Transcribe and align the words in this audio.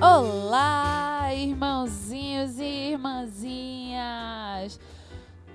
Olá, 0.00 1.32
irmãozinhos 1.32 2.58
e 2.58 2.90
irmãzinhas! 2.92 4.80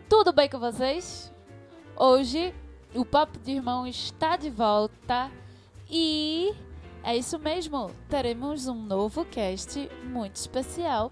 Tudo 0.08 0.32
bem 0.32 0.50
com 0.50 0.58
vocês? 0.58 1.32
Hoje 1.96 2.56
o 2.96 3.04
Papo 3.04 3.38
de 3.40 3.52
Irmão 3.52 3.86
está 3.86 4.38
de 4.38 4.50
volta 4.50 5.30
e 5.90 6.54
é 7.04 7.18
isso 7.18 7.38
mesmo, 7.38 7.92
teremos 8.08 8.68
um 8.68 8.82
novo 8.82 9.26
cast 9.26 9.90
muito 10.04 10.38
especial 10.38 11.12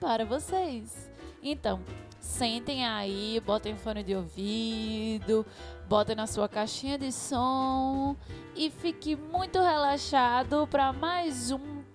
para 0.00 0.24
vocês. 0.24 1.10
Então, 1.42 1.80
sentem 2.20 2.86
aí, 2.86 3.42
botem 3.44 3.76
fone 3.76 4.04
de 4.04 4.14
ouvido, 4.14 5.44
botem 5.88 6.14
na 6.14 6.26
sua 6.26 6.48
caixinha 6.48 6.96
de 6.96 7.10
som 7.10 8.16
e 8.54 8.70
fique 8.70 9.16
muito 9.16 9.58
relaxado 9.60 10.66
para 10.68 10.92
mais 10.92 11.50
um 11.50 11.77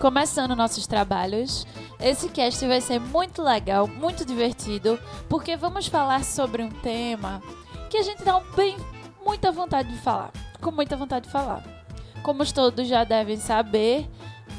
Começando 0.00 0.56
nossos 0.56 0.86
trabalhos, 0.86 1.66
esse 2.00 2.30
cast 2.30 2.66
vai 2.66 2.80
ser 2.80 2.98
muito 2.98 3.42
legal, 3.42 3.86
muito 3.86 4.24
divertido, 4.24 4.98
porque 5.28 5.58
vamos 5.58 5.86
falar 5.86 6.24
sobre 6.24 6.62
um 6.62 6.70
tema 6.70 7.42
que 7.90 7.98
a 7.98 8.02
gente 8.02 8.24
tá 8.24 8.40
bem 8.56 8.76
muita 9.22 9.52
vontade 9.52 9.90
de 9.90 9.98
falar, 9.98 10.32
com 10.58 10.70
muita 10.70 10.96
vontade 10.96 11.26
de 11.26 11.32
falar. 11.32 11.62
Como 12.22 12.50
todos 12.50 12.88
já 12.88 13.04
devem 13.04 13.36
saber, 13.36 14.08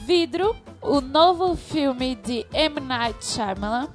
Vidro, 0.05 0.55
o 0.79 1.01
novo 1.01 1.55
filme 1.55 2.15
de 2.15 2.45
M. 2.53 2.79
Night 2.79 3.25
Shyamalan, 3.25 3.89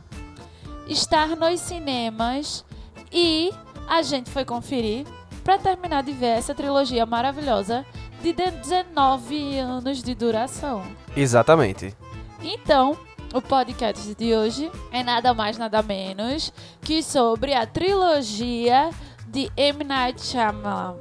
está 0.89 1.29
nos 1.29 1.61
cinemas 1.61 2.65
e 3.13 3.53
a 3.89 4.03
gente 4.03 4.31
foi 4.31 4.45
conferir 4.45 5.07
para 5.45 5.59
terminar 5.59 6.03
de 6.03 6.11
ver 6.11 6.39
essa 6.39 6.55
trilogia 6.55 7.07
maravilhosa 7.07 7.87
de 8.21 8.33
19 8.33 9.59
anos 9.59 10.03
de 10.03 10.13
duração. 10.13 11.06
Exatamente. 11.17 11.97
Então, 12.43 12.97
o 13.33 13.41
podcast 13.41 14.15
de 14.15 14.35
hoje 14.35 14.71
é 14.93 15.03
nada 15.03 15.33
mais, 15.33 15.57
nada 15.57 15.83
menos 15.83 16.53
que 16.83 17.03
sobre 17.03 17.55
a 17.55 17.67
trilogia 17.67 18.91
de 19.27 19.51
M. 19.57 19.83
Night 19.83 20.21
Shyamalan. 20.23 20.97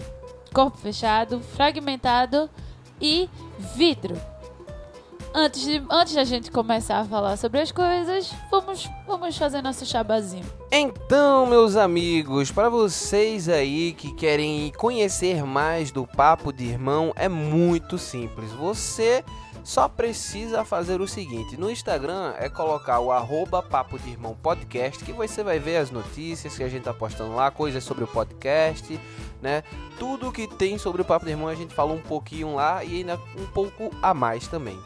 Corpo 0.53 0.77
fechado, 0.77 1.39
fragmentado 1.39 2.49
e 3.01 3.29
vidro. 3.75 4.15
Antes 5.33 5.63
de, 5.63 5.83
antes 5.91 6.13
de 6.13 6.19
a 6.19 6.23
gente 6.23 6.49
começar 6.49 6.99
a 6.99 7.03
falar 7.03 7.35
sobre 7.35 7.59
as 7.59 7.69
coisas, 7.69 8.33
vamos, 8.49 8.89
vamos 9.05 9.37
fazer 9.37 9.61
nosso 9.61 9.85
chabazinho. 9.85 10.45
Então, 10.71 11.45
meus 11.45 11.75
amigos, 11.75 12.51
para 12.51 12.69
vocês 12.69 13.49
aí 13.49 13.91
que 13.91 14.13
querem 14.13 14.71
conhecer 14.77 15.43
mais 15.43 15.91
do 15.91 16.07
Papo 16.07 16.53
de 16.53 16.63
Irmão, 16.63 17.11
é 17.17 17.27
muito 17.27 17.97
simples. 17.97 18.49
Você 18.53 19.25
só 19.65 19.89
precisa 19.89 20.63
fazer 20.63 21.01
o 21.01 21.07
seguinte: 21.07 21.57
no 21.57 21.69
Instagram 21.69 22.33
é 22.37 22.47
colocar 22.47 22.99
o 22.99 23.11
arroba 23.11 23.61
Papo 23.61 23.97
de 23.97 24.11
Irmão 24.11 24.37
Podcast, 24.41 25.03
que 25.03 25.11
você 25.11 25.43
vai 25.43 25.59
ver 25.59 25.77
as 25.77 25.89
notícias 25.89 26.55
que 26.55 26.63
a 26.63 26.69
gente 26.69 26.83
tá 26.83 26.93
postando 26.93 27.35
lá, 27.35 27.49
coisas 27.49 27.83
sobre 27.83 28.03
o 28.03 28.07
podcast, 28.07 28.97
né? 29.41 29.63
Tudo 29.97 30.31
que 30.31 30.47
tem 30.47 30.77
sobre 30.77 31.01
o 31.01 31.05
Papo 31.05 31.25
de 31.25 31.31
Irmão 31.31 31.47
a 31.47 31.55
gente 31.55 31.73
fala 31.73 31.91
um 31.91 32.01
pouquinho 32.01 32.55
lá 32.55 32.83
e 32.83 32.97
ainda 32.97 33.19
um 33.37 33.47
pouco 33.47 33.89
a 34.01 34.13
mais 34.13 34.47
também. 34.47 34.79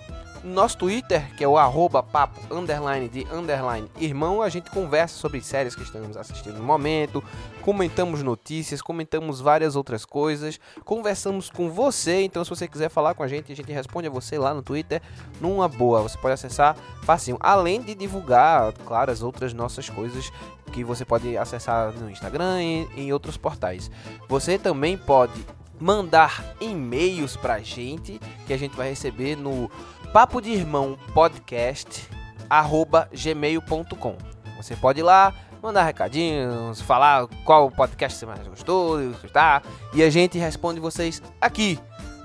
No 0.43 0.53
nosso 0.53 0.77
Twitter, 0.77 1.35
que 1.35 1.43
é 1.43 1.47
o 1.47 1.57
arroba 1.57 2.01
papo 2.01 2.39
underline 2.53 3.09
de 3.09 3.27
underline 3.31 3.89
irmão, 3.99 4.41
a 4.41 4.47
gente 4.47 4.69
conversa 4.69 5.17
sobre 5.17 5.41
séries 5.41 5.75
que 5.75 5.83
estamos 5.83 6.15
assistindo 6.15 6.57
no 6.57 6.63
momento, 6.63 7.21
comentamos 7.61 8.23
notícias, 8.23 8.81
comentamos 8.81 9.41
várias 9.41 9.75
outras 9.75 10.05
coisas, 10.05 10.57
conversamos 10.85 11.49
com 11.49 11.69
você, 11.69 12.21
então 12.21 12.43
se 12.45 12.49
você 12.49 12.69
quiser 12.69 12.89
falar 12.89 13.15
com 13.15 13.23
a 13.23 13.27
gente, 13.27 13.51
a 13.51 13.55
gente 13.55 13.71
responde 13.73 14.07
a 14.07 14.11
você 14.11 14.37
lá 14.37 14.53
no 14.53 14.61
Twitter 14.61 15.01
numa 15.41 15.67
boa, 15.67 16.01
você 16.01 16.17
pode 16.17 16.35
acessar 16.35 16.77
facinho, 17.03 17.37
além 17.41 17.81
de 17.81 17.93
divulgar, 17.93 18.71
claro, 18.85 19.11
as 19.11 19.21
outras 19.21 19.53
nossas 19.53 19.89
coisas 19.89 20.31
que 20.71 20.85
você 20.85 21.03
pode 21.03 21.35
acessar 21.35 21.91
no 21.91 22.09
Instagram 22.09 22.61
e 22.61 22.87
em 22.95 23.11
outros 23.11 23.35
portais. 23.35 23.91
Você 24.29 24.57
também 24.57 24.97
pode 24.97 25.45
mandar 25.79 26.55
e-mails 26.59 27.35
pra 27.37 27.59
gente, 27.59 28.19
que 28.45 28.53
a 28.53 28.57
gente 28.57 28.75
vai 28.75 28.89
receber 28.89 29.35
no 29.35 29.71
papo 30.13 30.41
de 30.41 30.51
irmão 30.51 30.97
podcast 31.13 32.09
arroba 32.49 33.07
gmail.com 33.13 34.15
você 34.57 34.75
pode 34.75 35.01
ir 35.01 35.03
lá 35.03 35.33
mandar 35.61 35.83
recadinhos 35.83 36.81
falar 36.81 37.27
qual 37.45 37.69
podcast 37.69 38.17
você 38.17 38.25
mais 38.25 38.47
gostou 38.47 38.97
tá? 39.31 39.61
e 39.93 40.01
a 40.01 40.09
gente 40.09 40.37
responde 40.37 40.79
vocês 40.79 41.21
aqui 41.39 41.77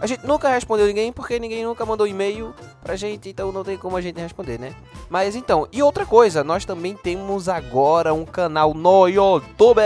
a 0.05 0.07
gente 0.07 0.27
nunca 0.27 0.51
respondeu 0.51 0.87
ninguém 0.87 1.11
porque 1.11 1.39
ninguém 1.39 1.65
nunca 1.65 1.87
mandou 1.87 2.07
e-mail 2.07 2.55
pra 2.83 2.95
gente, 2.95 3.31
então 3.31 3.51
não 3.51 3.65
tem 3.65 3.79
como 3.79 3.97
a 3.97 4.03
gente 4.03 4.21
responder, 4.21 4.61
né? 4.61 4.75
Mas 5.09 5.35
então, 5.35 5.67
e 5.73 5.83
outra 5.83 6.05
coisa, 6.05 6.45
nós 6.45 6.67
também 6.67 6.95
temos 6.95 7.49
agora 7.49 8.13
um 8.13 8.27
canal 8.27 8.75
no 8.75 9.09
YouTube, 9.09 9.81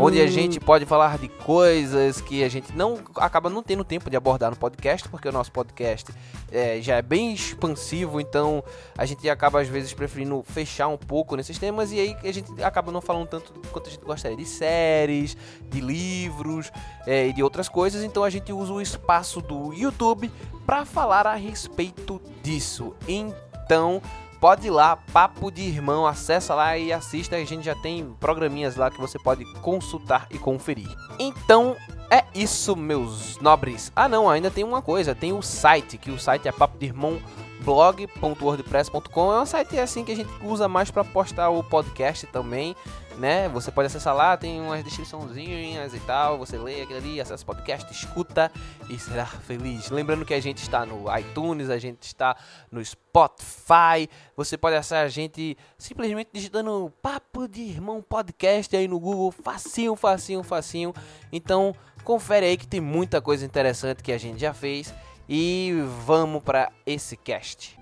onde 0.00 0.22
a 0.22 0.26
gente 0.26 0.58
pode 0.58 0.86
falar 0.86 1.18
de 1.18 1.28
coisas 1.28 2.22
que 2.22 2.42
a 2.42 2.48
gente 2.48 2.74
não 2.74 2.98
acaba 3.16 3.50
não 3.50 3.62
tendo 3.62 3.84
tempo 3.84 4.08
de 4.08 4.16
abordar 4.16 4.48
no 4.48 4.56
podcast, 4.56 5.06
porque 5.10 5.28
o 5.28 5.32
nosso 5.32 5.52
podcast 5.52 6.10
é, 6.50 6.80
já 6.80 6.96
é 6.96 7.02
bem 7.02 7.34
expansivo, 7.34 8.18
então 8.18 8.64
a 8.96 9.04
gente 9.04 9.28
acaba 9.28 9.60
às 9.60 9.68
vezes 9.68 9.92
preferindo 9.92 10.42
fechar 10.46 10.88
um 10.88 10.96
pouco 10.96 11.36
nesses 11.36 11.58
temas 11.58 11.92
e 11.92 12.00
aí 12.00 12.16
a 12.24 12.32
gente 12.32 12.62
acaba 12.62 12.90
não 12.90 13.02
falando 13.02 13.28
tanto 13.28 13.52
quanto 13.70 13.88
a 13.88 13.90
gente 13.90 14.02
gostaria 14.02 14.36
de 14.36 14.46
séries, 14.46 15.36
de 15.68 15.78
livros 15.82 16.72
é, 17.06 17.26
e 17.28 17.34
de 17.34 17.42
outras 17.42 17.68
coisas, 17.68 18.02
então 18.02 18.24
a 18.24 18.30
gente 18.30 18.50
usa 18.50 18.72
o 18.72 18.77
espaço 18.80 19.40
do 19.40 19.72
YouTube 19.72 20.30
para 20.66 20.84
falar 20.84 21.26
a 21.26 21.34
respeito 21.34 22.20
disso. 22.42 22.94
Então, 23.06 24.02
pode 24.40 24.66
ir 24.66 24.70
lá, 24.70 24.96
Papo 24.96 25.50
de 25.50 25.62
Irmão, 25.62 26.06
acessa 26.06 26.54
lá 26.54 26.76
e 26.76 26.92
assista. 26.92 27.36
A 27.36 27.44
gente 27.44 27.64
já 27.64 27.74
tem 27.74 28.14
programinhas 28.20 28.76
lá 28.76 28.90
que 28.90 29.00
você 29.00 29.18
pode 29.18 29.44
consultar 29.60 30.26
e 30.30 30.38
conferir. 30.38 30.88
Então, 31.18 31.76
é 32.10 32.24
isso, 32.34 32.74
meus 32.74 33.38
nobres. 33.38 33.92
Ah, 33.94 34.08
não, 34.08 34.28
ainda 34.28 34.50
tem 34.50 34.64
uma 34.64 34.80
coisa, 34.80 35.14
tem 35.14 35.32
o 35.32 35.42
site, 35.42 35.98
que 35.98 36.10
o 36.10 36.18
site 36.18 36.48
é 36.48 36.52
papo 36.52 36.78
de 36.78 36.86
irmão 36.86 37.20
blog.wordpress.com 37.60 39.32
é 39.32 39.40
um 39.40 39.46
site 39.46 39.78
assim 39.78 40.04
que 40.04 40.12
a 40.12 40.16
gente 40.16 40.30
usa 40.42 40.68
mais 40.68 40.90
para 40.90 41.04
postar 41.04 41.50
o 41.50 41.62
podcast 41.62 42.26
também, 42.26 42.76
né? 43.18 43.48
Você 43.48 43.70
pode 43.70 43.86
acessar 43.86 44.14
lá, 44.14 44.36
tem 44.36 44.60
umas 44.60 44.84
descriçãozinhas 44.84 45.92
e 45.92 46.00
tal, 46.00 46.38
você 46.38 46.56
lê 46.56 46.82
aquilo 46.82 46.98
ali, 46.98 47.20
acessa 47.20 47.42
o 47.42 47.46
podcast, 47.46 47.92
escuta 47.92 48.50
e 48.88 48.98
será 48.98 49.26
feliz. 49.26 49.90
Lembrando 49.90 50.24
que 50.24 50.34
a 50.34 50.40
gente 50.40 50.58
está 50.58 50.86
no 50.86 51.04
iTunes, 51.18 51.68
a 51.68 51.78
gente 51.78 52.02
está 52.02 52.36
no 52.70 52.84
Spotify, 52.84 54.08
você 54.36 54.56
pode 54.56 54.76
acessar 54.76 55.04
a 55.04 55.08
gente 55.08 55.56
simplesmente 55.76 56.30
digitando 56.32 56.92
Papo 57.02 57.48
de 57.48 57.62
Irmão 57.62 58.00
Podcast 58.00 58.74
aí 58.76 58.86
no 58.86 59.00
Google, 59.00 59.32
facinho, 59.32 59.96
facinho, 59.96 60.42
facinho. 60.42 60.94
Então, 61.32 61.74
confere 62.04 62.46
aí 62.46 62.56
que 62.56 62.66
tem 62.66 62.80
muita 62.80 63.20
coisa 63.20 63.44
interessante 63.44 64.02
que 64.02 64.12
a 64.12 64.18
gente 64.18 64.40
já 64.40 64.54
fez. 64.54 64.94
E 65.28 65.74
vamos 66.06 66.42
para 66.42 66.72
esse 66.86 67.14
cast. 67.14 67.78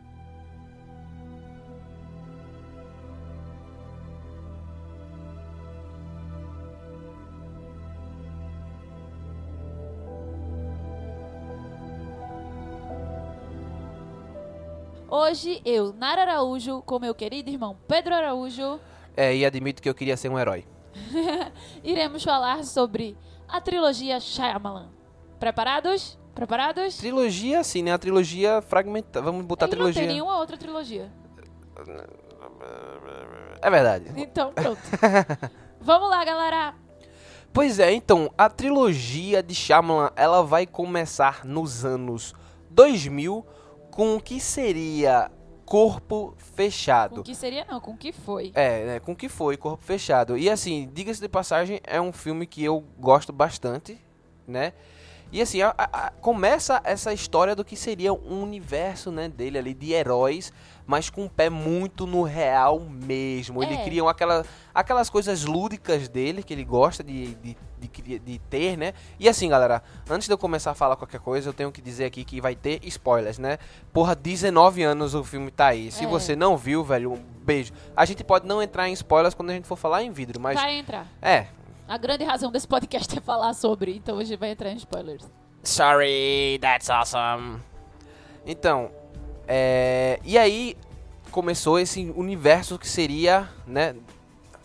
Hoje 15.09 15.63
eu, 15.65 15.93
Nara 15.93 16.23
Araújo, 16.23 16.83
com 16.83 16.99
meu 16.99 17.15
querido 17.15 17.49
irmão 17.49 17.77
Pedro 17.87 18.13
Araújo, 18.13 18.81
É, 19.17 19.35
e 19.35 19.47
admito 19.47 19.81
que 19.81 19.89
eu 19.89 19.95
queria 19.95 20.17
ser 20.17 20.29
um 20.29 20.39
herói. 20.39 20.65
iremos 21.85 22.25
falar 22.25 22.65
sobre 22.65 23.17
a 23.47 23.61
trilogia 23.61 24.19
Shyamalan. 24.19 24.89
Preparados? 25.39 26.19
Preparados? 26.37 26.99
Trilogia, 26.99 27.65
sim, 27.65 27.83
né? 27.83 27.93
A 27.95 27.99
trilogia 27.99 28.61
fragmentada. 28.61 29.23
Vamos 29.25 29.45
botar 29.47 29.65
Ele 29.65 29.71
trilogia. 29.77 30.03
não 30.03 30.07
tem 30.07 30.17
nenhuma 30.17 30.39
outra 30.39 30.59
trilogia. 30.59 31.11
É 33.63 33.71
verdade. 33.71 34.13
Então, 34.17 34.53
pronto. 34.53 34.79
Vamos 35.81 36.11
lá, 36.11 36.23
galera. 36.25 36.75
Pois 37.55 37.79
é, 37.79 37.91
então, 37.91 38.31
a 38.37 38.51
trilogia 38.51 39.43
de 39.43 39.55
Shyamalan, 39.55 40.11
ela 40.15 40.43
vai 40.43 40.67
começar 40.67 41.43
nos 41.43 41.87
anos 41.87 42.35
2000 42.69 43.47
com 43.91 44.17
o 44.17 44.21
que 44.21 44.39
seria 44.39 45.31
Corpo 45.65 46.33
Com 46.33 46.55
Fechado. 46.55 47.21
o 47.23 47.25
que 47.25 47.35
seria 47.35 47.65
não, 47.65 47.81
com 47.81 47.93
o 47.93 47.97
que 47.97 48.13
foi. 48.13 48.53
É, 48.55 48.85
né, 48.85 49.01
com 49.01 49.13
o 49.13 49.17
que 49.17 49.31
foi 49.31 49.57
Corpo 49.57 49.83
Fechado. 49.83 50.37
E 50.37 50.51
assim, 50.51 50.91
diga-se 50.93 51.19
de 51.19 51.31
passagem, 51.31 51.81
é 51.83 51.99
um 51.99 52.13
filme 52.13 52.47
que 52.47 52.63
eu 52.63 52.85
gosto 52.99 53.33
bastante, 53.33 53.99
né? 54.47 54.75
E 55.33 55.43
assim, 55.43 55.61
a- 55.61 55.75
a- 55.77 56.13
começa 56.21 56.81
essa 56.85 57.13
história 57.13 57.55
do 57.55 57.65
que 57.65 57.77
seria 57.77 58.13
um 58.13 58.43
universo, 58.43 59.11
né, 59.11 59.29
dele 59.29 59.59
ali 59.59 59.75
de 59.75 59.93
heróis, 59.93 60.53
mas 60.87 61.11
com 61.11 61.25
o 61.27 61.29
pé 61.31 61.51
muito 61.51 62.07
no 62.07 62.23
real 62.23 62.79
mesmo. 62.81 63.61
Ele 63.63 63.75
É. 63.75 63.85
cria 63.85 64.09
aquela, 64.09 64.45
aquelas 64.73 65.11
coisas 65.11 65.45
lúdicas 65.45 66.09
dele 66.09 66.45
que 66.45 66.55
ele 66.55 66.63
gosta 66.65 67.03
de, 67.03 67.35
de, 67.35 67.57
de, 67.81 68.19
de 68.21 68.39
ter, 68.49 68.77
né? 68.79 68.95
E 69.19 69.29
assim, 69.29 69.49
galera, 69.49 69.83
antes 70.09 70.29
de 70.29 70.33
eu 70.33 70.39
começar 70.39 70.71
a 70.71 70.75
falar 70.75 70.95
qualquer 70.95 71.19
coisa, 71.21 71.49
eu 71.49 71.53
tenho 71.53 71.73
que 71.73 71.83
dizer 71.83 72.05
aqui 72.05 72.25
que 72.25 72.41
vai 72.41 72.55
ter 72.55 72.79
spoilers, 72.85 73.39
né? 73.39 73.59
Porra, 73.93 74.15
19 74.15 74.85
anos 74.85 75.13
o 75.13 75.25
filme 75.25 75.51
tá 75.51 75.67
aí. 75.67 75.91
Se 75.91 76.05
É. 76.05 76.07
você 76.07 76.37
não 76.37 76.57
viu, 76.57 76.85
velho, 76.85 77.13
um 77.15 77.23
beijo. 77.43 77.73
A 77.97 78.05
gente 78.05 78.23
pode 78.23 78.47
não 78.47 78.63
entrar 78.63 78.89
em 78.89 78.93
spoilers 78.93 79.35
quando 79.35 79.51
a 79.51 79.55
gente 79.55 79.67
for 79.67 79.77
falar 79.77 80.05
em 80.05 80.13
vidro, 80.13 80.41
mas. 80.41 80.55
Vai 80.55 80.79
entrar. 80.79 81.09
É. 81.21 81.49
A 81.89 81.97
grande 81.97 82.25
razão 82.25 82.51
desse 82.51 82.67
podcast 82.67 83.17
é 83.17 83.21
falar 83.21 83.55
sobre, 83.55 83.97
então 83.97 84.17
hoje 84.17 84.37
vai 84.37 84.51
entrar 84.51 84.73
em 84.73 84.77
spoilers. 84.77 85.25
Sorry, 85.63 86.59
that's 86.61 86.91
awesome. 86.91 87.61
Então, 88.45 88.91
é, 89.47 90.19
e 90.25 90.37
aí 90.37 90.77
começou 91.31 91.79
esse 91.79 92.13
universo 92.17 92.77
que 92.77 92.89
seria, 92.89 93.49
né, 93.65 93.95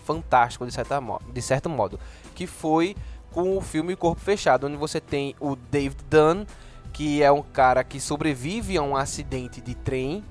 fantástico 0.03 0.65
de, 0.65 0.73
certa 0.73 0.99
mo 0.99 1.21
de 1.31 1.41
certo 1.43 1.69
modo, 1.69 1.99
que 2.33 2.47
foi 2.47 2.95
com 3.31 3.55
o 3.55 3.61
filme 3.61 3.95
Corpo 3.95 4.19
Fechado, 4.19 4.65
onde 4.65 4.75
você 4.75 4.99
tem 4.99 5.35
o 5.39 5.55
David 5.55 6.03
Dunn, 6.09 6.45
que 6.91 7.21
é 7.21 7.31
um 7.31 7.43
cara 7.43 7.83
que 7.83 7.99
sobrevive 7.99 8.77
a 8.77 8.81
um 8.81 8.95
acidente 8.95 9.61
de 9.61 9.75
trem, 9.75 10.23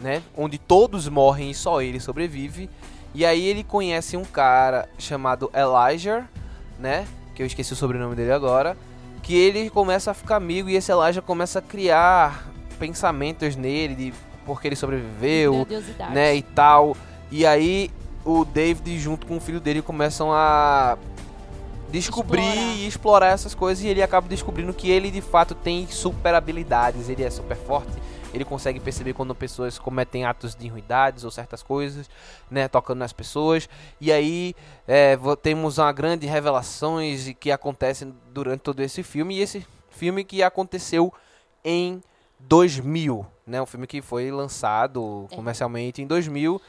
né, 0.00 0.22
onde 0.34 0.56
todos 0.56 1.08
morrem 1.08 1.50
e 1.50 1.54
só 1.54 1.82
ele 1.82 2.00
sobrevive. 2.00 2.70
E 3.14 3.24
aí 3.24 3.46
ele 3.46 3.64
conhece 3.64 4.16
um 4.16 4.24
cara 4.24 4.88
chamado 4.98 5.50
Elijah, 5.54 6.28
né, 6.78 7.06
que 7.34 7.42
eu 7.42 7.46
esqueci 7.46 7.72
o 7.72 7.76
sobrenome 7.76 8.14
dele 8.14 8.32
agora, 8.32 8.76
que 9.22 9.34
ele 9.34 9.70
começa 9.70 10.10
a 10.10 10.14
ficar 10.14 10.36
amigo 10.36 10.68
e 10.68 10.76
esse 10.76 10.92
Elijah 10.92 11.22
começa 11.22 11.58
a 11.58 11.62
criar 11.62 12.46
pensamentos 12.78 13.56
nele 13.56 13.94
de 13.94 14.14
porque 14.46 14.68
ele 14.68 14.76
sobreviveu, 14.76 15.66
né, 16.10 16.34
e 16.34 16.42
tal. 16.42 16.96
E 17.30 17.44
aí 17.44 17.90
o 18.24 18.44
David 18.44 18.98
junto 18.98 19.26
com 19.26 19.36
o 19.36 19.40
filho 19.40 19.60
dele 19.60 19.82
começam 19.82 20.32
a 20.32 20.96
descobrir 21.90 22.42
Explorar. 22.42 22.76
e 22.76 22.86
explorar 22.86 23.28
essas 23.28 23.54
coisas 23.54 23.82
e 23.82 23.88
ele 23.88 24.02
acaba 24.02 24.28
descobrindo 24.28 24.72
que 24.74 24.90
ele 24.90 25.10
de 25.10 25.20
fato 25.20 25.54
tem 25.54 25.86
super 25.86 26.34
habilidades, 26.34 27.08
ele 27.08 27.22
é 27.22 27.30
super 27.30 27.56
forte, 27.56 27.92
ele 28.32 28.44
consegue 28.44 28.78
perceber 28.80 29.14
quando 29.14 29.34
pessoas 29.34 29.78
cometem 29.78 30.24
atos 30.24 30.54
de 30.54 30.68
ruindades 30.68 31.24
ou 31.24 31.30
certas 31.30 31.62
coisas, 31.62 32.08
né, 32.50 32.68
tocando 32.68 32.98
nas 32.98 33.12
pessoas. 33.12 33.68
E 34.00 34.12
aí 34.12 34.54
é, 34.86 35.18
temos 35.42 35.78
uma 35.78 35.92
grande 35.92 36.26
revelações 36.26 37.32
que 37.40 37.50
acontecem 37.50 38.14
durante 38.32 38.60
todo 38.60 38.80
esse 38.80 39.02
filme 39.02 39.36
e 39.36 39.40
esse 39.40 39.66
filme 39.90 40.24
que 40.24 40.42
aconteceu 40.42 41.12
em 41.64 42.00
2000, 42.40 43.26
né, 43.46 43.60
um 43.60 43.66
filme 43.66 43.86
que 43.86 44.00
foi 44.00 44.30
lançado 44.30 45.26
É. 45.30 45.34
comercialmente 45.34 46.00
em 46.02 46.06
2000. 46.06 46.60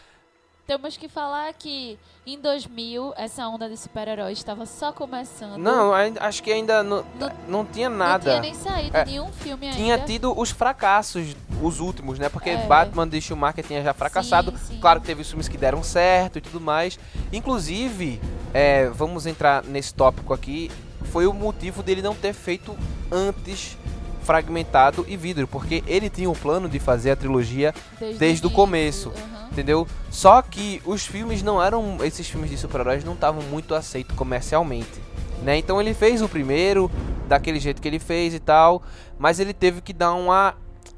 Temos 0.69 0.95
que 0.98 1.10
falar 1.10 1.51
que 1.54 1.98
em 2.27 2.39
2000 2.39 3.12
essa 3.18 3.48
onda 3.48 3.68
de 3.68 3.75
super-heróis 3.75 4.38
estava 4.38 4.68
só 4.68 4.92
começando. 4.94 5.57
Não, 5.57 5.92
acho 6.19 6.44
que 6.44 6.51
ainda 6.51 6.83
não, 6.83 7.04
Não- 7.19 7.31
não 7.48 7.66
tinha 7.66 7.89
Não 7.89 7.98
nada. 7.98 8.30
tinha 8.30 8.39
nem 8.39 8.54
saído 8.54 8.95
É, 8.95 9.04
nenhum 9.04 9.31
filme 9.31 9.66
ainda. 9.66 9.75
Tinha 9.75 9.98
tido 9.98 10.31
os 10.39 10.51
fracassos, 10.51 11.36
os 11.60 11.80
últimos, 11.80 12.19
né? 12.19 12.30
Porque 12.30 12.51
É. 12.51 12.68
Batman 12.68 13.07
de 13.07 13.19
Schumacher 13.19 13.66
tinha 13.66 13.81
já 13.81 13.95
fracassado. 13.95 14.51
Sim, 14.51 14.57
sim. 14.75 14.80
Claro 14.80 15.01
que 15.01 15.07
teve 15.07 15.24
os 15.24 15.27
filmes 15.27 15.48
que 15.48 15.57
deram 15.57 15.81
certo 15.81 16.38
e 16.38 16.42
tudo 16.42 16.62
mais. 16.62 17.00
Inclusive, 17.33 18.22
é, 18.54 18.89
vamos 18.89 19.25
entrar 19.25 19.63
nesse 19.63 19.92
tópico 19.92 20.36
aqui. 20.36 20.69
Foi 21.06 21.25
o 21.25 21.33
motivo 21.33 21.81
dele 21.81 22.04
não 22.04 22.13
ter 22.13 22.31
feito 22.33 22.77
antes 23.12 23.75
Fragmentado 24.29 25.03
e 25.07 25.17
Vidro. 25.17 25.47
Porque 25.47 25.83
ele 25.87 26.07
tinha 26.07 26.29
o 26.29 26.35
plano 26.35 26.69
de 26.69 26.77
fazer 26.79 27.09
a 27.09 27.15
trilogia 27.15 27.73
desde 27.99 28.23
o 28.25 28.29
início, 28.29 28.49
começo. 28.51 29.09
aham. 29.09 29.49
Entendeu? 29.51 29.87
Só 30.11 30.39
que 30.43 30.79
os 30.85 31.03
filmes 31.05 31.41
não 31.41 31.61
eram. 31.61 31.97
Esses 32.03 32.29
filmes 32.29 32.51
de 32.51 32.57
super-heróis 32.57 33.03
não 33.03 33.13
estavam 33.13 33.41
muito 33.41 33.73
aceitos 33.73 34.15
comercialmente. 34.15 35.01
Né? 35.41 35.57
Então 35.57 35.81
ele 35.81 35.95
fez 35.95 36.21
o 36.21 36.29
primeiro, 36.29 36.91
daquele 37.27 37.59
jeito 37.59 37.81
que 37.81 37.87
ele 37.87 37.97
fez 37.97 38.33
e 38.35 38.39
tal. 38.39 38.83
Mas 39.17 39.39
ele 39.39 39.51
teve 39.53 39.81
que 39.81 39.93
dar 39.93 40.13
uma 40.13 40.53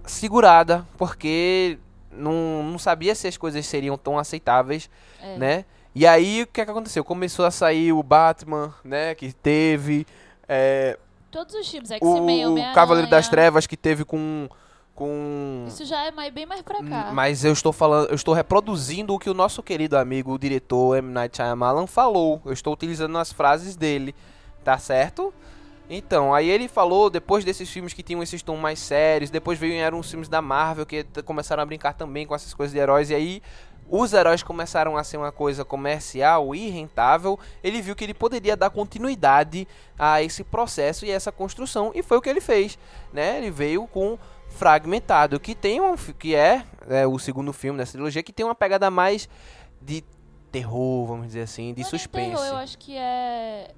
segurada, 0.05 0.85
porque 0.97 1.77
não, 2.11 2.61
não 2.63 2.77
sabia 2.77 3.15
se 3.15 3.27
as 3.27 3.37
coisas 3.37 3.65
seriam 3.65 3.97
tão 3.97 4.19
aceitáveis, 4.19 4.89
É. 5.23 5.37
né? 5.37 5.65
E 5.95 6.05
aí 6.07 6.41
o 6.43 6.47
que, 6.47 6.59
é 6.61 6.65
que 6.65 6.71
aconteceu? 6.71 7.03
Começou 7.03 7.45
a 7.45 7.51
sair 7.51 7.93
o 7.93 8.01
Batman, 8.03 8.73
né? 8.83 9.15
Que 9.15 9.31
teve. 9.31 10.05
é, 10.49 10.97
Todos 11.31 11.55
os 11.55 11.67
filmes, 11.69 11.89
X-Men, 11.91 12.47
o. 12.47 12.73
Cavaleiro 12.73 13.09
das 13.09 13.29
Trevas 13.29 13.65
que 13.65 13.77
teve 13.77 14.03
com. 14.03 14.49
com 14.93 15.65
Isso 15.67 15.85
já 15.85 16.05
é 16.05 16.11
mais, 16.11 16.33
bem 16.33 16.45
mais 16.45 16.61
pra 16.61 16.83
cá. 16.83 17.09
Hum, 17.09 17.13
Mas 17.13 17.45
eu 17.45 17.53
estou 17.53 17.71
falando, 17.71 18.09
eu 18.09 18.15
estou 18.15 18.33
reproduzindo 18.33 19.13
o 19.13 19.19
que 19.19 19.29
o 19.29 19.33
nosso 19.33 19.63
querido 19.63 19.97
amigo, 19.97 20.33
o 20.33 20.37
diretor 20.37 20.97
M. 20.97 21.09
Night 21.11 21.37
Shyamalan 21.37 21.87
falou. 21.87 22.41
Eu 22.45 22.51
estou 22.51 22.73
utilizando 22.73 23.17
as 23.17 23.31
frases 23.31 23.75
dele, 23.75 24.13
tá 24.63 24.77
certo? 24.77 25.33
Então, 25.93 26.33
aí 26.33 26.49
ele 26.49 26.69
falou, 26.69 27.09
depois 27.09 27.43
desses 27.43 27.69
filmes 27.69 27.91
que 27.91 28.01
tinham 28.01 28.23
esses 28.23 28.41
tons 28.41 28.57
mais 28.57 28.79
sérios, 28.79 29.29
depois 29.29 29.59
veio 29.59 29.73
eram 29.73 29.99
os 29.99 30.09
filmes 30.09 30.29
da 30.29 30.41
Marvel 30.41 30.85
que 30.85 31.05
começaram 31.25 31.61
a 31.61 31.65
brincar 31.65 31.93
também 31.93 32.25
com 32.25 32.33
essas 32.33 32.53
coisas 32.53 32.73
de 32.73 32.79
heróis, 32.79 33.09
e 33.09 33.15
aí 33.15 33.41
os 33.91 34.13
heróis 34.13 34.41
começaram 34.41 34.95
a 34.95 35.03
ser 35.03 35.17
uma 35.17 35.33
coisa 35.33 35.65
comercial 35.65 36.55
e 36.55 36.69
rentável, 36.69 37.38
ele 37.61 37.81
viu 37.81 37.93
que 37.93 38.05
ele 38.05 38.13
poderia 38.13 38.55
dar 38.55 38.69
continuidade 38.69 39.67
a 39.99 40.23
esse 40.23 40.45
processo 40.45 41.05
e 41.05 41.11
essa 41.11 41.31
construção, 41.31 41.91
e 41.93 42.01
foi 42.01 42.17
o 42.17 42.21
que 42.21 42.29
ele 42.29 42.39
fez, 42.39 42.79
né? 43.11 43.38
Ele 43.38 43.51
veio 43.51 43.85
com 43.88 44.17
Fragmentado, 44.47 45.39
que 45.39 45.55
tem 45.55 45.79
um, 45.79 45.95
que 45.95 46.35
é, 46.35 46.65
é, 46.89 47.07
o 47.07 47.17
segundo 47.17 47.53
filme 47.53 47.77
dessa 47.77 47.93
trilogia, 47.93 48.21
que 48.21 48.33
tem 48.33 48.45
uma 48.45 48.55
pegada 48.55 48.91
mais 48.91 49.29
de 49.81 50.03
terror, 50.51 51.05
vamos 51.05 51.27
dizer 51.27 51.41
assim, 51.41 51.74
de 51.74 51.81
Não 51.81 51.88
é 51.88 51.89
suspense. 51.89 52.31
terror, 52.31 52.45
eu 52.45 52.57
acho 52.57 52.77
que 52.77 52.98
é. 52.98 53.74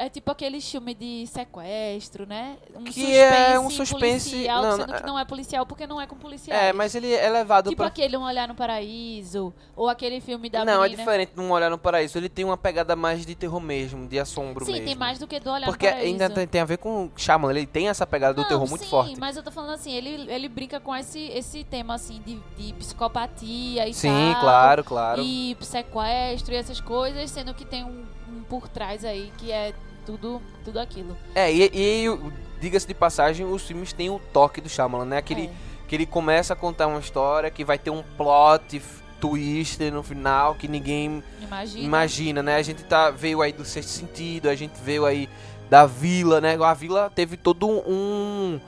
É 0.00 0.08
tipo 0.08 0.30
aquele 0.30 0.60
filme 0.60 0.94
de 0.94 1.26
sequestro, 1.26 2.24
né? 2.24 2.56
Um 2.72 2.84
Que 2.84 3.16
é 3.16 3.58
um 3.58 3.68
suspense- 3.68 4.30
policial, 4.30 4.62
não, 4.62 4.76
sendo 4.76 4.92
que 4.94 5.02
não 5.04 5.18
é 5.18 5.24
policial 5.24 5.66
porque 5.66 5.88
não 5.88 6.00
é 6.00 6.06
com 6.06 6.14
policiais. 6.14 6.62
É, 6.62 6.72
mas 6.72 6.94
ele 6.94 7.12
é 7.12 7.28
levado 7.28 7.68
Tipo 7.68 7.78
pra... 7.78 7.88
aquele 7.88 8.16
Um 8.16 8.22
Olhar 8.22 8.46
no 8.46 8.54
Paraíso, 8.54 9.52
ou 9.74 9.88
aquele 9.88 10.20
filme 10.20 10.48
da 10.48 10.64
Não, 10.64 10.84
é 10.84 10.88
diferente 10.88 11.32
de 11.34 11.40
um 11.40 11.50
Olhar 11.50 11.68
no 11.68 11.76
Paraíso. 11.78 12.16
Ele 12.16 12.28
tem 12.28 12.44
uma 12.44 12.56
pegada 12.56 12.94
mais 12.94 13.26
de 13.26 13.34
terror 13.34 13.58
mesmo, 13.60 14.06
de 14.06 14.20
assombro 14.20 14.64
Sim, 14.64 14.70
mesmo. 14.74 14.86
tem 14.86 14.94
mais 14.94 15.18
do 15.18 15.26
que 15.26 15.40
do 15.40 15.50
Olhar 15.50 15.66
Porque 15.66 15.86
no 15.86 15.92
Paraíso. 15.92 16.12
ainda 16.12 16.30
tem, 16.30 16.46
tem 16.46 16.60
a 16.60 16.64
ver 16.64 16.78
com 16.78 17.10
Shaman, 17.16 17.50
ele 17.50 17.66
tem 17.66 17.88
essa 17.88 18.06
pegada 18.06 18.34
do 18.34 18.42
Não, 18.42 18.48
terror 18.48 18.68
muito 18.68 18.84
sim, 18.84 18.90
forte. 18.90 19.18
mas 19.18 19.36
eu 19.36 19.42
tô 19.42 19.50
falando 19.50 19.72
assim, 19.72 19.92
ele, 19.92 20.30
ele 20.30 20.48
brinca 20.48 20.78
com 20.78 20.94
esse, 20.94 21.18
esse 21.30 21.64
tema, 21.64 21.94
assim, 21.94 22.22
de, 22.24 22.38
de 22.56 22.72
psicopatia 22.74 23.88
e 23.88 23.92
Sim, 23.92 24.30
tal. 24.34 24.40
claro, 24.42 24.84
claro. 24.84 25.22
E 25.22 25.56
sequestro 25.60 26.54
e 26.54 26.56
essas 26.56 26.80
coisas, 26.80 27.28
sendo 27.32 27.52
que 27.52 27.64
tem 27.64 27.82
um, 27.82 28.04
um 28.28 28.42
por 28.44 28.68
trás 28.68 29.04
aí 29.04 29.32
que 29.38 29.50
é 29.50 29.72
tudo, 30.08 30.40
tudo 30.64 30.80
aquilo. 30.80 31.14
É, 31.34 31.52
e, 31.52 31.70
e 31.74 32.18
diga-se 32.60 32.86
de 32.86 32.94
passagem, 32.94 33.44
os 33.44 33.62
filmes 33.66 33.92
têm 33.92 34.08
o 34.08 34.18
toque 34.32 34.60
do 34.60 34.68
Shyamalan, 34.68 35.04
né? 35.04 35.18
Aquele, 35.18 35.46
É. 35.46 35.50
que 35.86 35.94
ele 35.94 36.06
começa 36.06 36.54
a 36.54 36.56
contar 36.56 36.86
uma 36.86 36.98
história 36.98 37.50
que 37.50 37.62
vai 37.64 37.78
ter 37.78 37.90
um 37.90 38.02
plot 38.16 38.80
twister 39.20 39.92
no 39.92 40.02
final 40.02 40.54
que 40.54 40.66
ninguém 40.68 41.22
Imagina. 41.42 41.84
imagina, 41.84 42.42
né? 42.42 42.56
A 42.56 42.62
gente 42.62 42.84
tá, 42.84 43.10
veio 43.10 43.42
aí 43.42 43.52
do 43.52 43.64
sexto 43.64 43.88
sentido, 43.90 44.48
a 44.48 44.54
gente 44.54 44.80
veio 44.82 45.04
aí 45.04 45.28
da 45.68 45.84
vila, 45.84 46.40
né? 46.40 46.56
A 46.62 46.72
vila 46.74 47.10
teve 47.14 47.36
todo 47.36 47.68
um 47.68 48.58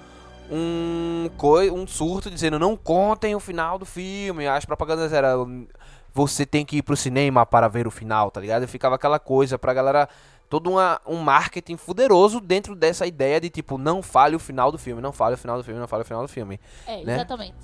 um 0.53 1.31
coi- 1.37 1.71
um 1.71 1.87
surto 1.87 2.29
dizendo 2.31 2.59
não 2.59 2.77
contem 2.77 3.35
o 3.37 3.41
final 3.41 3.79
do 3.79 3.87
filme. 3.87 4.47
As 4.49 4.65
propagandas 4.65 5.13
eram 5.13 5.67
você 6.13 6.45
tem 6.45 6.65
que 6.67 6.79
ir 6.79 6.83
pro 6.83 6.97
cinema 6.97 7.47
para 7.47 7.69
ver 7.69 7.87
o 7.87 7.91
final, 7.91 8.33
tá 8.33 8.41
ligado? 8.41 8.65
E 8.65 8.67
ficava 8.67 8.97
aquela 8.97 9.21
coisa 9.21 9.57
pra 9.57 9.73
galera 9.73 10.09
todo 10.51 10.69
uma, 10.69 11.01
um 11.07 11.17
marketing 11.17 11.77
fuderoso 11.77 12.41
dentro 12.41 12.75
dessa 12.75 13.07
ideia 13.07 13.41
de 13.41 13.49
tipo 13.49 13.79
não 13.79 14.03
fale 14.03 14.35
o 14.35 14.39
final 14.39 14.73
do 14.73 14.77
filme, 14.77 15.01
não 15.01 15.13
fale 15.13 15.37
o 15.37 15.39
final 15.39 15.57
do 15.57 15.63
filme, 15.65 15.79
não 15.79 15.87
fale 15.87 16.03
o 16.03 16.05
final 16.05 16.23
do 16.23 16.29
filme. 16.29 16.61
É, 16.87 17.05
né? 17.05 17.15
exatamente. 17.15 17.57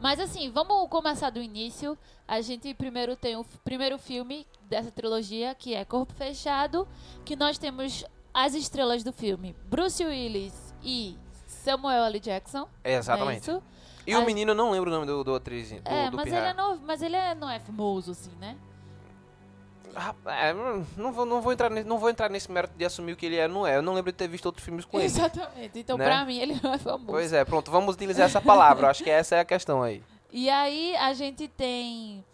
Mas 0.00 0.18
assim, 0.18 0.50
vamos 0.50 0.88
começar 0.88 1.30
do 1.30 1.40
início. 1.40 1.96
A 2.26 2.40
gente 2.40 2.72
primeiro 2.74 3.14
tem 3.14 3.36
o 3.36 3.44
primeiro 3.62 3.98
filme 3.98 4.46
dessa 4.62 4.90
trilogia, 4.90 5.54
que 5.54 5.74
é 5.74 5.84
Corpo 5.84 6.14
Fechado, 6.14 6.88
que 7.24 7.36
nós 7.36 7.58
temos 7.58 8.04
as 8.32 8.54
estrelas 8.54 9.04
do 9.04 9.12
filme, 9.12 9.54
Bruce 9.66 10.02
Willis 10.02 10.74
e 10.82 11.16
Samuel 11.46 12.06
L. 12.06 12.18
Jackson. 12.18 12.66
É, 12.82 12.94
é 12.94 12.96
exatamente. 12.96 13.42
isso? 13.42 13.62
E 14.06 14.14
o 14.16 14.20
Aí- 14.20 14.26
menino, 14.26 14.52
eu 14.52 14.56
não 14.56 14.70
lembro 14.70 14.90
o 14.90 14.92
nome 14.92 15.06
do, 15.06 15.22
do 15.22 15.34
atriz. 15.34 15.70
Do, 15.70 15.76
é, 15.84 16.10
do 16.10 16.16
mas 16.16 16.24
Pirra. 16.24 16.38
ele, 16.38 16.46
é 16.46 16.54
novo, 16.54 16.82
mas 16.84 17.02
ele 17.02 17.14
é, 17.14 17.34
não 17.34 17.48
é 17.48 17.60
famoso, 17.60 18.12
assim, 18.12 18.32
né? 18.40 18.56
É, 20.26 20.52
não- 20.96 21.12
vou, 21.12 21.24
não, 21.26 21.40
vou 21.40 21.52
entrar 21.52 21.70
nesse, 21.70 21.88
não 21.88 21.98
vou 21.98 22.08
entrar 22.10 22.28
nesse 22.30 22.50
mérito 22.50 22.74
de 22.76 22.84
assumir 22.84 23.12
o 23.12 23.16
que 23.16 23.26
ele 23.26 23.36
é, 23.36 23.46
não 23.48 23.66
é. 23.66 23.76
Eu 23.76 23.82
não 23.82 23.92
lembro 23.94 24.10
de 24.12 24.16
ter 24.18 24.28
visto 24.28 24.46
outros 24.46 24.64
filmes 24.64 24.84
com 24.84 24.96
ele. 24.98 25.06
Exatamente. 25.06 25.78
Então, 25.78 25.96
Né? 25.98 26.04
pra 26.04 26.24
mim, 26.24 26.38
ele 26.38 26.58
não 26.62 26.72
é 26.74 26.78
famoso. 26.78 27.06
Pois 27.06 27.32
é, 27.32 27.44
pronto, 27.44 27.70
vamos 27.70 27.94
utilizar 27.94 28.26
essa 28.26 28.40
palavra. 28.40 28.88
Acho 28.90 29.04
que 29.04 29.10
essa 29.10 29.36
é 29.36 29.40
a 29.40 29.44
questão 29.44 29.82
aí. 29.82 30.02
E 30.34 30.48
aí 30.48 30.96
a 30.96 31.12
gente 31.12 31.46
tem 31.46 32.24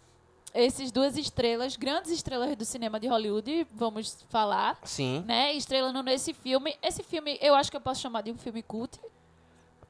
esses 0.55 0.89
duas 0.89 1.17
estrelas, 1.17 1.75
grandes 1.75 2.09
estrelas 2.11 2.55
do 2.55 2.63
cinema 2.63 2.97
de 2.97 3.07
Hollywood, 3.09 3.67
vamos 3.75 4.25
falar, 4.29 4.77
Sim. 4.85 5.21
né? 5.27 5.51
Estrelando 5.53 6.01
nesse 6.01 6.33
filme. 6.33 6.73
Esse 6.81 7.03
filme 7.03 7.37
eu 7.41 7.53
acho 7.55 7.69
que 7.69 7.75
eu 7.75 7.81
posso 7.81 7.99
chamar 7.99 8.21
de 8.21 8.31
um 8.31 8.37
filme 8.37 8.63
cult. 8.63 8.97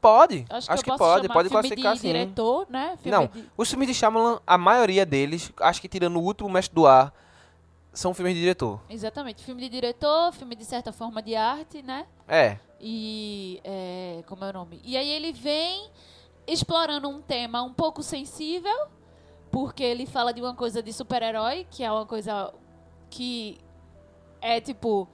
Pode. 0.02 0.46
Acho 0.50 0.72
Acho, 0.72 0.84
que, 0.84 0.90
que, 0.92 0.98
pode, 0.98 1.28
pode 1.28 1.50
filme 1.50 1.62
classificar 1.62 1.94
de 1.94 2.00
sim. 2.00 2.08
diretor, 2.08 2.66
né? 2.70 2.98
Filme 3.04 3.16
Não, 3.18 3.28
de- 3.28 3.46
os 3.58 3.70
filmes 3.70 3.88
de 3.88 3.94
Shyamalan, 3.94 4.40
a 4.48 4.58
maioria 4.58 5.06
deles, 5.06 5.52
acho 5.60 5.80
que 5.82 5.88
tirando 5.88 6.16
o 6.18 6.24
último 6.24 6.50
Mestre 6.50 6.74
do 6.74 6.88
Ar, 6.88 7.14
são 7.94 8.14
filmes 8.14 8.34
de 8.36 8.42
diretor. 8.42 8.80
Exatamente. 8.90 9.44
Filme 9.44 9.62
de 9.62 9.70
diretor, 9.70 10.32
filme 10.34 10.56
de 10.56 10.66
certa 10.66 10.92
forma 10.92 11.22
de 11.22 11.36
arte, 11.36 11.82
né? 11.82 12.06
É. 12.28 12.58
E. 12.80 13.60
é, 13.64 14.24
como 14.28 14.44
é 14.46 14.50
o 14.50 14.54
nome? 14.54 14.82
E 14.84 14.96
aí 14.96 15.10
ele 15.10 15.32
vem 15.34 15.90
explorando 16.48 17.10
um 17.10 17.22
tema 17.22 17.62
um 17.62 17.74
pouco 17.74 18.02
sensível, 18.02 18.88
porque 19.52 19.84
ele 19.84 20.06
fala 20.06 20.32
de 20.34 20.42
uma 20.42 20.56
coisa 20.56 20.82
de 20.82 20.94
super-herói, 20.94 21.68
que 21.70 21.84
é 21.84 21.92
uma 21.92 22.06
coisa 22.06 22.54
que 23.10 23.58
é 24.42 24.62
tipo. 24.62 25.08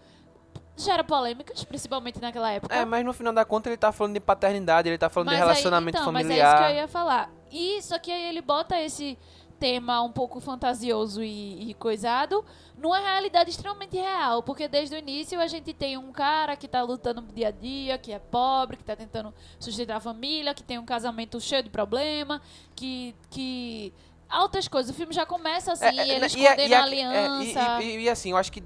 gera 0.78 1.04
polêmicas, 1.04 1.64
principalmente 1.64 2.20
naquela 2.22 2.52
época. 2.52 2.76
É, 2.76 2.84
mas 2.86 3.04
no 3.06 3.14
final 3.14 3.34
da 3.34 3.46
conta 3.46 3.70
ele 3.70 3.78
tá 3.78 3.92
falando 3.92 4.14
de 4.14 4.20
paternidade, 4.20 4.90
ele 4.90 4.98
tá 4.98 5.10
falando 5.10 5.30
de 5.30 5.36
Mas 5.36 5.42
aí- 5.42 5.48
relacionamento 5.48 5.98
então, 5.98 6.12
Mas 6.12 6.26
é 6.26 6.28
familiar. 6.28 6.54
isso 6.56 6.64
que 6.66 6.72
eu 6.72 6.76
ia 6.76 6.88
falar. 6.88 7.32
E 7.52 7.82
só 7.82 7.98
que 7.98 8.12
aí 8.12 8.28
ele 8.30 8.42
bota 8.42 8.80
esse 8.80 9.18
tema 9.60 10.02
um 10.04 10.12
pouco 10.12 10.40
fantasioso 10.40 11.24
e, 11.24 11.70
e 11.70 11.74
coisado 11.74 12.44
numa 12.78 13.00
realidade 13.00 13.50
extremamente 13.50 13.96
real. 13.96 14.44
Porque 14.44 14.68
desde 14.68 14.96
o 14.96 15.00
início 15.00 15.40
a 15.40 15.48
gente 15.48 15.74
tem 15.74 15.98
um 15.98 16.12
cara 16.12 16.56
que 16.56 16.68
tá 16.68 16.82
lutando 16.82 17.22
no 17.22 17.32
dia 17.34 17.48
a 17.48 17.52
dia, 17.52 17.98
que 17.98 18.12
é 18.12 18.20
pobre, 18.20 18.78
que 18.78 18.84
tá 18.84 18.96
tentando 18.96 19.34
sustentar 19.60 19.98
a 19.98 20.00
família, 20.00 20.54
que 20.54 20.64
tem 20.64 20.78
um 20.78 20.86
casamento 20.86 21.40
cheio 21.40 21.64
de 21.64 21.70
problema, 21.70 22.42
que. 22.76 23.16
que 23.30 23.94
altas 24.28 24.68
coisas. 24.68 24.92
O 24.92 24.94
filme 24.98 25.14
já 25.14 25.26
começa 25.26 25.72
assim, 25.72 25.86
É, 25.86 26.10
é, 26.10 26.16
ele 26.16 26.26
escondendo 26.26 26.62
e 26.62 26.74
a 26.74 26.80
a- 26.80 26.84
aliança. 26.84 27.60
é, 27.60 27.84
e, 27.84 27.98
e- 27.98 28.02
e 28.04 28.10
assim, 28.10 28.32
eu 28.32 28.38
acho 28.38 28.52
que 28.52 28.60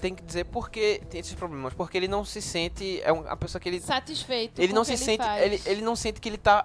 tem 0.00 0.14
que 0.14 0.22
dizer 0.22 0.44
por 0.46 0.70
que 0.70 1.00
tem 1.10 1.20
esses 1.20 1.34
problemas. 1.34 1.74
Porque 1.74 1.96
ele 1.96 2.08
não 2.08 2.24
se 2.24 2.40
sente. 2.42 3.00
É 3.02 3.12
uma 3.12 3.36
pessoa 3.36 3.60
que 3.60 3.68
ele. 3.68 3.80
satisfeito. 3.80 4.60
Ele 4.60 4.72
não 4.72 4.82
se 4.82 4.92
ele 4.92 4.98
sente. 4.98 5.22
faz. 5.22 5.42
Ele, 5.42 5.62
ele 5.66 5.82
não 5.82 5.94
sente 5.94 6.20
que 6.20 6.28
ele 6.28 6.38
tá 6.38 6.64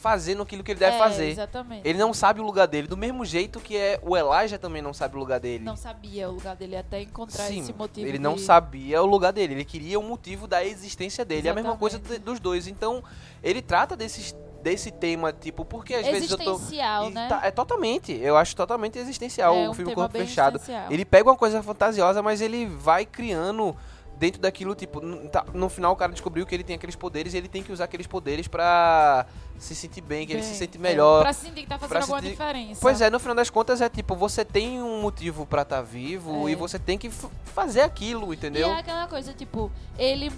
fazendo 0.00 0.42
aquilo 0.42 0.62
que 0.62 0.70
ele 0.72 0.78
deve 0.80 0.96
É, 0.96 0.98
fazer. 0.98 1.28
Exatamente. 1.30 1.86
Ele 1.86 1.98
não 1.98 2.14
sabe 2.14 2.40
o 2.40 2.44
lugar 2.44 2.66
dele. 2.66 2.86
Do 2.86 2.96
mesmo 2.96 3.24
jeito 3.24 3.58
que 3.60 3.76
é 3.76 3.98
o 4.02 4.16
Elijah 4.16 4.58
também 4.58 4.80
não 4.80 4.94
sabe 4.94 5.16
o 5.16 5.18
lugar 5.18 5.40
dele. 5.40 5.64
não 5.64 5.76
sabia 5.76 6.28
o 6.28 6.32
lugar 6.32 6.56
dele 6.56 6.76
até 6.76 7.02
encontrar 7.02 7.44
Sim, 7.44 7.60
esse 7.60 7.72
motivo. 7.72 8.06
ele 8.06 8.18
não 8.18 8.34
de- 8.34 8.42
sabia 8.42 9.02
o 9.02 9.06
lugar 9.06 9.32
dele, 9.32 9.54
ele 9.54 9.64
queria 9.64 9.98
o 9.98 10.02
motivo 10.02 10.46
da 10.46 10.64
existência 10.64 11.24
dele. 11.24 11.48
É 11.48 11.50
a 11.50 11.54
mesma 11.54 11.76
coisa 11.76 11.96
Exatamente. 11.96 12.22
dos 12.22 12.38
dois. 12.40 12.66
Então, 12.66 13.02
ele 13.42 13.60
trata 13.60 13.96
desses, 13.96 14.34
desse 14.62 14.90
tema, 14.90 15.32
tipo, 15.32 15.64
porque 15.64 15.94
às 15.94 16.06
vezes 16.06 16.30
eu 16.30 16.38
tô. 16.38 16.52
Existencial, 16.54 17.10
né? 17.10 17.26
tá- 17.28 17.40
é 17.44 17.50
totalmente, 17.50 18.12
eu 18.12 18.36
acho 18.36 18.54
totalmente 18.56 18.98
existencial 18.98 19.54
É 19.54 19.68
o 19.68 19.70
um 19.70 19.74
filme 19.74 19.94
Corpo 19.94 20.16
Fechado. 20.16 20.56
existencial. 20.56 20.90
Ele 20.90 21.04
pega 21.04 21.28
uma 21.30 21.36
coisa 21.36 21.62
fantasiosa, 21.62 22.22
mas 22.22 22.40
ele 22.40 22.66
vai 22.66 23.04
criando 23.04 23.76
dentro 24.18 24.40
daquilo, 24.40 24.74
tipo, 24.74 25.00
tá- 25.28 25.44
no 25.54 25.68
final 25.68 25.92
o 25.92 25.96
cara 25.96 26.10
descobriu 26.12 26.44
que 26.44 26.54
ele 26.54 26.64
tem 26.64 26.76
aqueles 26.76 26.96
poderes 26.96 27.34
e 27.34 27.36
ele 27.36 27.48
tem 27.48 27.62
que 27.62 27.70
usar 27.72 27.84
aqueles 27.84 28.06
poderes 28.06 28.48
pra 28.48 29.24
se 29.58 29.74
sentir 29.74 30.00
bem, 30.00 30.26
que 30.26 30.32
ele 30.32 30.42
se 30.42 30.50
Bem, 30.50 30.58
sente 30.58 30.76
é, 30.76 30.80
melhor. 30.80 31.22
pra 31.22 31.32
sentir 31.32 31.62
que 31.62 31.68
tá 31.68 31.78
fazendo 31.78 32.00
alguma 32.02 32.18
sentir- 32.20 32.30
diferença. 32.32 32.80
Pois 32.80 33.00
é, 33.00 33.08
no 33.10 33.18
final 33.18 33.34
das 33.34 33.48
contas 33.50 33.80
é 33.80 33.88
tipo, 33.88 34.14
você 34.16 34.44
tem 34.44 34.82
um 34.82 35.00
motivo 35.00 35.46
pra 35.46 35.62
estar 35.62 35.82
vivo 35.82 36.48
É. 36.48 36.52
e 36.52 36.54
você 36.54 36.78
tem 36.78 36.98
que 36.98 37.10
fazer 37.44 37.80
aquilo, 37.80 38.32
E 38.32 38.36
entendeu? 38.36 38.68
é 38.68 38.78
aquela 38.80 39.06
coisa, 39.06 39.32
tipo, 39.32 39.70
ele 39.98 40.32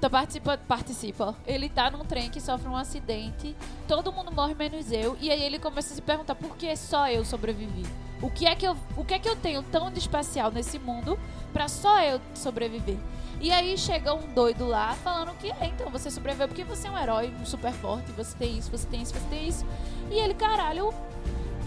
tá- 0.00 0.10
participa, 0.10 0.58
participa. 0.58 1.34
Ele 1.46 1.68
tá 1.68 1.90
num 1.90 2.04
trem 2.04 2.30
que 2.30 2.40
sofre 2.40 2.68
um 2.68 2.76
acidente, 2.76 3.56
todo 3.88 4.12
mundo 4.12 4.32
morre 4.32 4.54
menos 4.54 4.90
eu, 4.92 5.16
e 5.20 5.30
aí 5.30 5.42
ele 5.42 5.58
começa 5.58 5.92
a 5.92 5.96
se 5.96 6.02
perguntar 6.02 6.34
por 6.34 6.56
que 6.56 6.74
só 6.76 7.08
eu 7.08 7.24
sobrevivi? 7.24 7.84
O 8.22 8.30
que 8.30 8.46
é 8.46 8.54
que 8.54 8.66
eu, 8.66 8.76
o 8.96 9.04
que 9.04 9.14
é 9.14 9.18
que 9.18 9.28
eu 9.28 9.36
tenho 9.36 9.62
tão 9.62 9.90
de 9.90 9.98
especial 9.98 10.50
nesse 10.50 10.78
mundo 10.78 11.18
pra 11.52 11.68
só 11.68 12.00
eu 12.00 12.20
sobreviver? 12.34 12.96
E 13.38 13.52
aí 13.52 13.76
chega 13.76 14.14
um 14.14 14.32
doido 14.32 14.66
lá 14.66 14.94
falando 14.94 15.36
que 15.36 15.50
é, 15.50 15.66
então 15.66 15.90
você 15.90 16.10
sobreviveu 16.10 16.48
porque 16.48 16.64
você 16.64 16.88
é 16.88 16.90
um 16.90 16.96
herói, 16.98 17.30
um 17.38 17.44
super 17.44 17.72
forte, 17.72 18.10
você 18.12 18.34
tem 18.36 18.56
isso, 18.56 18.70
você 18.70 18.86
tem 18.86 19.02
isso, 19.02 19.12
você 19.12 19.28
tem 19.28 19.46
isso. 19.46 19.66
E 20.10 20.14
ele, 20.14 20.32
caralho, 20.32 20.94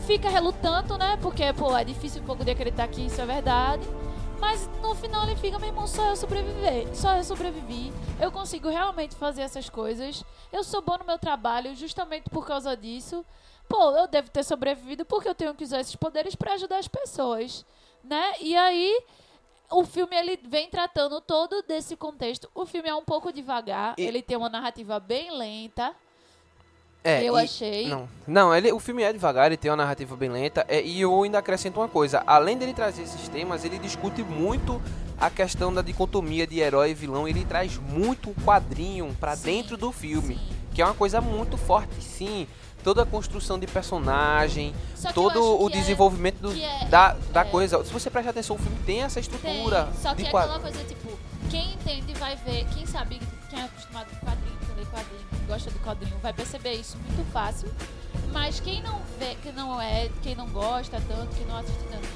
fica 0.08 0.28
relutando, 0.28 0.98
né? 0.98 1.20
Porque, 1.22 1.54
pô, 1.54 1.78
é 1.78 1.84
difícil 1.84 2.24
um 2.24 2.26
pouco 2.26 2.44
de 2.44 2.50
acreditar 2.50 2.88
que 2.88 3.06
isso 3.06 3.22
é 3.22 3.26
verdade. 3.28 3.84
Mas 4.40 4.68
no 4.82 4.96
final 4.96 5.24
ele 5.24 5.36
fica, 5.36 5.60
meu 5.60 5.68
irmão, 5.70 5.86
só 5.88 6.10
eu 6.10 6.16
sobreviver. 6.16 6.96
Só 6.96 7.16
eu 7.16 7.24
sobrevivi. 7.24 7.92
Eu 8.20 8.32
consigo 8.32 8.70
realmente 8.70 9.16
fazer 9.16 9.42
essas 9.42 9.70
coisas. 9.70 10.24
Eu 10.52 10.64
sou 10.64 10.82
bom 10.82 10.98
no 10.98 11.06
meu 11.06 11.20
trabalho 11.20 11.76
justamente 11.76 12.30
por 12.30 12.46
causa 12.46 12.76
disso. 12.76 13.26
Pô, 13.68 13.92
eu 13.92 14.08
devo 14.08 14.30
ter 14.30 14.44
sobrevivido 14.44 15.06
porque 15.06 15.28
eu 15.30 15.36
tenho 15.36 15.54
que 15.54 15.64
usar 15.64 15.80
esses 15.82 15.96
poderes 15.96 16.36
pra 16.36 16.54
ajudar 16.54 16.78
as 16.80 16.88
pessoas, 16.88 17.66
né? 18.04 18.34
E 18.40 18.56
aí 18.56 19.04
o 19.70 19.86
filme 19.86 20.16
ele 20.16 20.40
vem 20.48 20.70
tratando 20.70 21.22
todo 21.22 21.62
desse 21.68 21.96
contexto. 21.96 22.50
O 22.56 22.66
filme 22.66 22.90
é 22.90 22.96
um 22.96 23.04
pouco 23.06 23.32
devagar, 23.32 23.94
E- 23.98 24.02
ele 24.04 24.22
tem 24.24 24.36
uma 24.38 24.50
narrativa 24.50 25.00
bem 25.00 25.30
lenta. 25.38 25.94
É, 27.04 27.24
eu 27.24 27.38
e- 27.40 27.44
achei. 27.44 27.88
Não, 27.88 28.10
não 28.28 28.54
ele, 28.54 28.72
o 28.74 28.80
filme 28.80 29.04
é 29.04 29.14
devagar, 29.14 29.48
ele 29.48 29.58
tem 29.58 29.72
uma 29.72 29.78
narrativa 29.78 30.16
bem 30.16 30.30
lenta, 30.30 30.66
é, 30.68 30.82
e 30.82 31.00
eu 31.02 31.24
ainda 31.24 31.40
acrescento 31.40 31.80
uma 31.80 31.88
coisa. 31.88 32.22
Além 32.28 32.58
dele 32.58 32.74
trazer 32.74 33.04
esses 33.04 33.28
temas, 33.30 33.64
ele 33.64 33.80
discute 33.80 34.22
muito 34.22 34.82
a 35.20 35.30
questão 35.30 35.74
da 35.74 35.82
dicotomia 35.82 36.46
de 36.46 36.60
herói 36.60 36.92
e 36.92 36.94
vilão. 36.94 37.28
Ele 37.28 37.46
traz 37.46 37.78
muito 37.78 38.34
quadrinho 38.46 39.16
pra 39.20 39.36
Sim, 39.36 39.44
dentro 39.44 39.78
do 39.78 39.92
filme, 39.92 40.36
sim. 40.36 40.42
que 40.74 40.82
é 40.82 40.86
uma 40.86 40.94
coisa 40.94 41.22
muito 41.22 41.58
forte, 41.58 42.02
sim. 42.02 42.48
Toda 42.84 43.04
a 43.04 43.06
construção 43.06 43.60
de 43.60 43.68
personagem, 43.68 44.74
todo 45.14 45.62
o 45.62 45.68
é- 45.68 45.72
desenvolvimento 45.72 46.38
do- 46.40 46.54
que 46.54 46.64
é- 46.64 46.86
da, 46.86 47.14
da 47.34 47.42
é. 47.42 47.46
coisa. 47.46 47.84
Se 47.84 47.92
você 47.92 48.10
prestar 48.10 48.32
atenção, 48.32 48.56
o 48.56 48.60
filme 48.60 48.78
tem 48.86 49.02
essa 49.04 49.22
Tem, 49.22 49.24
estrutura 49.24 49.90
só 50.02 50.12
que 50.12 50.24
de 50.24 50.26
é 50.26 50.28
aquela 50.30 50.60
coisa, 50.60 50.84
tipo, 50.86 51.10
quem 51.50 51.74
entende 51.74 52.14
vai 52.14 52.38
ver, 52.38 52.66
quem 52.74 52.86
sabe, 52.86 53.20
quem 53.50 53.60
é 53.60 53.64
acostumado 53.64 54.10
com 54.12 54.26
quadrinho, 54.26 54.58
que 54.60 54.80
lê 54.80 54.86
quadrinho, 54.86 55.28
que 55.30 55.46
gosta 55.48 55.72
do 55.72 55.80
quadrinho, 55.80 56.18
vai 56.22 56.34
perceber 56.34 56.74
isso 56.74 56.98
muito 56.98 57.32
fácil. 57.32 57.70
Mas 58.32 58.60
quem 58.60 58.82
não 58.84 59.02
vê, 59.18 59.36
que 59.36 59.52
não 59.52 59.82
é, 59.82 60.10
quem 60.22 60.36
não 60.36 60.48
gosta 60.48 61.02
tanto, 61.08 61.36
que 61.36 61.44
não 61.46 61.58
assiste 61.58 61.84
tanto, 61.90 62.08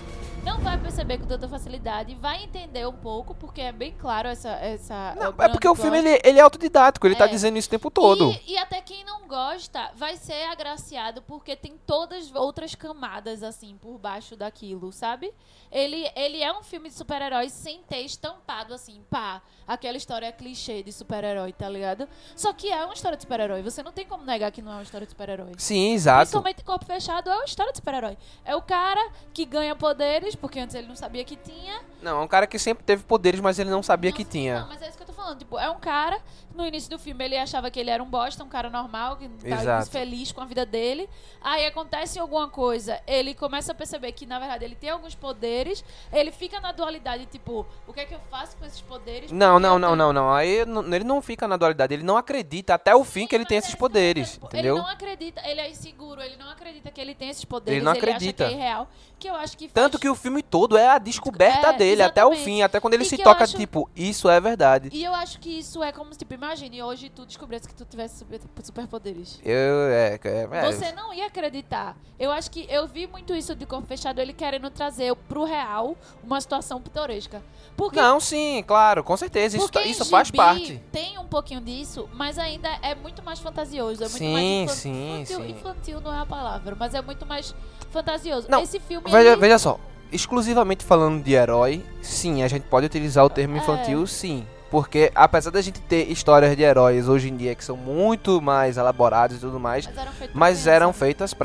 não 0.43 0.59
vai 0.59 0.77
perceber 0.77 1.17
com 1.17 1.25
tanta 1.25 1.47
facilidade, 1.47 2.15
vai 2.15 2.43
entender 2.43 2.85
um 2.87 2.93
pouco, 2.93 3.33
porque 3.33 3.61
é 3.61 3.71
bem 3.71 3.93
claro 3.97 4.27
essa. 4.27 4.49
essa 4.49 5.15
Não, 5.15 5.33
é 5.37 5.49
porque 5.49 5.67
o 5.67 5.73
filme 5.73 5.97
ele, 5.97 6.19
ele 6.23 6.37
é 6.37 6.41
autodidático, 6.41 7.07
ele 7.07 7.15
tá 7.15 7.25
É. 7.25 7.27
dizendo 7.29 7.57
isso 7.57 7.67
o 7.67 7.71
tempo 7.71 7.89
todo. 7.89 8.29
E, 8.45 8.53
e 8.53 8.57
até 8.57 8.81
quem 8.81 9.03
não 9.05 9.22
gosta 9.33 9.91
vai 9.95 10.15
ser 10.15 10.43
agraciado 10.43 11.23
porque 11.23 11.55
tem 11.55 11.75
todas 11.87 12.31
outras 12.35 12.75
camadas, 12.75 13.41
assim, 13.41 13.75
por 13.81 13.97
baixo 13.97 14.35
daquilo, 14.35 14.91
sabe? 14.91 15.33
Ele, 15.71 16.07
ele 16.15 16.43
é 16.43 16.53
um 16.53 16.61
filme 16.61 16.87
de 16.87 16.93
super-heróis 16.93 17.51
sem 17.51 17.81
ter 17.81 18.01
estampado, 18.01 18.75
assim, 18.75 19.03
pá, 19.09 19.41
aquela 19.67 19.97
história 19.97 20.31
clichê 20.31 20.83
de 20.83 20.91
super-herói, 20.91 21.51
tá 21.51 21.67
ligado? 21.67 22.07
Só 22.35 22.53
que 22.53 22.69
é 22.71 22.85
uma 22.85 22.93
história 22.93 23.17
de 23.17 23.23
super-herói. 23.23 23.63
Você 23.63 23.81
não 23.81 23.91
tem 23.91 24.05
como 24.05 24.23
negar 24.23 24.51
que 24.51 24.61
não 24.61 24.71
é 24.71 24.75
uma 24.75 24.83
história 24.83 25.07
de 25.07 25.11
super-herói. 25.11 25.53
Sim, 25.57 25.93
exato. 25.93 26.19
Principalmente 26.19 26.63
Corpo 26.63 26.85
Fechado 26.85 27.31
é 27.31 27.35
uma 27.35 27.45
história 27.45 27.71
de 27.71 27.79
super-herói. 27.79 28.15
É 28.45 28.55
o 28.55 28.61
cara 28.61 29.11
que 29.33 29.45
ganha 29.45 29.75
poderes, 29.75 30.35
porque 30.35 30.59
antes 30.59 30.75
ele 30.75 30.87
não 30.87 30.95
sabia 30.95 31.23
que 31.25 31.35
tinha. 31.35 31.81
Não, 32.03 32.21
é 32.21 32.23
um 32.23 32.27
cara 32.27 32.45
que 32.45 32.59
sempre 32.59 32.83
teve 32.83 33.03
poderes, 33.03 33.39
mas 33.39 33.57
ele 33.57 33.71
não 33.71 33.81
sabia 33.81 34.11
Não, 34.11 34.17
que 34.17 34.23
tinha. 34.23 34.59
Não, 34.59 34.67
mas 34.67 34.79
é 34.83 34.89
isso 34.89 34.97
que 34.97 35.01
eu 35.01 35.07
tô 35.07 35.13
falando. 35.13 35.39
Tipo, 35.39 35.57
é 35.57 35.71
um 35.71 35.79
cara, 35.79 36.21
no 36.53 36.63
início 36.67 36.87
do 36.87 36.99
filme 36.99 37.25
ele 37.25 37.35
achava 37.35 37.71
que 37.71 37.79
ele 37.79 37.89
era 37.89 38.03
um 38.03 38.07
bosta, 38.07 38.43
um 38.43 38.49
cara 38.49 38.69
normal, 38.69 39.17
que 39.29 39.49
tá 39.49 39.85
feliz 39.85 40.31
com 40.31 40.41
a 40.41 40.45
vida 40.45 40.65
dele. 40.65 41.09
Aí 41.41 41.65
acontece 41.65 42.19
alguma 42.19 42.47
coisa, 42.47 43.01
ele 43.05 43.33
começa 43.33 43.71
a 43.71 43.75
perceber 43.75 44.11
que, 44.13 44.25
na 44.25 44.39
verdade, 44.39 44.63
ele 44.65 44.75
tem 44.75 44.89
alguns 44.89 45.15
poderes, 45.15 45.83
ele 46.11 46.31
fica 46.31 46.59
na 46.61 46.71
dualidade, 46.71 47.25
tipo, 47.25 47.65
o 47.87 47.93
que 47.93 47.99
é 48.01 48.05
que 48.05 48.15
eu 48.15 48.19
faço 48.31 48.55
com 48.57 48.65
esses 48.65 48.81
poderes? 48.81 49.31
Não, 49.31 49.59
não, 49.59 49.77
não, 49.77 49.95
não, 49.95 50.13
não. 50.13 50.33
Aí 50.33 50.49
ele 50.49 51.03
não 51.03 51.21
fica 51.21 51.47
na 51.47 51.57
dualidade, 51.57 51.93
ele 51.93 52.03
não 52.03 52.17
acredita 52.17 52.73
até 52.75 52.95
o 52.95 53.03
fim 53.03 53.27
que 53.27 53.35
ele 53.35 53.45
tem 53.45 53.57
esses 53.57 53.75
poderes, 53.75 54.27
dizendo. 54.27 54.45
entendeu? 54.45 54.75
Ele 54.75 54.83
não 54.83 54.89
acredita, 54.89 55.41
ele 55.47 55.61
é 55.61 55.69
inseguro, 55.69 56.21
ele 56.21 56.37
não 56.37 56.49
acredita 56.49 56.91
que 56.91 57.01
ele 57.01 57.15
tem 57.15 57.29
esses 57.29 57.45
poderes, 57.45 57.77
Ele 57.77 57.85
não 57.85 57.91
acha 57.91 57.99
acredita. 57.99 58.45
que 58.47 58.53
é 58.53 58.55
irreal, 58.55 58.87
que 59.23 59.29
eu 59.29 59.35
acho 59.35 59.57
que 59.57 59.69
faz... 59.69 59.73
Tanto 59.73 59.97
que 59.97 60.09
o 60.09 60.15
filme 60.15 60.43
todo 60.43 60.75
é 60.77 60.89
a 60.89 60.97
descoberta 60.97 61.67
É, 61.69 61.73
dele 61.73 62.01
até 62.03 62.23
o 62.25 62.27
exatamente. 62.33 62.43
fim, 62.45 62.61
até 62.61 62.79
quando 62.81 62.93
ele 62.95 63.03
E 63.03 63.05
se 63.05 63.17
toca, 63.17 63.45
acho- 63.45 63.55
tipo, 63.55 63.89
isso 63.95 64.29
é 64.29 64.37
verdade. 64.41 64.89
E 64.91 65.01
eu 65.01 65.13
acho 65.15 65.39
que 65.39 65.49
isso 65.59 65.81
é 65.81 65.93
como, 65.93 66.11
tipo, 66.11 66.33
imagine 66.33 66.83
hoje 66.83 67.09
tu 67.09 67.25
descobrisse 67.25 67.65
que 67.65 67.73
tu 67.73 67.85
tivesse 67.85 68.17
super, 68.19 68.39
superpoderes. 68.63 69.39
Eu, 69.43 69.53
é, 69.89 70.19
é, 70.23 70.47
é, 70.51 70.71
Você 70.71 70.91
não 70.91 71.13
ia 71.13 71.27
acreditar. 71.27 71.95
Eu 72.19 72.31
acho 72.31 72.51
que 72.51 72.65
eu 72.69 72.85
vi 72.87 73.07
muito 73.07 73.33
isso 73.33 73.55
de 73.55 73.65
Corpo 73.65 73.87
Fechado, 73.87 74.19
ele 74.19 74.33
querendo 74.33 74.69
trazer 74.69 75.15
pro 75.29 75.45
real 75.45 75.95
uma 76.23 76.39
situação 76.41 76.81
pitoresca. 76.81 77.41
Porque, 77.77 77.99
Não, 77.99 78.19
sim, 78.19 78.61
claro, 78.67 79.03
com 79.03 79.15
certeza. 79.15 79.55
Isso, 79.57 79.69
tá- 79.69 79.83
isso 79.83 80.03
faz 80.05 80.29
parte. 80.31 80.81
Tem 80.91 81.17
um 81.17 81.25
pouquinho 81.25 81.61
disso, 81.61 82.09
mas 82.13 82.37
ainda 82.37 82.69
é 82.81 82.93
muito 82.93 83.23
mais 83.23 83.39
fantasioso. 83.39 84.03
É 84.03 84.07
muito 84.07 84.17
Sim, 84.17 84.33
mais 84.33 84.45
infan- 84.45 84.73
sim, 84.75 85.13
infantil. 85.21 85.37
sim. 85.39 85.49
Infantil 85.51 86.01
não 86.01 86.13
é 86.13 86.19
a 86.19 86.25
palavra, 86.25 86.75
mas 86.77 86.93
é 86.93 87.01
muito 87.01 87.25
mais 87.25 87.55
fantasioso. 87.89 88.47
Não, 88.49 88.61
Esse 88.63 88.79
filme. 88.79 89.09
Veja, 89.17 89.35
veja 89.37 89.57
só, 89.59 89.79
exclusivamente 90.11 90.83
falando 90.83 91.23
de 91.23 91.33
herói, 91.33 91.83
sim, 92.01 92.43
a 92.43 92.47
gente 92.47 92.63
pode 92.63 92.85
utilizar 92.85 93.25
o 93.25 93.29
termo 93.29 93.55
É. 93.55 93.59
infantil, 93.59 94.05
sim. 94.07 94.45
Porque 94.71 95.11
apesar 95.13 95.51
da 95.51 95.61
gente 95.61 95.79
ter 95.81 96.09
histórias 96.11 96.55
de 96.57 96.63
heróis 96.63 97.07
hoje 97.07 97.29
em 97.29 97.37
dia 97.37 97.53
que 97.53 97.63
são 97.63 97.77
muito 97.77 98.41
mais 98.41 98.75
elaboradas 98.77 99.37
e 99.37 99.39
tudo 99.39 99.59
mais, 99.59 99.85
Mas 99.85 99.95
eram 99.95 100.11
feitas 100.13 100.35
mas 100.35 100.67
eram 100.67 100.93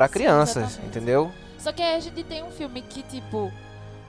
Sim, 0.07 0.13
crianças, 0.13 0.57
exatamente. 0.63 0.87
entendeu? 0.87 1.31
Só 1.59 1.71
que 1.71 1.83
a 1.83 1.99
gente 1.99 2.23
tem 2.23 2.43
um 2.43 2.49
filme 2.49 2.81
que, 2.81 3.03
tipo, 3.03 3.51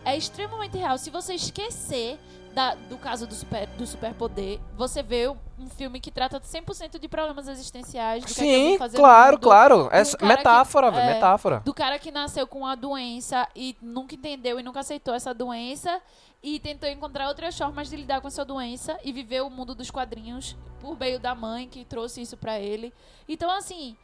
é 0.05 0.17
extremamente 0.17 0.79
real. 0.79 0.97
Se 0.97 1.11
você 1.11 1.35
esquecer 1.35 2.19
da- 2.54 2.75
do 2.75 2.99
caso 2.99 3.26
do, 3.26 3.35
super, 3.35 3.66
do 3.69 3.87
superpoder, 3.87 4.59
você 4.76 5.02
vê 5.02 5.28
um, 5.28 5.69
filme 5.76 6.00
que 6.00 6.11
trata 6.11 6.40
100% 6.40 6.99
de 6.99 7.09
problemas 7.09 7.47
existenciais. 7.47 8.25
Do 8.25 8.26
que 8.26 8.33
é 8.33 8.35
que 8.35 8.40
Sim, 8.40 8.78
no 8.78 8.90
claro, 8.90 9.33
mundo, 9.33 9.42
claro. 9.42 9.90
É 9.92 10.02
metáfora, 10.26 10.88
que- 10.90 10.97
velho, 10.97 11.11
é, 11.11 11.14
metáfora. 11.14 11.61
Do 11.61 11.75
cara 11.75 11.99
que 11.99 12.11
nasceu 12.11 12.47
com 12.47 12.61
uma 12.61 12.75
doença 12.75 13.47
e 13.54 13.76
nunca 13.80 14.14
entendeu 14.14 14.59
e 14.59 14.62
nunca 14.62 14.80
aceitou 14.80 15.14
essa 15.14 15.33
doença 15.35 16.00
e 16.42 16.59
tentou 16.59 16.88
encontrar 16.88 17.28
outras 17.28 17.57
formas 17.57 17.88
de 17.90 17.97
lidar 17.97 18.21
com 18.21 18.28
essa 18.28 18.45
doença 18.45 18.99
e 19.04 19.12
viver 19.12 19.42
o 19.42 19.50
mundo 19.50 19.75
dos 19.75 19.90
quadrinhos 19.90 20.57
por 20.80 20.99
meio 20.99 21.21
da 21.21 21.35
mãe 21.35 21.69
que 21.69 21.85
trouxe 21.85 22.23
isso 22.23 22.37
pra 22.37 22.59
ele. 22.59 22.92
Então, 23.28 23.50
assim, 23.50 23.97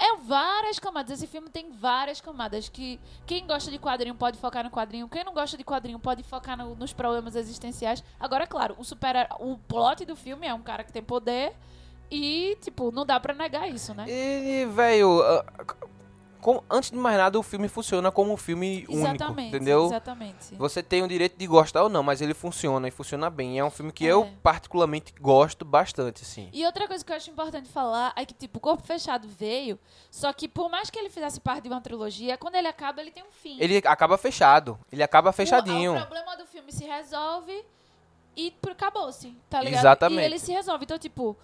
é 0.00 0.16
várias 0.16 0.78
camadas. 0.78 1.12
Esse 1.18 1.26
filme 1.26 1.48
tem 1.50 1.70
várias 1.72 2.20
camadas 2.20 2.68
que 2.68 3.00
quem 3.26 3.46
gosta 3.46 3.70
de 3.70 3.78
quadrinho 3.78 4.14
pode 4.14 4.38
focar 4.38 4.62
no 4.64 4.70
quadrinho, 4.70 5.08
quem 5.08 5.24
não 5.24 5.32
gosta 5.34 5.56
de 5.56 5.64
quadrinho 5.64 5.98
pode 5.98 6.22
focar 6.22 6.56
no- 6.56 6.74
nos 6.74 6.92
problemas 6.92 7.34
existenciais. 7.36 8.02
Agora, 8.20 8.44
é 8.44 8.46
claro, 8.46 8.74
o 8.78 8.84
super 8.84 9.28
o 9.40 9.56
plot 9.68 10.04
do 10.04 10.14
filme 10.16 10.46
é 10.46 10.54
um 10.54 10.62
cara 10.62 10.84
que 10.84 10.92
tem 10.92 11.02
poder 11.02 11.52
e, 12.10 12.56
tipo, 12.62 12.90
não 12.92 13.04
dá 13.04 13.18
pra 13.18 13.34
negar 13.34 13.68
isso, 13.68 13.92
né? 13.94 14.04
E, 14.08 14.66
velho, 14.66 15.20
ah, 16.50 16.60
com- 16.60 16.62
antes 16.70 16.90
de 16.90 16.96
mais 16.96 17.16
nada, 17.16 17.38
o 17.38 17.42
filme 17.42 17.68
funciona 17.68 18.10
como 18.12 18.32
um 18.32 18.36
filme 18.36 18.86
único, 18.88 18.92
Exatamente, 19.06 19.48
entendeu? 19.48 19.86
exatamente. 19.86 20.54
Você 20.54 20.82
tem 20.82 21.02
o 21.02 21.08
direito 21.08 21.36
de 21.36 21.46
gostar 21.46 21.82
ou 21.82 21.88
não, 21.88 22.02
mas 22.02 22.20
ele 22.20 22.34
funciona 22.34 22.86
e 22.88 22.90
funciona 22.90 23.28
bem. 23.28 23.58
É 23.58 23.64
um 23.64 23.70
filme 23.70 23.92
que 23.92 24.06
É. 24.06 24.12
eu 24.12 24.28
particularmente 24.42 25.12
gosto 25.20 25.64
bastante, 25.64 26.22
assim. 26.22 26.48
E 26.52 26.64
outra 26.64 26.86
coisa 26.86 27.04
que 27.04 27.12
eu 27.12 27.16
acho 27.16 27.30
importante 27.30 27.68
falar 27.68 28.12
é 28.16 28.24
que, 28.24 28.34
tipo, 28.34 28.58
o 28.58 28.60
Corpo 28.60 28.82
Fechado 28.86 29.26
veio, 29.28 29.78
só 30.10 30.32
que 30.32 30.46
por 30.48 30.68
mais 30.70 30.88
que 30.90 30.98
ele 30.98 31.10
fizesse 31.10 31.40
parte 31.40 31.64
de 31.64 31.68
uma 31.68 31.80
trilogia, 31.80 32.36
quando 32.38 32.54
ele 32.54 32.68
acaba, 32.68 33.00
ele 33.00 33.10
tem 33.10 33.22
um 33.22 33.32
fim. 33.32 33.56
Ele 33.60 33.78
acaba 33.84 34.16
fechado. 34.16 34.78
Ele 34.92 35.02
acaba 35.02 35.32
fechadinho. 35.32 35.92
O, 35.92 35.96
o 35.96 36.00
problema 36.06 36.36
do 36.36 36.46
filme 36.46 36.72
se 36.72 36.84
resolve 36.84 37.64
e 38.36 38.54
acabou-se, 38.70 39.34
tá 39.48 39.60
ligado? 39.62 39.80
Exatamente. 39.80 40.20
E 40.22 40.24
ele 40.24 40.38
se 40.38 40.52
resolve. 40.52 40.84
Então, 40.84 40.98
tipo, 40.98 41.36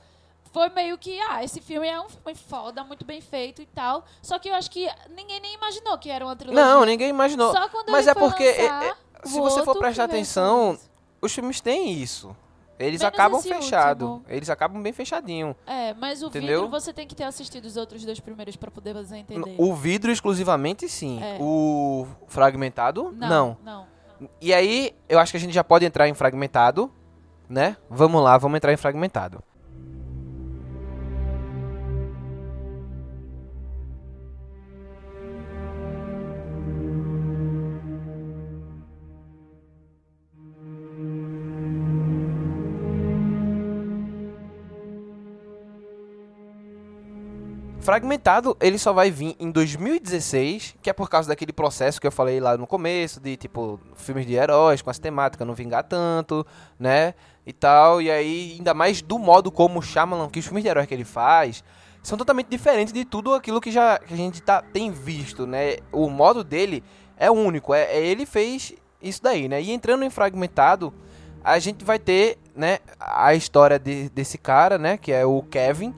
foi 0.52 0.68
meio 0.68 0.98
que, 0.98 1.18
ah, 1.20 1.42
esse 1.42 1.60
filme 1.60 1.88
é 1.88 2.00
um 2.00 2.08
filme 2.08 2.34
foda, 2.34 2.84
muito 2.84 3.04
bem 3.04 3.20
feito 3.20 3.62
e 3.62 3.66
tal. 3.66 4.04
Só 4.20 4.38
que 4.38 4.48
eu 4.48 4.54
acho 4.54 4.70
que 4.70 4.88
ninguém 5.16 5.40
nem 5.40 5.54
imaginou 5.54 5.96
que 5.98 6.10
era 6.10 6.24
uma 6.24 6.36
trilogia. 6.36 6.62
Não, 6.64 6.84
ninguém 6.84 7.08
imaginou. 7.08 7.52
Só 7.52 7.68
quando 7.68 7.90
Mas 7.90 8.06
é 8.06 8.14
porque, 8.14 8.44
é- 8.44 8.62
lançar 8.68 8.84
é- 8.84 8.94
o 9.24 9.28
se 9.28 9.40
você 9.40 9.64
for 9.64 9.78
prestar 9.78 10.04
atenção, 10.04 10.74
isso. 10.74 10.90
Os 11.22 11.32
filmes 11.32 11.60
têm 11.60 11.92
isso. 11.92 12.36
Eles 12.78 13.00
Menos 13.00 13.14
acabam 13.14 13.36
último. 13.36 14.24
Eles 14.28 14.50
acabam 14.50 14.82
bem 14.82 14.92
fechadinho. 14.92 15.54
É, 15.66 15.94
mas 15.94 16.20
o 16.22 16.26
Entendeu? 16.26 16.62
vidro 16.62 16.80
você 16.80 16.92
tem 16.92 17.06
que 17.06 17.14
ter 17.14 17.22
assistido 17.24 17.64
os 17.64 17.76
outros 17.76 18.04
dois 18.04 18.18
primeiros 18.18 18.56
pra 18.56 18.70
poder 18.72 18.92
você 18.92 19.16
entender. 19.18 19.54
O 19.56 19.72
vidro 19.72 20.10
exclusivamente, 20.10 20.88
sim. 20.88 21.22
É. 21.22 21.38
O 21.40 22.06
fragmentado, 22.26 23.14
não. 23.16 23.56
Não. 23.62 23.86
E 24.40 24.52
aí, 24.52 24.94
eu 25.08 25.18
acho 25.18 25.32
que 25.32 25.36
a 25.36 25.40
gente 25.40 25.52
já 25.52 25.62
pode 25.62 25.84
entrar 25.84 26.08
em 26.08 26.14
fragmentado, 26.14 26.90
né? 27.48 27.76
Vamos 27.88 28.22
lá, 28.22 28.36
vamos 28.36 28.56
entrar 28.56 28.72
em 28.72 28.76
fragmentado. 28.76 29.42
Fragmentado, 47.82 48.56
ele 48.60 48.78
só 48.78 48.92
vai 48.92 49.10
vir 49.10 49.34
em 49.40 49.50
2016, 49.50 50.76
que 50.80 50.88
é 50.88 50.92
por 50.92 51.10
causa 51.10 51.28
daquele 51.28 51.52
processo 51.52 52.00
que 52.00 52.06
eu 52.06 52.12
falei 52.12 52.38
lá 52.38 52.56
no 52.56 52.64
começo, 52.64 53.18
de 53.18 53.36
tipo, 53.36 53.80
filmes 53.96 54.24
de 54.24 54.34
heróis 54.34 54.80
com 54.80 54.88
essa 54.88 55.02
temática, 55.02 55.44
não 55.44 55.52
vingar 55.52 55.82
tanto, 55.82 56.46
né? 56.78 57.12
E 57.44 57.52
tal, 57.52 58.00
e 58.00 58.08
aí, 58.08 58.54
ainda 58.56 58.72
mais 58.72 59.02
do 59.02 59.18
modo 59.18 59.50
como 59.50 59.80
o 59.80 59.82
Shyamalan, 59.82 60.30
que 60.30 60.38
os 60.38 60.44
filmes 60.44 60.62
de 60.62 60.70
heróis 60.70 60.86
que 60.86 60.94
ele 60.94 61.04
faz, 61.04 61.64
são 62.04 62.16
totalmente 62.16 62.46
diferentes 62.46 62.92
de 62.92 63.04
tudo 63.04 63.34
aquilo 63.34 63.60
que, 63.60 63.72
já, 63.72 63.98
que 63.98 64.14
a 64.14 64.16
gente 64.16 64.40
tá, 64.40 64.62
tem 64.62 64.92
visto, 64.92 65.44
né? 65.44 65.78
O 65.90 66.08
modo 66.08 66.44
dele 66.44 66.84
é 67.16 67.32
único, 67.32 67.74
é, 67.74 67.82
é 67.82 68.06
ele 68.06 68.24
fez 68.24 68.74
isso 69.02 69.20
daí, 69.20 69.48
né? 69.48 69.60
E 69.60 69.72
entrando 69.72 70.04
em 70.04 70.10
Fragmentado, 70.10 70.94
a 71.42 71.58
gente 71.58 71.84
vai 71.84 71.98
ter, 71.98 72.38
né, 72.54 72.78
a 73.00 73.34
história 73.34 73.76
de- 73.76 74.08
desse 74.10 74.38
cara, 74.38 74.78
né, 74.78 74.96
que 74.96 75.10
é 75.10 75.26
o 75.26 75.42
Kevin, 75.42 75.92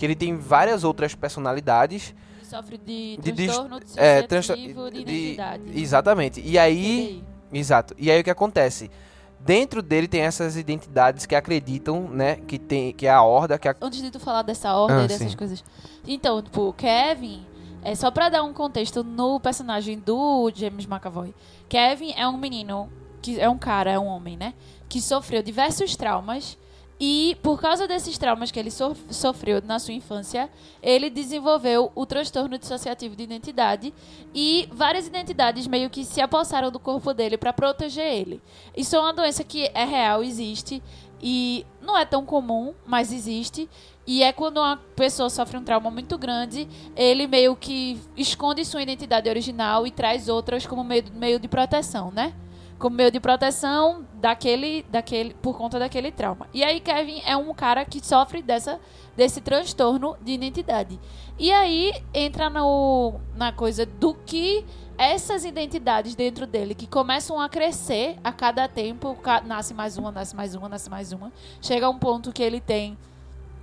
que 0.00 0.06
ele 0.06 0.14
tem 0.16 0.34
várias 0.34 0.82
outras 0.82 1.14
personalidades. 1.14 2.14
Ele 2.38 2.46
sofre 2.46 2.78
de 2.78 3.18
De 3.20 3.32
transtorno 3.34 3.76
é, 3.76 3.80
dissociativo 4.22 4.28
transtor- 4.28 4.56
de 4.56 5.04
de- 5.04 5.12
identidade. 5.12 5.62
Exatamente. 5.78 6.40
E 6.42 6.58
aí, 6.58 7.22
exato. 7.52 7.94
E 7.98 8.10
aí 8.10 8.18
o 8.18 8.24
que 8.24 8.30
acontece? 8.30 8.90
Dentro 9.38 9.82
dele 9.82 10.08
tem 10.08 10.22
essas 10.22 10.56
identidades 10.56 11.26
que 11.26 11.34
acreditam, 11.34 12.08
né, 12.08 12.36
que 12.36 12.58
tem 12.58 12.94
que 12.94 13.06
é 13.06 13.10
a 13.10 13.22
horda, 13.22 13.58
que 13.58 13.68
a... 13.68 13.76
Antes 13.78 14.00
de 14.00 14.10
tu 14.10 14.18
falar 14.18 14.40
dessa 14.40 14.72
ordem 14.74 15.00
Ah, 15.00 15.04
e 15.04 15.08
dessas 15.08 15.30
sim. 15.32 15.36
coisas. 15.36 15.62
Então, 16.06 16.40
tipo, 16.42 16.68
o 16.68 16.72
Kevin, 16.72 17.44
é 17.82 17.94
só 17.94 18.10
pra 18.10 18.30
dar 18.30 18.42
um 18.42 18.54
contexto 18.54 19.04
no 19.04 19.38
personagem 19.38 19.98
do 19.98 20.50
James 20.54 20.86
McAvoy. 20.86 21.34
Kevin 21.68 22.12
é 22.16 22.26
um 22.26 22.38
menino, 22.38 22.88
que 23.20 23.38
é 23.38 23.48
um 23.50 23.58
cara, 23.58 23.90
é 23.90 23.98
um 23.98 24.06
homem, 24.06 24.34
né? 24.38 24.54
Que 24.88 24.98
sofreu 25.00 25.42
diversos 25.42 25.94
traumas. 25.94 26.56
E 27.02 27.38
por 27.42 27.58
causa 27.58 27.88
desses 27.88 28.18
traumas 28.18 28.50
que 28.50 28.58
ele 28.58 28.70
so- 28.70 28.94
sofreu 29.08 29.62
na 29.64 29.78
sua 29.78 29.94
infância, 29.94 30.50
ele 30.82 31.08
desenvolveu 31.08 31.90
o 31.94 32.04
transtorno 32.04 32.58
dissociativo 32.58 33.16
de 33.16 33.22
identidade 33.22 33.94
e 34.34 34.68
várias 34.70 35.06
identidades 35.06 35.66
meio 35.66 35.88
que 35.88 36.04
se 36.04 36.20
apossaram 36.20 36.70
do 36.70 36.78
corpo 36.78 37.14
dele 37.14 37.38
pra 37.38 37.54
proteger 37.54 38.04
ele. 38.04 38.42
Isso 38.76 38.94
é 38.96 39.00
uma 39.00 39.14
doença 39.14 39.42
que 39.42 39.70
é 39.72 39.84
real, 39.84 40.22
existe 40.22 40.82
e 41.22 41.64
não 41.80 41.96
é 41.96 42.04
tão 42.04 42.26
comum, 42.26 42.74
mas 42.86 43.12
existe. 43.12 43.66
E 44.06 44.22
é 44.22 44.30
quando 44.30 44.58
uma 44.58 44.76
pessoa 44.94 45.30
sofre 45.30 45.56
um 45.56 45.64
trauma 45.64 45.90
muito 45.90 46.18
grande, 46.18 46.68
ele 46.94 47.26
meio 47.26 47.56
que 47.56 47.98
esconde 48.14 48.62
sua 48.64 48.82
identidade 48.82 49.26
original 49.28 49.86
e 49.86 49.90
traz 49.90 50.28
outras 50.28 50.66
como 50.66 50.84
meio, 50.84 51.04
meio 51.14 51.38
de 51.38 51.48
proteção, 51.48 52.10
né? 52.10 52.34
Como 52.80 52.96
meio 52.96 53.10
de 53.12 53.20
proteção 53.20 54.04
daquele, 54.14 54.84
daquele, 54.90 55.34
por 55.34 55.56
conta 55.56 55.78
daquele 55.78 56.10
trauma. 56.10 56.48
E 56.52 56.64
aí 56.64 56.80
Kevin 56.80 57.20
é 57.24 57.36
um 57.36 57.52
cara 57.54 57.84
que 57.84 58.04
sofre 58.04 58.42
dessa, 58.42 58.80
desse 59.14 59.40
transtorno 59.40 60.16
de 60.22 60.32
identidade. 60.32 60.98
E 61.38 61.52
aí 61.52 61.92
entra 62.12 62.50
no, 62.50 63.20
na 63.36 63.52
coisa 63.52 63.84
do 63.84 64.14
que 64.14 64.64
essas 64.96 65.44
identidades 65.44 66.14
dentro 66.14 66.46
dele 66.46 66.74
que 66.74 66.86
começam 66.86 67.38
a 67.38 67.48
crescer 67.48 68.16
a 68.24 68.32
cada 68.32 68.66
tempo, 68.66 69.16
nasce 69.44 69.74
mais 69.74 69.96
uma, 69.96 70.10
nasce 70.10 70.34
mais 70.34 70.54
uma, 70.54 70.68
nasce 70.68 70.90
mais 70.90 71.12
uma. 71.12 71.30
Chega 71.60 71.84
a 71.84 71.90
um 71.90 71.98
ponto 71.98 72.32
que 72.32 72.42
ele 72.42 72.60
tem 72.60 72.98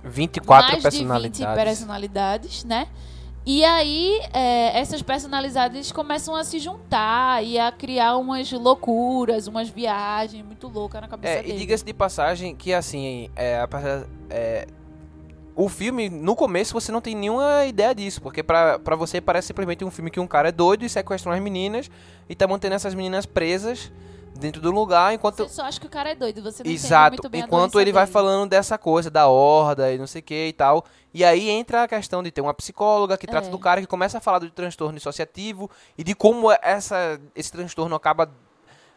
24 0.04 0.72
mais 0.72 0.82
de 0.82 0.90
20 0.90 0.98
personalidades. 0.98 1.64
personalidades, 1.64 2.64
né? 2.64 2.88
E 3.50 3.64
aí, 3.64 4.20
é, 4.34 4.78
essas 4.78 5.00
personalidades 5.00 5.90
começam 5.90 6.36
a 6.36 6.44
se 6.44 6.58
juntar 6.58 7.42
e 7.42 7.58
a 7.58 7.72
criar 7.72 8.18
umas 8.18 8.52
loucuras, 8.52 9.46
umas 9.46 9.70
viagens 9.70 10.44
muito 10.44 10.68
loucas 10.68 11.00
na 11.00 11.08
cabeça 11.08 11.32
É, 11.32 11.42
dele. 11.42 11.54
e 11.54 11.58
diga-se 11.58 11.82
de 11.82 11.94
passagem 11.94 12.54
que 12.54 12.74
assim, 12.74 13.30
é, 13.34 13.66
é, 14.28 14.66
o 15.56 15.66
filme, 15.66 16.10
no 16.10 16.36
começo, 16.36 16.74
você 16.74 16.92
não 16.92 17.00
tem 17.00 17.14
nenhuma 17.14 17.64
ideia 17.64 17.94
disso, 17.94 18.20
porque 18.20 18.42
pra, 18.42 18.78
pra 18.78 18.94
você 18.94 19.18
parece 19.18 19.46
simplesmente 19.46 19.82
um 19.82 19.90
filme 19.90 20.10
que 20.10 20.20
um 20.20 20.26
cara 20.26 20.50
é 20.50 20.52
doido 20.52 20.84
e 20.84 20.88
sequestra 20.90 21.30
umas 21.30 21.40
meninas 21.40 21.90
e 22.28 22.34
tá 22.34 22.46
mantendo 22.46 22.74
essas 22.74 22.92
meninas 22.92 23.24
presas 23.24 23.90
dentro 24.38 24.62
do 24.62 24.70
lugar 24.70 25.12
enquanto. 25.12 25.36
Você 25.38 25.48
só 25.54 25.62
acha 25.64 25.80
que 25.80 25.86
o 25.86 25.90
cara 25.90 26.10
é 26.10 26.14
doido, 26.14 26.42
você 26.42 26.62
não 26.62 26.70
Exato, 26.70 27.16
muito 27.16 27.28
bem 27.28 27.42
enquanto 27.42 27.80
ele 27.80 27.92
vai 27.92 28.04
dele. 28.04 28.12
falando 28.12 28.48
dessa 28.50 28.78
coisa 28.78 29.10
da 29.10 29.26
horda 29.28 29.92
e 29.92 29.98
não 29.98 30.06
sei 30.06 30.20
o 30.20 30.24
que 30.24 30.46
e 30.48 30.52
tal. 30.52 30.84
E 31.12 31.24
aí 31.24 31.48
entra 31.50 31.82
a 31.82 31.88
questão 31.88 32.22
de 32.22 32.30
ter 32.30 32.40
uma 32.40 32.54
psicóloga 32.54 33.16
que 33.18 33.26
trata 33.26 33.48
É. 33.48 33.50
do 33.50 33.58
cara 33.58 33.80
que 33.80 33.86
começa 33.86 34.18
a 34.18 34.20
falar 34.20 34.38
do 34.38 34.50
transtorno 34.50 34.94
dissociativo 34.96 35.70
e 35.96 36.04
de 36.04 36.14
como 36.14 36.50
essa, 36.62 37.20
esse 37.34 37.50
transtorno 37.50 37.94
acaba 37.96 38.30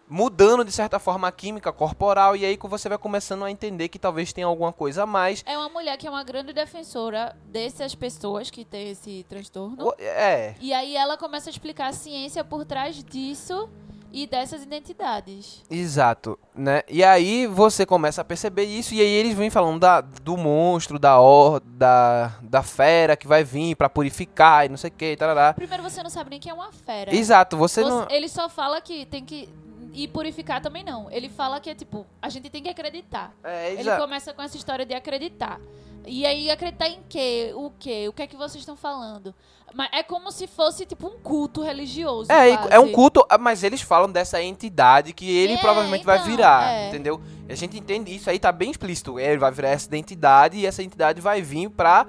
mudando 0.07 0.65
de 0.65 0.71
certa 0.73 0.99
forma 0.99 1.25
a 1.29 1.31
química 1.31 1.71
corporal 1.71 2.35
e 2.35 2.43
aí 2.43 2.57
que 2.57 2.67
você 2.67 2.89
vai 2.89 2.97
começando 2.97 3.45
a 3.45 3.49
entender 3.49 3.87
que 3.87 3.97
talvez 3.97 4.33
tenha 4.33 4.45
alguma 4.45 4.73
coisa 4.73 5.03
a 5.03 5.05
mais. 5.05 5.41
É 5.47 5.57
uma 5.57 5.69
mulher 5.69 5.95
que 5.97 6.05
é 6.05 6.09
uma 6.09 6.23
grande 6.23 6.51
defensora 6.51 7.33
dessas 7.45 7.95
pessoas 7.95 8.49
que 8.49 8.65
têm 8.65 8.89
esse 8.89 9.25
transtorno. 9.29 9.93
É, 9.97 10.53
E 10.59 10.73
aí 10.73 10.97
ela 10.97 11.17
começa 11.17 11.49
a 11.49 11.51
explicar 11.51 11.87
a 11.87 11.93
ciência 11.93 12.43
por 12.43 12.65
trás 12.65 13.01
disso 13.01 13.69
e 14.13 14.27
dessas 14.27 14.61
identidades. 14.63 15.63
exato, 15.69 16.37
né? 16.55 16.81
E 16.89 17.03
aí 17.03 17.47
você 17.47 17.85
começa 17.85 18.21
a 18.21 18.25
perceber 18.25 18.63
isso 18.65 18.93
e 18.93 19.01
aí 19.01 19.07
eles 19.07 19.35
vêm 19.35 19.49
falando 19.49 19.79
da, 19.79 20.01
do 20.01 20.35
monstro, 20.37 20.99
da 20.99 21.19
or, 21.19 21.61
da, 21.63 22.33
da 22.41 22.61
fera 22.61 23.15
que 23.15 23.27
vai 23.27 23.43
vir 23.43 23.75
pra 23.75 23.89
purificar 23.89 24.65
e 24.65 24.69
não 24.69 24.77
sei 24.77 24.89
o 24.89 24.93
que, 24.93 25.15
tarará. 25.15 25.53
Primeiro, 25.53 25.81
você 25.83 26.03
não 26.03 26.09
sabe 26.09 26.29
nem 26.31 26.39
que 26.39 26.49
é 26.49 26.53
uma 26.53 26.71
fera. 26.71 27.13
Exato, 27.15 27.55
você 27.57 27.81
Você- 27.83 27.89
não 27.89 28.07
Ele 28.09 28.27
só 28.27 28.49
fala 28.49 28.81
que 28.81 29.05
tem 29.05 29.23
que. 29.23 29.47
E 29.93 30.07
purificar 30.07 30.61
também 30.61 30.83
não. 30.85 31.11
Ele 31.11 31.27
fala 31.27 31.59
que 31.59 31.69
é 31.69 31.75
tipo, 31.75 32.05
a 32.21 32.29
gente 32.29 32.49
tem 32.49 32.63
que 32.63 32.69
acreditar. 32.69 33.33
é, 33.43 33.73
Ele 33.73 33.91
começa 33.97 34.33
com 34.33 34.41
essa 34.41 34.55
história 34.55 34.85
de 34.85 34.93
acreditar. 34.93 35.59
E 36.05 36.25
aí, 36.25 36.49
acreditar 36.49 36.87
em 36.87 36.99
quê? 37.07 37.51
O 37.55 37.71
quê? 37.79 38.07
O 38.07 38.13
que 38.13 38.23
é 38.23 38.27
que 38.27 38.35
vocês 38.35 38.61
estão 38.61 38.75
falando? 38.75 39.33
Mas 39.73 39.89
é 39.93 40.03
como 40.03 40.31
se 40.31 40.47
fosse, 40.47 40.85
tipo, 40.85 41.07
um 41.07 41.17
culto 41.19 41.61
religioso. 41.61 42.31
É, 42.31 42.57
quase. 42.57 42.73
é 42.73 42.79
um 42.79 42.91
culto, 42.91 43.25
ah, 43.29 43.37
mas 43.37 43.63
eles 43.63 43.81
falam 43.81 44.11
dessa 44.11 44.41
entidade 44.41 45.13
que 45.13 45.29
ele 45.29 45.53
É, 45.53 45.57
provavelmente 45.57 46.03
vai 46.05 46.17
então, 46.17 46.29
virar, 46.29 46.73
é. 46.73 46.89
entendeu? 46.89 47.21
E 47.47 47.53
a 47.53 47.55
gente 47.55 47.77
entende 47.77 48.13
isso 48.13 48.29
aí, 48.29 48.37
tá 48.37 48.51
bem 48.51 48.71
explícito. 48.71 49.17
Ele 49.17 49.37
vai 49.37 49.51
virar 49.51 49.69
essa 49.69 49.87
identidade 49.87 50.57
e 50.57 50.65
essa 50.65 50.83
entidade 50.83 51.21
vai 51.21 51.41
vir 51.41 51.69
pra 51.69 52.05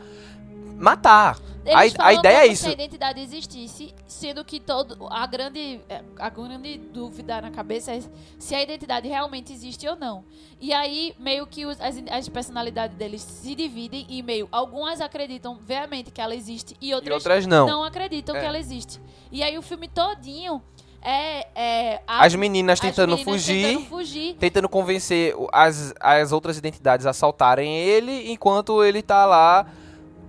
matar. 0.77 1.39
Eles 1.65 1.95
A, 1.99 2.07
a 2.07 2.13
ideia 2.13 2.39
é 2.39 2.47
isso. 2.47 2.65
se 2.65 2.71
a 2.71 2.73
identidade 2.73 3.21
existisse, 3.21 3.95
sendo 4.23 4.45
que 4.45 4.61
todo 4.61 5.09
a 5.11 5.27
grande 5.27 5.81
é, 5.89 6.01
a 6.19 6.29
grande 6.31 6.79
dúvida 6.79 7.41
na 7.41 7.51
cabeça 7.51 7.93
é 7.93 8.01
se 8.39 8.55
a 8.55 8.63
identidade 8.63 9.09
realmente 9.09 9.53
existe 9.53 9.87
ou 9.89 9.97
não. 9.97 10.25
E 10.61 10.73
aí 10.73 11.13
meio 11.19 11.45
que 11.47 11.67
os- 11.67 11.81
as, 11.81 11.97
as 12.09 12.29
personalidades 12.29 12.97
deles 12.97 13.21
se 13.21 13.53
dividem 13.55 14.07
e 14.09 14.23
meio 14.23 14.49
algumas 14.53 15.01
acreditam 15.01 15.59
veemente 15.61 16.11
que 16.13 16.21
ela 16.21 16.35
existe 16.37 16.77
e 16.81 16.91
E 16.91 16.95
outras, 16.95 17.15
outras 17.17 17.47
não. 17.47 17.67
não 17.67 17.83
acreditam 17.85 18.37
É. 18.37 18.41
que 18.41 18.47
ela 18.47 18.59
existe. 18.59 19.01
E 19.33 19.43
aí 19.43 19.59
o 19.59 19.63
filme 19.63 19.89
todinho 19.89 20.63
é, 21.03 21.49
é 21.57 22.03
a- 22.07 22.25
As 22.25 22.33
meninas 22.37 22.75
as 22.75 22.81
tentando 22.81 23.17
meninas 23.17 23.25
fugir, 23.43 23.67
tentando 23.67 23.87
fugir. 23.89 24.35
tentando 24.39 24.69
convencer 24.69 25.35
as, 25.53 25.93
as 25.99 26.31
outras 26.31 26.57
identidades 26.59 27.07
a 27.07 27.11
assaltarem 27.11 27.77
ele, 27.77 28.31
enquanto 28.31 28.85
ele 28.85 29.03
tá 29.03 29.27
lá 29.27 29.67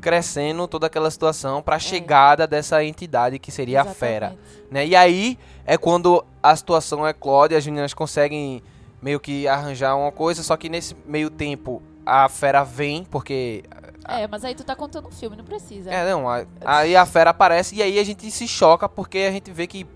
crescendo 0.03 0.67
toda 0.67 0.85
aquela 0.87 1.09
situação 1.09 1.61
pra 1.61 1.79
chegada 1.79 2.45
dessa 2.45 2.83
entidade 2.83 3.39
que 3.39 3.51
seria 3.51 3.81
a 3.81 3.85
fera. 3.85 4.25
É. 4.27 4.29
Exatamente. 4.29 4.67
né? 4.71 4.85
E 4.85 4.95
aí 4.95 5.39
é 5.65 5.77
quando 5.77 6.23
a 6.43 6.55
situação 6.55 7.07
eclode, 7.07 7.55
as 7.55 7.65
meninas 7.65 7.93
conseguem 7.93 8.61
meio 9.01 9.19
que 9.19 9.47
arranjar 9.47 9.95
uma 9.95 10.11
coisa, 10.11 10.43
só 10.43 10.55
que 10.57 10.67
nesse 10.69 10.95
meio 11.05 11.29
tempo 11.29 11.81
a 12.05 12.27
fera 12.29 12.63
vem, 12.63 13.05
porque. 13.05 13.63
É, 14.07 14.27
mas 14.27 14.43
aí 14.43 14.53
tu 14.53 14.65
tá 14.65 14.75
contando 14.75 15.07
um 15.07 15.11
filme, 15.11 15.37
não 15.37 15.45
precisa. 15.45 15.89
É, 15.89 16.11
não, 16.11 16.29
a- 16.29 16.45
aí 16.65 16.93
a 16.95 17.05
fera 17.05 17.29
aparece 17.29 17.73
e 17.75 17.81
aí 17.81 17.97
a 17.97 18.03
gente 18.03 18.29
se 18.29 18.45
choca 18.47 18.89
porque 18.89 19.19
a 19.19 19.31
gente 19.31 19.49
vê 19.51 19.65
que, 19.65 19.87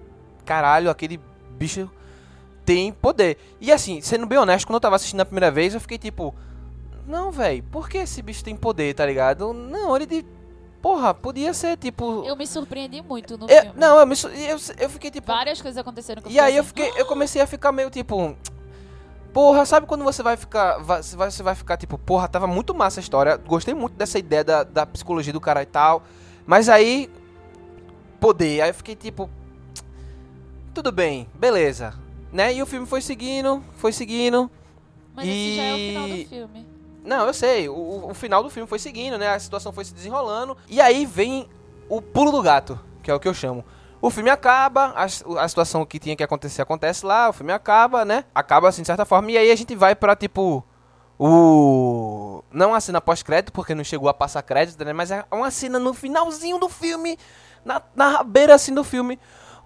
caralho, 0.45 0.89
aquele 0.89 1.19
bicho 1.57 1.89
tem 2.65 2.91
poder. 2.93 3.37
E 3.59 3.71
assim, 3.71 3.99
sendo 4.01 4.25
bem 4.25 4.37
honesto, 4.37 4.65
quando 4.65 4.75
eu 4.75 4.79
tava 4.81 4.95
assistindo 4.95 5.19
a 5.21 5.25
primeira 5.25 5.51
vez, 5.51 5.73
eu 5.73 5.81
fiquei 5.81 5.97
tipo. 5.97 6.33
Não, 7.07 7.31
velho, 7.31 7.63
por 7.71 7.87
que 7.89 7.97
esse 7.99 8.21
bicho 8.21 8.43
tem 8.43 8.55
poder, 8.55 8.93
tá 8.93 9.05
ligado? 9.05 9.53
Não, 9.53 9.95
ele 9.95 10.05
de. 10.05 10.25
Porra, 10.81 11.13
podia 11.13 11.53
ser 11.53 11.77
tipo. 11.77 12.23
Eu 12.25 12.35
me 12.35 12.45
surpreendi 12.45 13.01
muito 13.01 13.37
no 13.37 13.45
Eu- 13.49 13.61
filme. 13.61 13.79
não, 13.79 13.97
eu, 13.99 14.05
me, 14.05 14.15
eu, 14.47 14.57
eu 14.77 14.89
fiquei 14.89 15.09
tipo. 15.09 15.25
Várias 15.27 15.61
coisas 15.61 15.77
aconteceram 15.77 16.21
que 16.21 16.29
E 16.31 16.39
aí 16.39 16.55
eu 16.55 16.61
assim, 16.61 16.67
fiquei, 16.67 16.91
eu 16.97 17.05
comecei 17.05 17.41
a 17.41 17.47
ficar 17.47 17.71
meio 17.71 17.89
tipo, 17.89 18.35
porra, 19.33 19.65
sabe 19.65 19.87
quando 19.87 20.03
você 20.03 20.21
vai 20.21 20.35
ficar, 20.37 20.77
você 20.79 21.15
vai, 21.15 21.31
você 21.31 21.41
vai 21.43 21.55
ficar 21.55 21.77
tipo, 21.77 21.97
porra, 21.97 22.27
tava 22.27 22.45
muito 22.45 22.73
massa 22.75 22.99
a 22.99 23.01
história, 23.01 23.37
gostei 23.37 23.73
muito 23.73 23.93
dessa 23.95 24.19
ideia 24.19 24.43
da, 24.43 24.63
da 24.63 24.85
psicologia 24.85 25.33
do 25.33 25.41
cara 25.41 25.61
e 25.63 25.65
tal, 25.65 26.03
mas 26.45 26.69
aí 26.69 27.09
poder, 28.19 28.61
aí 28.61 28.69
eu 28.69 28.73
fiquei 28.73 28.95
tipo, 28.95 29.29
tudo 30.73 30.91
bem, 30.91 31.27
beleza, 31.33 31.93
né? 32.31 32.53
E 32.53 32.61
o 32.61 32.65
filme 32.65 32.85
foi 32.85 33.01
seguindo, 33.01 33.63
foi 33.77 33.91
seguindo. 33.91 34.49
Mas 35.15 35.27
esse 35.27 35.55
já 35.55 35.63
é 35.63 35.73
o 35.73 35.77
final 35.77 36.07
e- 36.07 36.23
do 36.23 36.29
filme. 36.29 36.76
Não, 37.07 37.25
eu 37.25 37.33
sei, 37.33 37.69
o- 37.69 38.09
o, 38.09 38.13
final 38.13 38.43
do 38.43 38.49
filme 38.49 38.67
foi 38.67 38.77
seguindo, 38.77 39.17
né? 39.17 39.29
A 39.29 39.39
situação 39.39 39.71
foi 39.71 39.85
se 39.85 39.93
desenrolando. 39.93 40.57
E 40.67 40.81
aí 40.81 41.05
vem 41.05 41.47
o 41.87 42.01
pulo 42.01 42.33
do 42.33 42.41
gato, 42.41 42.77
que 43.01 43.09
é 43.09 43.13
o 43.13 43.19
que 43.19 43.29
eu 43.29 43.33
chamo. 43.33 43.63
O 44.01 44.09
filme 44.09 44.29
acaba, 44.29 44.93
a, 44.93 45.05
a 45.05 45.47
situação 45.47 45.85
que 45.85 45.99
tinha 45.99 46.17
que 46.17 46.23
acontecer 46.23 46.61
acontece 46.61 47.05
lá, 47.05 47.29
o 47.29 47.33
filme 47.33 47.53
acaba, 47.53 48.03
né? 48.03 48.25
Acaba 48.35 48.67
assim 48.67 48.81
de 48.81 48.87
certa 48.87 49.05
forma. 49.05 49.31
E 49.31 49.37
aí 49.37 49.49
a 49.49 49.55
gente 49.55 49.73
vai 49.73 49.95
pra 49.95 50.17
tipo. 50.17 50.61
O. 51.17 52.43
Não 52.51 52.75
a 52.75 52.81
cena 52.81 52.99
pós-crédito, 52.99 53.53
porque 53.53 53.73
não 53.73 53.85
chegou 53.85 54.09
a 54.09 54.13
passar 54.13 54.41
crédito, 54.43 54.83
né? 54.83 54.91
Mas 54.91 55.09
é 55.09 55.23
uma 55.31 55.49
cena 55.49 55.79
no 55.79 55.93
finalzinho 55.93 56.59
do 56.59 56.67
filme, 56.67 57.17
na, 57.63 57.81
na 57.95 58.21
beira 58.21 58.53
assim 58.53 58.73
do 58.73 58.83
filme, 58.83 59.17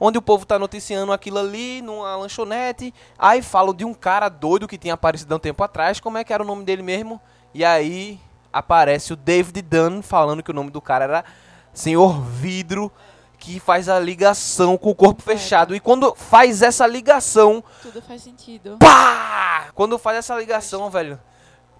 onde 0.03 0.17
o 0.17 0.21
povo 0.21 0.45
tá 0.47 0.57
noticiando 0.57 1.13
aquilo 1.13 1.37
ali 1.37 1.79
numa 1.83 2.15
lanchonete. 2.15 2.91
Aí 3.19 3.43
falam 3.43 3.71
de 3.73 3.85
um 3.85 3.93
cara 3.93 4.27
doido 4.27 4.67
que 4.67 4.77
tinha 4.77 4.95
aparecido 4.95 5.31
há 5.31 5.37
um 5.37 5.39
tempo 5.39 5.63
atrás. 5.63 5.99
Como 5.99 6.17
é 6.17 6.23
que 6.23 6.33
era 6.33 6.41
o 6.41 6.45
nome 6.45 6.63
dele 6.65 6.81
mesmo? 6.81 7.21
E 7.53 7.63
aí 7.63 8.19
aparece 8.51 9.13
o 9.13 9.15
David 9.15 9.61
Dunn 9.61 10.01
falando 10.01 10.41
que 10.41 10.49
o 10.49 10.53
nome 10.53 10.71
do 10.71 10.81
cara 10.81 11.03
era 11.05 11.25
Senhor 11.71 12.19
Vidro, 12.21 12.91
que 13.37 13.59
faz 13.59 13.87
a 13.87 13.99
ligação 13.99 14.75
com 14.77 14.89
o 14.89 14.95
corpo 14.95 15.21
fechado. 15.21 15.75
E 15.75 15.79
quando 15.79 16.15
faz 16.15 16.61
essa 16.63 16.87
ligação, 16.87 17.63
Tudo 17.83 18.01
faz 18.01 18.23
sentido. 18.23 18.77
pá! 18.79 19.67
Quando 19.75 19.97
faz 19.99 20.17
essa 20.17 20.35
ligação, 20.35 20.89
velho, 20.89 21.19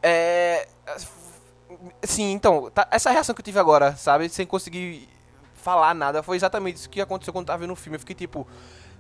é. 0.03 0.67
Sim, 2.03 2.31
então, 2.33 2.69
tá- 2.69 2.87
essa 2.91 3.09
reação 3.09 3.33
que 3.33 3.41
eu 3.41 3.45
tive 3.45 3.59
agora, 3.59 3.95
sabe, 3.95 4.27
sem 4.29 4.45
conseguir 4.45 5.07
falar 5.61 5.93
nada, 5.93 6.21
foi 6.23 6.35
exatamente 6.35 6.77
isso 6.77 6.89
que 6.89 6.99
aconteceu 7.01 7.31
quando 7.31 7.43
eu 7.43 7.47
tava 7.47 7.59
vendo 7.59 7.73
o 7.73 7.75
filme. 7.75 7.95
Eu 7.95 7.99
fiquei 7.99 8.15
tipo. 8.15 8.47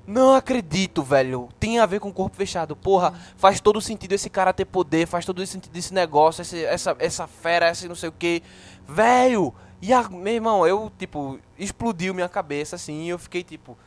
Não 0.07 0.33
acredito, 0.33 1.03
velho. 1.03 1.47
Tem 1.59 1.79
a 1.79 1.85
ver 1.85 1.99
com 1.99 2.09
o 2.09 2.13
corpo 2.13 2.35
fechado. 2.35 2.75
Porra, 2.75 3.13
faz 3.37 3.59
todo 3.59 3.79
sentido 3.79 4.13
esse 4.13 4.29
cara 4.31 4.51
ter 4.51 4.65
poder, 4.65 5.05
faz 5.07 5.25
todo 5.25 5.45
sentido 5.45 5.75
esse 5.77 5.93
negócio, 5.93 6.41
esse- 6.41 6.65
essa, 6.65 6.95
essa 6.97 7.27
fera, 7.27 7.69
esse 7.69 7.87
não 7.87 7.95
sei 7.95 8.09
o 8.09 8.11
que. 8.11 8.41
Velho! 8.87 9.53
E 9.81 9.93
a, 9.93 10.07
meu 10.09 10.33
irmão, 10.33 10.65
eu, 10.65 10.91
tipo, 10.97 11.39
explodiu 11.57 12.13
minha 12.13 12.27
cabeça 12.29 12.75
assim 12.75 13.03
e 13.03 13.09
eu 13.09 13.19
fiquei 13.19 13.43
tipo. 13.43 13.77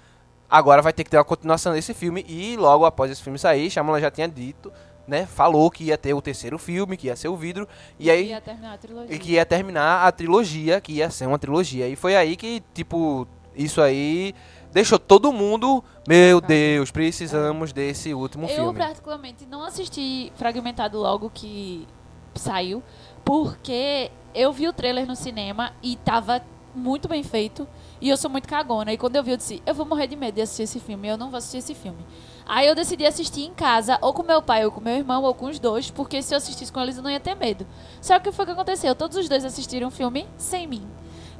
Agora 0.48 0.82
vai 0.82 0.92
ter 0.92 1.02
que 1.02 1.10
ter 1.10 1.16
uma 1.16 1.24
continuação 1.24 1.72
desse 1.72 1.92
filme. 1.92 2.24
E 2.28 2.56
logo 2.56 2.84
após 2.84 3.10
esse 3.10 3.22
filme 3.22 3.38
sair, 3.38 3.68
Shyamalan 3.70 4.00
já 4.00 4.10
tinha 4.10 4.28
dito, 4.28 4.72
né? 5.06 5.26
Falou 5.26 5.70
que 5.70 5.84
ia 5.84 5.98
ter 5.98 6.14
o 6.14 6.22
terceiro 6.22 6.58
filme, 6.58 6.96
que 6.96 7.06
ia 7.08 7.16
ser 7.16 7.28
o 7.28 7.36
vidro. 7.36 7.68
E 7.98 8.10
aí. 8.10 8.28
ia 8.28 8.40
terminar 8.40 8.74
a 8.74 8.78
trilogia. 8.78 9.14
E 9.14 9.18
que 9.18 9.32
ia 9.32 9.46
terminar 9.46 10.06
a 10.06 10.12
trilogia, 10.12 10.80
que 10.80 10.92
ia 10.92 11.10
ser 11.10 11.26
uma 11.26 11.38
trilogia. 11.38 11.88
E 11.88 11.96
foi 11.96 12.16
aí 12.16 12.36
que, 12.36 12.62
tipo, 12.72 13.26
isso 13.54 13.80
aí 13.80 14.34
deixou 14.72 14.98
todo 14.98 15.32
mundo. 15.32 15.82
Meu 16.06 16.40
Deus, 16.40 16.90
precisamos 16.90 17.72
desse 17.72 18.12
último 18.12 18.46
Eu, 18.46 18.56
filme. 18.56 18.78
particularmente, 18.78 19.46
não 19.46 19.62
assisti 19.64 20.32
fragmentado 20.36 20.98
logo 20.98 21.30
que 21.32 21.86
saiu, 22.34 22.82
porque 23.24 24.10
eu 24.34 24.52
vi 24.52 24.66
o 24.68 24.72
trailer 24.72 25.06
no 25.06 25.14
cinema 25.14 25.72
e 25.82 25.96
tava 25.96 26.42
muito 26.74 27.08
bem 27.08 27.22
feito. 27.22 27.66
E 28.00 28.08
eu 28.08 28.16
sou 28.16 28.30
muito 28.30 28.48
cagona. 28.48 28.92
E 28.92 28.98
quando 28.98 29.16
eu 29.16 29.22
vi, 29.22 29.32
eu 29.32 29.36
disse: 29.36 29.62
eu 29.64 29.74
vou 29.74 29.86
morrer 29.86 30.06
de 30.06 30.16
medo 30.16 30.34
de 30.34 30.42
assistir 30.42 30.64
esse 30.64 30.80
filme. 30.80 31.08
Eu 31.08 31.16
não 31.16 31.30
vou 31.30 31.38
assistir 31.38 31.58
esse 31.58 31.74
filme. 31.74 32.04
Aí 32.46 32.66
eu 32.66 32.74
decidi 32.74 33.06
assistir 33.06 33.42
em 33.42 33.54
casa, 33.54 33.98
ou 34.02 34.12
com 34.12 34.22
meu 34.22 34.42
pai, 34.42 34.64
ou 34.64 34.70
com 34.70 34.80
meu 34.80 34.94
irmão, 34.94 35.22
ou 35.22 35.32
com 35.32 35.46
os 35.46 35.58
dois, 35.58 35.90
porque 35.90 36.20
se 36.20 36.34
eu 36.34 36.36
assistisse 36.36 36.70
com 36.70 36.80
eles 36.80 36.96
eu 36.96 37.02
não 37.02 37.10
ia 37.10 37.20
ter 37.20 37.34
medo. 37.34 37.66
Só 38.02 38.18
que 38.18 38.28
o 38.28 38.30
que 38.30 38.36
foi 38.36 38.44
que 38.44 38.52
aconteceu? 38.52 38.94
Todos 38.94 39.16
os 39.16 39.28
dois 39.28 39.44
assistiram 39.44 39.88
o 39.88 39.90
filme 39.90 40.26
sem 40.36 40.66
mim. 40.66 40.86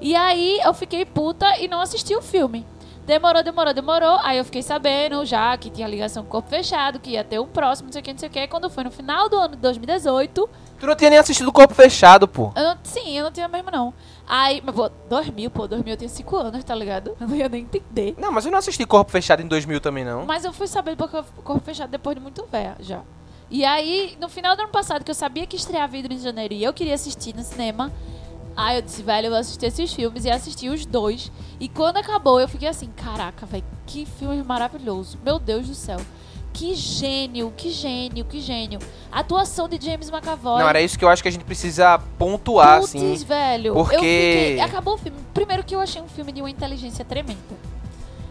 E 0.01 0.17
aí 0.17 0.59
eu 0.65 0.73
fiquei 0.73 1.05
puta 1.05 1.59
e 1.59 1.69
não 1.69 1.81
assisti 1.81 2.17
o 2.17 2.23
filme. 2.23 2.67
Demorou, 3.07 3.43
demorou, 3.43 3.75
demorou. 3.75 4.19
Aí 4.23 4.39
eu 4.39 4.45
fiquei 4.47 4.63
sabendo 4.63 5.27
já 5.27 5.57
que 5.59 5.69
tinha 5.69 5.87
ligação 5.87 6.23
com 6.23 6.29
o 6.29 6.33
corpo 6.33 6.49
fechado, 6.49 6.99
que 6.99 7.11
ia 7.11 7.23
ter 7.23 7.39
um 7.39 7.47
próximo, 7.47 7.89
não 7.89 7.93
sei 7.93 8.01
o 8.01 8.05
que, 8.05 8.13
não 8.13 8.19
sei 8.19 8.29
o 8.31 8.33
que. 8.33 8.49
Quando 8.49 8.71
foi 8.71 8.83
no 8.83 8.91
final 8.91 9.29
do 9.29 9.37
ano 9.37 9.57
de 9.57 9.63
2018, 9.63 10.49
Tu 10.85 10.87
não 10.89 10.95
tinha 10.95 11.09
nem 11.09 11.19
assistido 11.19 11.49
o 11.49 11.53
Corpo 11.53 11.73
Fechado, 11.73 12.29
pô. 12.29 12.53
eu 12.55 12.63
não- 12.63 12.77
sim, 12.83 13.17
eu 13.17 13.25
não 13.25 13.33
tinha 13.33 13.49
mesmo 13.49 13.71
não. 13.71 13.95
Aí, 14.29 14.63
mas 14.63 14.75
pô, 14.75 14.91
2000, 15.09 15.51
pô, 15.51 15.67
2000 15.67 15.95
eu 15.95 15.97
tinha 15.97 16.11
5 16.11 16.37
anos, 16.37 16.63
tá 16.63 16.75
ligado? 16.75 17.17
Eu 17.21 17.27
não 17.27 17.35
ia 17.35 17.49
nem 17.49 17.63
entender. 17.63 18.15
Não, 18.19 18.31
mas 18.31 18.45
eu 18.45 18.53
não 18.53 18.59
assisti 18.59 18.85
Corpo 18.85 19.11
Fechado 19.11 19.41
em 19.41 19.47
2000 19.47 19.81
também, 19.81 20.05
não. 20.05 20.27
Mas 20.27 20.45
eu 20.45 20.53
fui 20.53 20.67
saber 20.67 20.95
do 20.95 21.09
corpo 21.09 21.43
corpo 21.43 21.65
fechado 21.65 21.89
depois 21.91 22.15
de 22.15 22.23
muito 22.23 22.45
velha 22.53 22.77
já. 22.81 23.01
E 23.51 23.65
aí, 23.65 24.15
no 24.21 24.29
final 24.29 24.55
do 24.57 24.61
ano 24.63 24.71
passado, 24.73 25.03
que 25.03 25.11
eu 25.11 25.15
sabia 25.15 25.47
que 25.47 25.57
estreava 25.57 25.91
Vidro 25.93 26.13
em 26.13 26.19
janeiro 26.19 26.53
e 26.53 26.63
eu 26.63 26.73
queria 26.75 26.95
assistir 26.95 27.35
no 27.35 27.43
cinema, 27.43 27.91
aí 28.55 28.77
eu 28.77 28.83
disse, 28.83 29.03
velho, 29.03 29.27
eu 29.27 29.31
vou 29.31 29.39
assistir 29.41 29.65
esses 29.67 29.91
filmes 29.93 30.25
e 30.27 30.31
assisti 30.31 30.69
os 30.69 30.85
dois. 30.85 31.33
E 31.59 31.67
quando 31.69 31.97
acabou, 31.97 32.39
eu 32.41 32.49
fiquei 32.49 32.69
assim, 32.69 32.91
caraca, 32.95 33.47
velho, 33.47 33.65
que 33.87 34.05
filme 34.05 34.43
maravilhoso. 34.43 35.19
Meu 35.25 35.39
Deus 35.39 35.67
do 35.67 35.75
céu. 35.75 35.99
Que 36.55 36.75
gênio, 36.77 37.53
que 37.57 37.69
gênio, 37.71 38.25
que 38.25 38.41
gênio. 38.41 38.79
A 39.11 39.21
atuação 39.21 39.69
de 39.69 39.79
James 39.85 40.09
McAvoy. 40.09 40.61
Não, 40.61 40.69
era 40.69 40.81
isso 40.81 40.97
que 40.99 41.05
eu 41.05 41.09
acho 41.09 41.21
que 41.21 41.29
a 41.29 41.33
gente 41.33 41.45
precisa 41.45 41.99
pontuar, 42.19 42.79
Putz, 42.81 42.95
assim. 42.95 43.17
velho. 43.25 43.75
porque- 43.75 43.95
Eu 43.97 43.99
fiquei... 44.01 44.61
Acabou 44.61 44.95
o 44.95 44.99
filme. 44.99 45.19
Primeiro 45.35 45.65
que 45.65 45.75
eu 45.75 45.81
achei 45.81 46.01
um 46.01 46.07
filme 46.09 46.31
de 46.33 46.41
uma 46.41 46.49
inteligência 46.49 47.05
tremenda. 47.05 47.41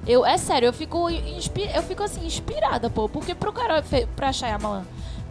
Eu, 0.08 0.26
é 0.26 0.38
sério, 0.38 0.66
eu 0.68 0.74
fico, 0.74 1.10
inspi- 1.10 1.70
eu 1.76 1.84
fico 1.84 2.02
assim, 2.02 2.26
inspirada, 2.26 2.90
pô. 2.90 3.08
Porque 3.10 3.36
pro 3.36 3.52
cara, 3.54 3.84
pra 4.16 4.32
Shyamalan 4.34 4.86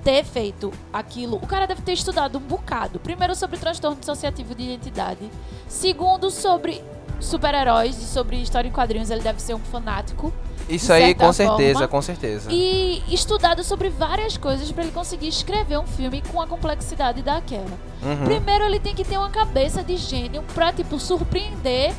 ter 0.04 0.22
feito 0.24 0.70
aquilo, 0.92 1.36
o 1.36 1.46
cara 1.46 1.66
deve 1.66 1.80
ter 1.80 1.92
estudado 1.94 2.36
um 2.36 2.40
bocado. 2.42 2.98
Primeiro, 3.00 3.34
sobre 3.34 3.58
transtorno 3.58 3.96
dissociativo 3.98 4.54
de 4.54 4.64
identidade. 4.64 5.30
Segundo, 5.66 6.30
sobre 6.30 6.82
super-heróis 7.20 7.96
e 7.98 8.04
sobre 8.06 8.36
história 8.36 8.68
em 8.68 8.72
quadrinhos. 8.72 9.10
Ele 9.10 9.22
deve 9.22 9.40
ser 9.40 9.54
um 9.54 9.58
fanático. 9.60 10.32
Isso 10.74 10.92
aí, 10.92 11.14
com 11.14 11.32
certeza, 11.32 11.72
forma. 11.74 11.88
com 11.88 12.02
certeza. 12.02 12.50
E 12.52 13.02
estudado 13.08 13.62
sobre 13.62 13.88
várias 13.90 14.36
coisas 14.36 14.70
pra 14.72 14.82
ele 14.84 14.92
conseguir 14.92 15.28
escrever 15.28 15.78
um 15.78 15.86
filme 15.86 16.22
com 16.32 16.40
a 16.40 16.46
complexidade 16.46 17.22
daquela. 17.22 17.78
Uhum. 18.02 18.24
Primeiro, 18.24 18.64
ele 18.64 18.80
tem 18.80 18.94
que 18.94 19.04
ter 19.04 19.18
uma 19.18 19.30
cabeça 19.30 19.82
de 19.82 19.96
gênio 19.96 20.42
pra, 20.54 20.72
tipo, 20.72 20.98
surpreender 20.98 21.92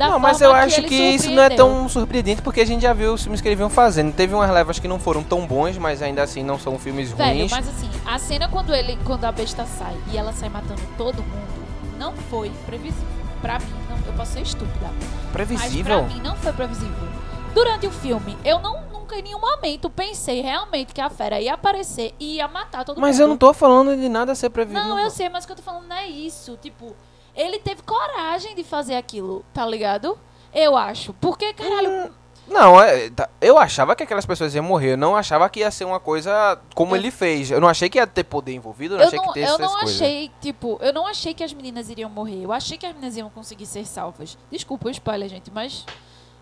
da 0.00 0.08
Não, 0.08 0.18
mas 0.18 0.40
eu 0.40 0.50
que 0.50 0.56
acho 0.56 0.80
ele 0.80 0.88
que 0.88 0.94
isso 0.94 1.30
não 1.30 1.42
é 1.42 1.50
tão 1.50 1.86
surpreendente 1.86 2.40
porque 2.40 2.62
a 2.62 2.64
gente 2.64 2.80
já 2.80 2.94
viu 2.94 3.12
os 3.12 3.22
filmes 3.22 3.42
que 3.42 3.48
eles 3.48 3.58
vinham 3.58 3.68
fazendo. 3.68 4.10
Teve 4.14 4.32
umas 4.32 4.50
levas 4.50 4.78
que 4.78 4.88
não 4.88 4.98
foram 4.98 5.22
tão 5.22 5.46
bons, 5.46 5.76
mas 5.76 6.00
ainda 6.00 6.22
assim 6.22 6.42
não 6.42 6.58
são 6.58 6.78
filmes 6.78 7.12
Velho, 7.12 7.40
ruins. 7.40 7.50
mas 7.50 7.68
assim, 7.68 7.90
a 8.06 8.18
cena 8.18 8.48
quando 8.48 8.74
ele, 8.74 8.98
quando 9.04 9.26
a 9.26 9.32
besta 9.32 9.66
sai 9.66 9.94
e 10.10 10.16
ela 10.16 10.32
sai 10.32 10.48
matando 10.48 10.80
todo 10.96 11.16
mundo, 11.16 11.66
não 11.98 12.14
foi 12.30 12.50
previsível. 12.64 13.08
Pra 13.42 13.58
mim, 13.58 13.66
não, 13.90 13.98
eu 14.06 14.12
posso 14.14 14.32
ser 14.32 14.40
estúpida. 14.40 14.90
Previsível. 15.34 16.02
Mas 16.02 16.06
pra 16.06 16.14
mim 16.16 16.22
não 16.22 16.36
foi 16.36 16.52
previsível. 16.54 17.19
Durante 17.54 17.86
o 17.86 17.90
filme, 17.90 18.36
eu 18.44 18.60
não 18.60 18.80
nunca 18.92 19.16
em 19.16 19.22
nenhum 19.22 19.40
momento 19.40 19.90
pensei 19.90 20.40
realmente 20.40 20.92
que 20.94 21.00
a 21.00 21.10
fera 21.10 21.40
ia 21.40 21.54
aparecer 21.54 22.14
e 22.18 22.36
ia 22.36 22.46
matar 22.46 22.84
todo 22.84 22.96
mundo. 22.96 23.02
Mas 23.02 23.18
eu 23.18 23.26
não 23.26 23.36
tô 23.36 23.52
falando 23.52 23.96
de 23.96 24.08
nada 24.08 24.34
ser 24.34 24.50
previsível. 24.50 24.88
Não, 24.88 24.98
eu 24.98 25.10
sei, 25.10 25.28
mas 25.28 25.44
o 25.44 25.46
que 25.46 25.52
eu 25.52 25.56
tô 25.56 25.62
falando 25.62 25.86
não 25.88 25.96
é 25.96 26.06
isso. 26.06 26.56
Tipo, 26.62 26.94
ele 27.34 27.58
teve 27.58 27.82
coragem 27.82 28.54
de 28.54 28.62
fazer 28.62 28.94
aquilo, 28.94 29.44
tá 29.52 29.66
ligado? 29.66 30.16
Eu 30.54 30.76
acho. 30.76 31.12
Porque, 31.14 31.52
caralho, 31.52 32.12
Não, 32.46 32.80
é, 32.80 33.10
tá, 33.10 33.28
eu 33.40 33.58
achava 33.58 33.94
que 33.94 34.02
aquelas 34.02 34.26
pessoas 34.26 34.54
iam 34.54 34.64
morrer. 34.64 34.92
Eu 34.92 34.96
não 34.96 35.14
achava 35.16 35.48
que 35.48 35.60
ia 35.60 35.70
ser 35.70 35.84
uma 35.84 36.00
coisa 36.00 36.58
como 36.74 36.94
Eu- 36.94 37.00
ele 37.00 37.10
fez. 37.10 37.50
Eu 37.50 37.60
não 37.60 37.68
achei 37.68 37.88
que 37.88 37.98
ia 37.98 38.06
ter 38.06 38.24
poder 38.24 38.52
envolvido. 38.54 38.94
Eu 38.94 38.98
não 38.98 39.04
eu 39.04 39.08
achei 39.08 39.18
não, 39.18 39.26
que 39.26 39.32
ter 39.34 39.48
eu 39.48 39.58
não 39.58 39.68
coisas. 39.72 39.90
achei, 40.02 40.30
tipo, 40.40 40.78
eu 40.80 40.92
não 40.92 41.06
achei 41.06 41.34
que 41.34 41.42
as 41.44 41.52
meninas 41.52 41.88
iriam 41.90 42.10
morrer. 42.10 42.44
Eu 42.44 42.52
achei 42.52 42.76
que 42.78 42.86
as 42.86 42.92
meninas 42.94 43.16
iam 43.16 43.28
conseguir 43.30 43.66
ser 43.66 43.86
salvas. 43.86 44.36
Desculpa 44.50 44.88
o 44.88 44.90
spoiler, 44.90 45.28
gente, 45.28 45.50
mas 45.52 45.84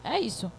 é 0.04 0.18
isso. 0.20 0.50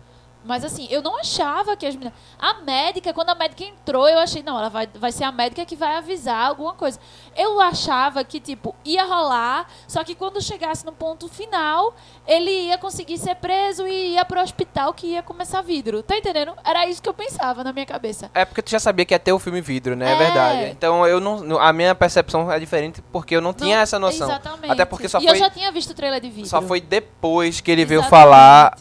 Mas 0.44 0.64
assim, 0.64 0.88
eu 0.90 1.02
não 1.02 1.20
achava 1.20 1.76
que 1.76 1.86
as 1.86 1.94
meninas. 1.96 2.18
A 2.40 2.62
médica, 2.62 3.14
quando 3.14 3.30
a 3.30 3.36
médica 3.36 3.64
entrou, 3.64 4.08
eu 4.08 4.18
achei, 4.20 4.42
não, 4.42 4.58
ela 4.58 4.70
vai, 4.70 4.88
vai 4.96 5.12
ser 5.12 5.26
a 5.26 5.32
médica 5.32 5.66
que 5.66 5.76
vai 5.76 5.98
avisar 5.98 6.48
alguma 6.48 6.74
coisa. 6.74 6.98
Eu 7.36 7.60
achava 7.60 8.24
que, 8.24 8.40
tipo, 8.40 8.74
ia 8.86 9.04
rolar, 9.04 9.68
só 9.88 10.04
que 10.04 10.16
quando 10.16 10.42
chegasse 10.42 10.86
no 10.86 10.94
ponto 10.94 11.28
final, 11.28 11.94
ele 12.26 12.50
ia 12.50 12.78
conseguir 12.78 13.18
ser 13.18 13.36
preso 13.36 13.86
e 13.88 14.14
ia 14.14 14.24
pro 14.24 14.40
hospital 14.42 14.94
que 14.94 15.08
ia 15.08 15.22
começar 15.22 15.62
vidro. 15.62 16.02
Tá 16.02 16.18
entendendo? 16.18 16.54
Era 16.64 16.88
isso 16.88 17.02
que 17.02 17.10
eu 17.10 17.14
pensava 17.14 17.64
na 17.64 17.74
minha 17.74 17.86
cabeça. 17.86 18.32
É 18.34 18.46
porque 18.46 18.62
tu 18.62 18.70
já 18.70 18.80
sabia 18.80 19.04
que 19.06 19.14
ia 19.14 19.20
ter 19.20 19.34
o 19.34 19.40
filme 19.40 19.60
vidro, 19.60 19.96
né? 19.96 20.10
É, 20.10 20.14
É. 20.14 20.18
verdade. 20.18 20.66
Então 20.72 21.06
eu 21.06 21.20
não. 21.20 21.60
A 21.60 21.74
minha 21.74 21.94
percepção 21.94 22.50
é 22.52 22.58
diferente 22.60 23.02
porque 23.12 23.36
eu 23.36 23.42
não 23.42 23.54
tinha 23.54 23.76
Não, 23.76 23.84
essa 23.84 24.00
noção. 24.00 24.30
Exatamente. 24.30 24.72
Até 24.72 24.86
porque 24.86 25.10
só 25.10 25.20
e 25.20 25.24
foi. 25.24 25.32
eu 25.32 25.36
já 25.36 25.50
tinha 25.50 25.72
visto 25.72 25.92
o 25.92 25.94
trailer 25.94 26.22
de 26.22 26.30
vidro. 26.30 26.50
Só 26.50 26.62
foi 26.62 26.80
depois 26.80 27.60
que 27.60 27.70
ele 27.70 27.84
veio 27.84 28.00
Exatamente. 28.00 28.24
falar. 28.24 28.76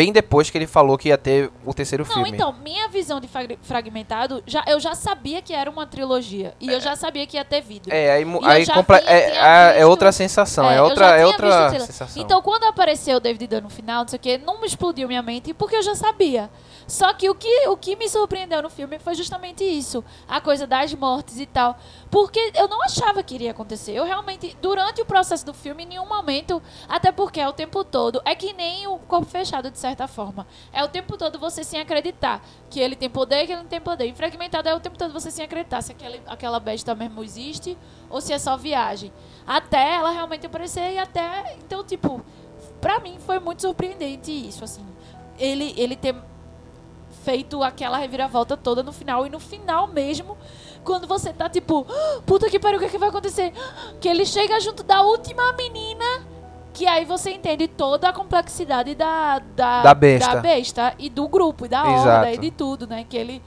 Bem 0.00 0.12
depois 0.12 0.48
que 0.48 0.56
ele 0.56 0.66
falou 0.66 0.96
que 0.96 1.08
ia 1.08 1.18
ter 1.18 1.50
o 1.62 1.74
terceiro 1.74 2.06
Não, 2.08 2.14
filme. 2.14 2.30
então, 2.30 2.54
minha 2.54 2.88
visão 2.88 3.20
de 3.20 3.28
frag- 3.28 3.58
fragmentado, 3.60 4.42
já, 4.46 4.64
eu 4.66 4.80
já 4.80 4.94
sabia 4.94 5.42
que 5.42 5.52
era 5.52 5.70
uma 5.70 5.86
trilogia. 5.86 6.54
E 6.58 6.68
eu 6.68 6.80
já 6.80 6.96
sabia 6.96 7.26
que 7.26 7.36
ia 7.36 7.44
ter 7.44 7.60
vidro. 7.60 7.92
É, 7.94 8.10
aí, 8.12 8.24
aí 8.44 8.66
comple- 8.66 8.98
tinha- 8.98 9.10
é, 9.12 9.30
é- 9.30 9.70
é 9.70 9.74
visto- 9.74 9.88
outra 9.90 10.10
sensação. 10.10 10.70
É, 10.70 10.78
eu 10.78 10.84
outra, 10.84 11.16
é 11.18 11.26
outra 11.26 11.68
sensação. 11.70 12.22
Então, 12.22 12.40
quando 12.40 12.64
apareceu 12.64 13.18
o 13.18 13.20
David 13.20 13.46
Dunn 13.46 13.60
no 13.60 13.68
final, 13.68 14.00
não 14.00 14.08
sei 14.08 14.16
o 14.16 14.20
que, 14.20 14.38
não 14.38 14.58
me 14.60 14.66
explodiu 14.66 15.06
minha 15.06 15.20
mente, 15.22 15.52
porque 15.52 15.76
eu 15.76 15.82
já 15.82 15.94
sabia. 15.94 16.48
Só 16.86 17.12
que 17.12 17.28
o 17.28 17.34
que, 17.34 17.68
o 17.68 17.76
que 17.76 17.96
me 17.96 18.08
surpreendeu 18.08 18.62
no 18.62 18.70
filme 18.70 18.98
foi 18.98 19.14
justamente 19.14 19.64
isso. 19.64 20.04
A 20.28 20.40
coisa 20.40 20.66
das 20.66 20.92
mortes 20.94 21.38
e 21.38 21.46
tal. 21.46 21.78
Porque 22.10 22.52
eu 22.54 22.68
não 22.68 22.82
achava 22.82 23.22
que 23.22 23.34
iria 23.34 23.52
acontecer. 23.52 23.92
Eu 23.92 24.04
realmente, 24.04 24.56
durante 24.60 25.00
o 25.00 25.04
processo 25.04 25.44
do 25.44 25.54
filme, 25.54 25.84
em 25.84 25.86
nenhum 25.86 26.06
momento, 26.06 26.62
até 26.88 27.12
porque 27.12 27.40
é 27.40 27.48
o 27.48 27.52
tempo 27.52 27.84
todo, 27.84 28.20
é 28.24 28.34
que 28.34 28.52
nem 28.52 28.86
o 28.86 28.98
corpo 28.98 29.26
fechado, 29.26 29.70
de 29.70 29.78
certa 29.78 30.08
forma. 30.08 30.46
É 30.72 30.82
o 30.84 30.88
tempo 30.88 31.16
todo 31.16 31.38
você 31.38 31.62
sem 31.64 31.80
acreditar 31.80 32.42
que 32.68 32.80
ele 32.80 32.96
tem 32.96 33.10
poder, 33.10 33.46
que 33.46 33.52
ele 33.52 33.62
não 33.62 33.68
tem 33.68 33.80
poder. 33.80 34.06
Em 34.06 34.14
fragmentado 34.14 34.68
é 34.68 34.74
o 34.74 34.80
tempo 34.80 34.98
todo 34.98 35.12
você 35.12 35.30
sem 35.30 35.44
acreditar 35.44 35.82
se 35.82 35.92
aquele, 35.92 36.20
aquela 36.26 36.60
besta 36.60 36.94
mesmo 36.94 37.22
existe 37.22 37.76
ou 38.08 38.20
se 38.20 38.32
é 38.32 38.38
só 38.38 38.56
viagem. 38.56 39.12
Até 39.46 39.94
ela 39.94 40.10
realmente 40.10 40.46
aparecer 40.46 40.92
e 40.92 40.98
até. 40.98 41.56
Então, 41.58 41.84
tipo, 41.84 42.24
pra 42.80 43.00
mim 43.00 43.18
foi 43.18 43.38
muito 43.38 43.62
surpreendente 43.62 44.30
isso, 44.30 44.64
assim. 44.64 44.86
Ele, 45.38 45.74
ele 45.76 45.96
ter 45.96 46.14
feito 47.30 47.62
aquela 47.62 47.96
reviravolta 47.96 48.56
toda 48.56 48.82
no 48.82 48.92
final. 48.92 49.24
E 49.24 49.30
no 49.30 49.38
final 49.38 49.86
mesmo, 49.86 50.36
quando 50.82 51.06
você 51.06 51.32
tá 51.32 51.48
tipo, 51.48 51.86
"Ah, 51.88 52.20
puta 52.26 52.50
que 52.50 52.58
pariu, 52.58 52.78
o 52.78 52.80
que, 52.80 52.86
é 52.86 52.88
que 52.88 52.98
vai 52.98 53.08
acontecer? 53.08 53.52
Que 54.00 54.08
ele 54.08 54.26
chega 54.26 54.58
junto 54.58 54.82
da 54.82 55.02
última 55.02 55.52
menina. 55.52 56.04
Que 56.72 56.86
aí 56.86 57.04
você 57.04 57.30
entende 57.32 57.68
toda 57.68 58.08
a 58.08 58.12
complexidade 58.12 58.94
da, 58.94 59.38
da, 59.40 59.82
Da 59.82 59.94
besta. 59.94 60.34
da 60.34 60.40
besta 60.40 60.94
e 60.98 61.08
do 61.10 61.28
grupo, 61.28 61.66
e 61.66 61.68
da 61.68 61.80
Exato. 61.82 62.08
horda, 62.08 62.32
e 62.32 62.38
de 62.38 62.50
tudo, 62.50 62.86
né? 62.86 63.04
Que 63.08 63.16
ele, 63.16 63.42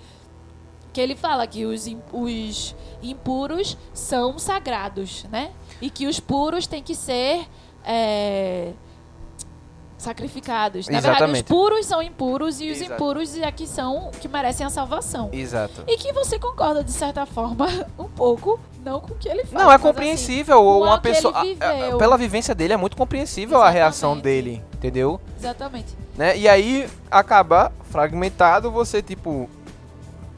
que 0.91 0.99
ele 1.01 1.15
fala 1.15 1.47
que 1.47 1.65
os, 1.65 1.85
os 2.11 2.75
impuros 3.01 3.77
são 3.93 4.37
sagrados, 4.37 5.23
né? 5.31 5.51
E 5.81 5.89
que 5.89 6.05
os 6.05 6.19
puros 6.19 6.67
têm 6.67 6.83
que 6.83 6.93
ser 6.95 7.47
é, 7.83 8.73
sacrificados. 10.03 10.87
Na 10.87 10.99
verdade, 10.99 11.15
os 11.15 11.19
Exatamente. 11.21 11.45
puros 11.45 11.85
são 11.85 12.01
impuros 12.01 12.59
e 12.61 12.69
os 12.71 12.77
Exato. 12.77 12.93
impuros 12.93 13.37
é 13.37 13.51
que 13.51 13.65
são 13.65 14.11
que 14.21 14.27
merecem 14.27 14.65
a 14.65 14.69
salvação. 14.69 15.29
Exato. 15.31 15.83
E 15.87 15.97
que 15.97 16.11
você 16.13 16.37
concorda, 16.37 16.83
de 16.83 16.91
certa 16.91 17.25
forma, 17.25 17.67
um 17.97 18.05
pouco, 18.09 18.59
não 18.83 18.99
com 18.99 19.13
o 19.13 19.17
que 19.17 19.27
ele 19.29 19.43
faz. 19.45 19.51
Não, 19.53 19.71
é 19.71 19.75
assim, 19.75 19.83
compreensível. 19.83 20.57
com 20.57 20.81
uma 20.81 20.99
pessoa. 20.99 21.37
a- 21.37 21.41
viveu. 21.43 21.95
a- 21.95 21.97
pela 21.97 22.17
vivência 22.17 22.53
dele, 22.53 22.73
é 22.73 22.77
muito 22.77 22.95
compreensível 22.97 23.61
a 23.61 23.69
reação 23.69 24.11
Exatamente. 24.13 24.23
dele, 24.23 24.63
entendeu? 24.75 25.19
exatamente. 25.39 25.95
Né? 26.15 26.37
E 26.37 26.47
aí 26.47 26.87
acaba 27.09 27.71
fragmentado, 27.89 28.69
você, 28.71 29.01
tipo, 29.01 29.49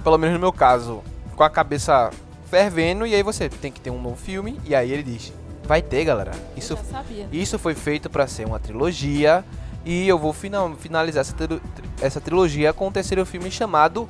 pelo 0.04 0.18
menos 0.18 0.34
no 0.36 0.40
meu 0.40 0.54
caso, 0.54 1.02
com 1.36 1.44
a 1.44 1.50
cabeça 1.50 2.10
fervendo, 2.50 3.06
e 3.06 3.14
aí 3.16 3.24
você 3.24 3.50
tem 3.50 3.72
que 3.72 3.82
ter 3.82 3.90
um 3.90 4.02
novo 4.02 4.16
filme, 4.16 4.60
e 4.64 4.74
aí 4.76 4.92
ele 4.92 5.04
diz: 5.04 5.34
Vai 5.68 5.82
ter, 5.82 6.04
galera. 6.06 6.32
Isso, 6.56 6.74
Eu 6.74 6.78
já 6.78 6.84
sabia. 6.84 7.28
isso 7.32 7.58
foi 7.60 7.74
feito 7.74 8.10
pra 8.10 8.28
ser 8.28 8.46
uma 8.46 8.60
trilogia, 8.60 9.44
e 9.84 10.08
eu 10.08 10.18
vou 10.18 10.32
final, 10.34 10.74
finalizar 10.76 11.22
essa, 11.22 11.34
tri- 11.34 11.62
essa 12.02 12.22
trilogia 12.22 12.72
com 12.74 12.88
o 12.88 12.92
terceiro 12.92 13.26
filme 13.26 13.50
chamado 13.52 14.08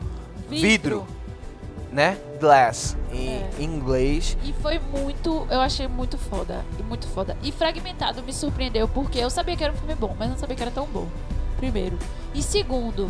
Vidro. 0.50 1.06
né? 1.91 2.18
Glass, 2.41 2.98
em 3.13 3.30
É. 3.38 3.50
inglês. 3.58 4.38
E 4.44 4.52
foi 4.62 4.80
muito, 4.80 5.48
eu 5.50 5.62
achei 5.62 5.88
muito 5.88 6.18
foda, 6.18 6.65
e 6.78 6.84
muito 6.84 7.08
foda. 7.08 7.38
E 7.41 7.54
Fragmentado 7.54 8.22
me 8.22 8.34
surpreendeu 8.34 8.86
porque 8.88 9.18
eu 9.20 9.30
sabia 9.30 9.56
que 9.56 9.63
era 9.63 9.72
um 9.72 9.78
filme 9.78 9.96
bom, 9.96 10.13
mas 10.20 10.30
não 10.30 10.38
sabia 10.38 10.58
que 10.58 10.62
era 10.62 10.72
tão 10.72 10.86
bom. 10.88 11.08
Primeiro. 11.58 11.98
E 12.34 12.44
segundo, 12.44 13.10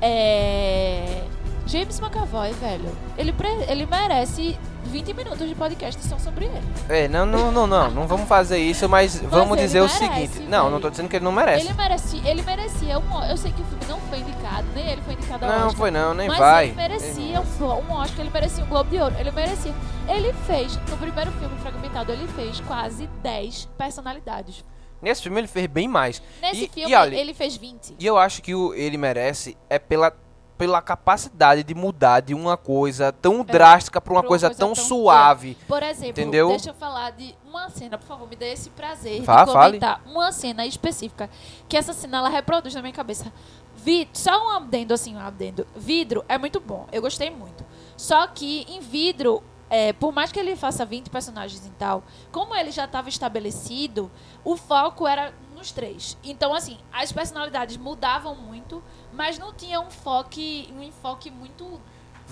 é 0.00 1.24
James 1.66 1.98
McAvoy, 2.00 2.52
velho. 2.52 2.96
Ele 3.16 3.32
pre- 3.32 3.64
ele 3.68 3.86
merece 3.86 4.58
20 4.84 5.14
minutos 5.14 5.48
de 5.48 5.54
podcast 5.54 6.02
só 6.06 6.18
sobre 6.18 6.46
ele. 6.46 6.60
É, 6.88 7.08
não, 7.08 7.24
não, 7.24 7.50
não, 7.52 7.66
não, 7.66 7.90
não 7.90 8.06
vamos 8.06 8.28
fazer 8.28 8.58
isso, 8.58 8.88
mas 8.88 9.16
vamos 9.18 9.56
ele 9.56 9.66
dizer 9.66 9.80
o 9.80 9.84
merece, 9.84 9.98
seguinte. 9.98 10.40
Não, 10.48 10.68
não 10.70 10.80
tô 10.80 10.90
dizendo 10.90 11.08
que 11.08 11.16
ele 11.16 11.24
não 11.24 11.32
merece. 11.32 11.64
Ele 11.66 11.74
merecia, 11.74 12.30
ele 12.30 12.42
merecia 12.42 12.98
um, 12.98 13.24
eu 13.24 13.36
sei 13.36 13.52
que 13.52 13.62
o 13.62 13.64
filme 13.64 13.84
não 13.88 13.98
foi 14.00 14.18
indicado, 14.18 14.66
nem 14.74 14.88
ele 14.90 15.00
foi 15.02 15.14
indicado 15.14 15.44
ao 15.44 15.50
Não, 15.50 15.58
Oscar. 15.68 15.76
foi 15.76 15.90
não, 15.90 16.14
nem 16.14 16.28
mas 16.28 16.38
vai. 16.38 16.64
ele 16.66 16.74
merecia 16.74 17.40
um, 17.40 17.64
um 17.64 17.92
Oscar, 17.94 18.20
ele 18.20 18.30
merecia 18.30 18.64
um 18.64 18.68
Globo 18.68 18.90
de 18.90 18.98
Ouro, 18.98 19.14
ele 19.18 19.30
merecia. 19.30 19.72
Ele 20.08 20.32
fez, 20.46 20.76
no 20.90 20.96
primeiro 20.96 21.30
filme 21.32 21.56
Fragmentado, 21.60 22.10
ele 22.12 22.26
fez 22.28 22.60
quase 22.60 23.06
10 23.22 23.68
personalidades. 23.78 24.64
Nesse 25.00 25.22
filme 25.22 25.40
ele 25.40 25.48
fez 25.48 25.66
bem 25.66 25.88
mais. 25.88 26.20
Nesse 26.40 26.64
E- 26.64 26.68
filme, 26.68 26.90
e 26.92 26.94
olha, 26.94 27.16
ele 27.16 27.34
fez 27.34 27.56
20. 27.56 27.96
E 27.98 28.06
eu 28.06 28.16
acho 28.18 28.40
que 28.42 28.54
o, 28.54 28.72
ele 28.74 28.96
merece 28.96 29.56
é 29.70 29.78
pela, 29.78 30.12
pela 30.56 30.80
capacidade 30.80 31.62
de 31.62 31.74
mudar 31.74 32.20
de 32.20 32.34
uma 32.34 32.56
coisa 32.56 33.12
tão 33.12 33.44
drástica 33.44 34.00
pra 34.00 34.12
uma 34.12 34.20
É, 34.20 34.22
uma 34.22 34.28
coisa, 34.28 34.50
tão, 34.50 34.72
tão 34.72 34.74
suave. 34.74 35.56
Por 35.66 35.82
exemplo, 35.82 36.10
Entendeu? 36.10 36.48
deixa 36.48 36.70
eu 36.70 36.74
falar 36.74 37.10
de 37.10 37.34
uma 37.44 37.68
cena, 37.70 37.98
por 37.98 38.06
favor, 38.06 38.28
me 38.28 38.36
dê 38.36 38.52
esse 38.52 38.70
prazer 38.70 39.22
Vá, 39.22 39.44
de 39.44 39.52
comentar 39.52 40.00
uma 40.06 40.30
cena 40.32 40.64
específica. 40.64 41.28
Que 41.68 41.76
essa 41.76 41.92
cena 41.92 42.18
ela 42.18 42.28
reproduz 42.28 42.74
na 42.74 42.80
minha 42.80 42.94
cabeça. 42.94 43.32
Vi, 43.76 44.08
só 44.12 44.46
um 44.46 44.50
adendo 44.50 44.94
assim, 44.94 45.16
um 45.16 45.20
adendo. 45.20 45.66
Vidro 45.74 46.24
é 46.28 46.38
muito 46.38 46.60
bom, 46.60 46.86
eu 46.92 47.02
gostei 47.02 47.30
muito. 47.30 47.64
Só 47.96 48.26
que 48.26 48.64
em 48.68 48.80
vidro, 48.80 49.42
é, 49.68 49.92
por 49.92 50.12
mais 50.12 50.30
que 50.30 50.38
ele 50.38 50.54
faça 50.54 50.84
20 50.84 51.10
personagens 51.10 51.66
e 51.66 51.70
tal, 51.70 52.04
como 52.30 52.54
ele 52.54 52.70
já 52.70 52.84
estava 52.84 53.08
estabelecido, 53.08 54.10
o 54.44 54.56
foco 54.56 55.06
era 55.06 55.32
nos 55.56 55.72
três. 55.72 56.16
Então, 56.24 56.52
assim, 56.52 56.78
as 56.92 57.12
personalidades 57.12 57.76
mudavam 57.76 58.34
muito, 58.34 58.82
mas 59.12 59.38
não 59.38 59.52
tinha 59.52 59.80
um 59.80 59.88
enfoque, 59.88 60.68
um 60.76 60.82
enfoque 60.82 61.30
muito 61.30 61.80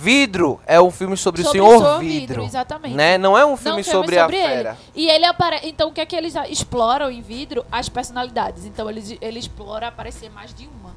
Vidro 0.00 0.58
é 0.66 0.80
um 0.80 0.90
filme 0.90 1.14
sobre, 1.16 1.42
sobre 1.42 1.60
o 1.60 1.64
Senhor 1.66 1.78
Senhor 1.78 1.98
Vidro. 2.00 2.42
exatamente. 2.42 2.94
Né? 2.94 3.18
Não 3.18 3.36
é 3.36 3.44
um 3.44 3.50
Não, 3.50 3.56
filme, 3.56 3.82
filme 3.82 3.98
sobre, 3.98 4.18
a 4.18 4.22
sobre 4.22 4.36
ele. 4.38 4.46
fera. 4.48 4.78
E 4.94 5.08
ele 5.10 5.26
aparece. 5.26 5.68
Então, 5.68 5.90
o 5.90 5.92
que 5.92 6.00
é 6.00 6.06
que 6.06 6.16
eles 6.16 6.34
exploram 6.48 7.10
em 7.10 7.20
vidro? 7.20 7.66
As 7.70 7.88
personalidades. 7.88 8.64
Então, 8.64 8.88
eles, 8.88 9.14
ele 9.20 9.38
explora 9.38 9.88
aparecer 9.88 10.30
mais 10.30 10.54
de 10.54 10.66
uma. 10.66 10.94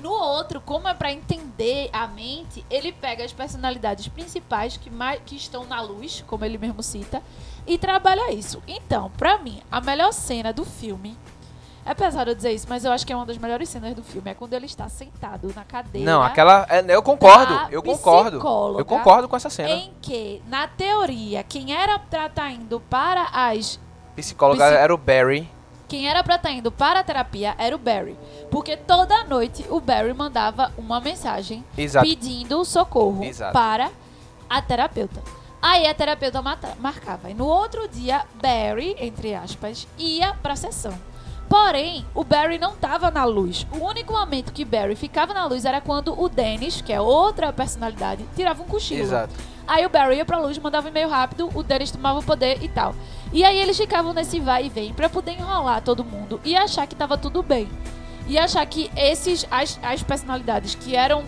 No 0.00 0.10
outro, 0.10 0.60
como 0.60 0.88
é 0.88 0.94
pra 0.94 1.12
entender 1.12 1.90
a 1.92 2.06
mente, 2.06 2.64
ele 2.70 2.92
pega 2.92 3.24
as 3.24 3.32
personalidades 3.32 4.08
principais 4.08 4.76
que, 4.76 4.88
mais, 4.88 5.20
que 5.26 5.36
estão 5.36 5.66
na 5.66 5.82
luz, 5.82 6.24
como 6.26 6.44
ele 6.44 6.56
mesmo 6.56 6.82
cita, 6.82 7.22
e 7.66 7.76
trabalha 7.76 8.32
isso. 8.32 8.62
Então, 8.66 9.10
pra 9.18 9.36
mim, 9.36 9.60
a 9.70 9.80
melhor 9.80 10.12
cena 10.12 10.52
do 10.52 10.64
filme. 10.64 11.18
É 11.84 11.94
pesado 11.94 12.30
eu 12.30 12.34
dizer 12.34 12.52
isso, 12.52 12.66
mas 12.68 12.84
eu 12.84 12.92
acho 12.92 13.06
que 13.06 13.12
é 13.12 13.16
uma 13.16 13.24
das 13.26 13.38
melhores 13.38 13.68
cenas 13.68 13.94
do 13.94 14.02
filme. 14.02 14.30
É 14.30 14.34
quando 14.34 14.52
ele 14.52 14.66
está 14.66 14.88
sentado 14.88 15.52
na 15.56 15.64
cadeira. 15.64 16.10
Não, 16.10 16.22
aquela. 16.22 16.66
é, 16.68 16.84
eu 16.88 17.02
concordo, 17.02 17.54
eu 17.70 17.82
concordo. 17.82 18.36
Eu 18.78 18.84
concordo 18.84 19.28
com 19.28 19.36
essa 19.36 19.48
cena. 19.50 19.70
Em 19.70 19.92
que, 20.00 20.42
na 20.46 20.68
teoria, 20.68 21.42
quem 21.42 21.74
era 21.74 21.98
pra 21.98 22.26
estar 22.26 22.50
indo 22.50 22.80
para 22.80 23.28
as 23.32 23.80
Psicóloga 24.14 24.66
Psi- 24.66 24.74
era 24.76 24.94
o 24.94 24.98
Barry. 24.98 25.48
Quem 25.88 26.08
era 26.08 26.22
pra 26.22 26.36
estar 26.36 26.52
indo 26.52 26.70
para 26.70 27.00
a 27.00 27.02
terapia 27.02 27.54
era 27.58 27.74
o 27.74 27.78
Barry. 27.78 28.16
Porque 28.50 28.76
toda 28.76 29.24
noite 29.24 29.64
o 29.70 29.80
Barry 29.80 30.12
mandava 30.12 30.72
uma 30.78 31.00
mensagem 31.00 31.64
Exato. 31.76 32.06
pedindo 32.06 32.64
socorro 32.64 33.24
Exato. 33.24 33.52
para 33.52 33.90
a 34.48 34.62
terapeuta. 34.62 35.20
Aí 35.62 35.86
a 35.86 35.94
terapeuta 35.94 36.40
marcava. 36.78 37.30
E 37.30 37.34
no 37.34 37.46
outro 37.46 37.88
dia, 37.88 38.24
Barry, 38.40 38.94
entre 39.00 39.34
aspas, 39.34 39.88
ia 39.98 40.32
pra 40.34 40.54
sessão. 40.54 40.94
Porém, 41.50 42.06
o 42.14 42.22
Barry 42.22 42.58
não 42.58 42.76
tava 42.76 43.10
na 43.10 43.24
luz. 43.24 43.66
O 43.72 43.84
único 43.84 44.12
momento 44.12 44.52
que 44.52 44.64
Barry 44.64 44.94
ficava 44.94 45.34
na 45.34 45.46
luz 45.46 45.64
era 45.64 45.80
quando 45.80 46.16
o 46.16 46.28
Dennis, 46.28 46.80
que 46.80 46.92
é 46.92 47.00
outra 47.00 47.52
personalidade, 47.52 48.24
tirava 48.36 48.62
um 48.62 48.66
cochilo. 48.66 49.02
Exato. 49.02 49.34
Aí 49.66 49.84
o 49.84 49.88
Barry 49.88 50.18
ia 50.18 50.24
pra 50.24 50.38
luz, 50.38 50.56
mandava 50.58 50.86
um 50.86 50.90
e-mail 50.90 51.08
rápido, 51.08 51.50
o 51.52 51.64
Dennis 51.64 51.90
tomava 51.90 52.20
o 52.20 52.22
poder 52.22 52.62
e 52.62 52.68
tal. 52.68 52.94
E 53.32 53.42
aí 53.42 53.58
eles 53.58 53.76
ficavam 53.76 54.12
nesse 54.12 54.38
vai 54.38 54.66
e 54.66 54.68
vem 54.68 54.94
pra 54.94 55.08
poder 55.08 55.32
enrolar 55.32 55.82
todo 55.82 56.04
mundo 56.04 56.40
e 56.44 56.56
achar 56.56 56.86
que 56.86 56.94
tava 56.94 57.18
tudo 57.18 57.42
bem. 57.42 57.68
E 58.28 58.38
achar 58.38 58.64
que 58.64 58.88
esses, 58.94 59.44
as, 59.50 59.76
as 59.82 60.04
personalidades 60.04 60.76
que 60.76 60.94
eram 60.94 61.24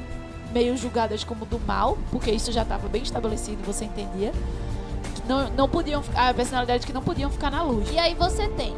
meio 0.52 0.76
julgadas 0.76 1.24
como 1.24 1.44
do 1.44 1.58
mal, 1.58 1.98
porque 2.12 2.30
isso 2.30 2.52
já 2.52 2.64
tava 2.64 2.86
bem 2.88 3.02
estabelecido, 3.02 3.60
você 3.64 3.86
entendia. 3.86 4.32
Não, 5.26 5.50
não 5.50 5.68
podiam, 5.68 6.00
a 6.14 6.32
personalidade 6.32 6.86
que 6.86 6.92
não 6.92 7.02
podiam 7.02 7.28
ficar 7.28 7.50
na 7.50 7.64
luz. 7.64 7.90
E 7.90 7.98
aí 7.98 8.14
você 8.14 8.46
tem 8.50 8.72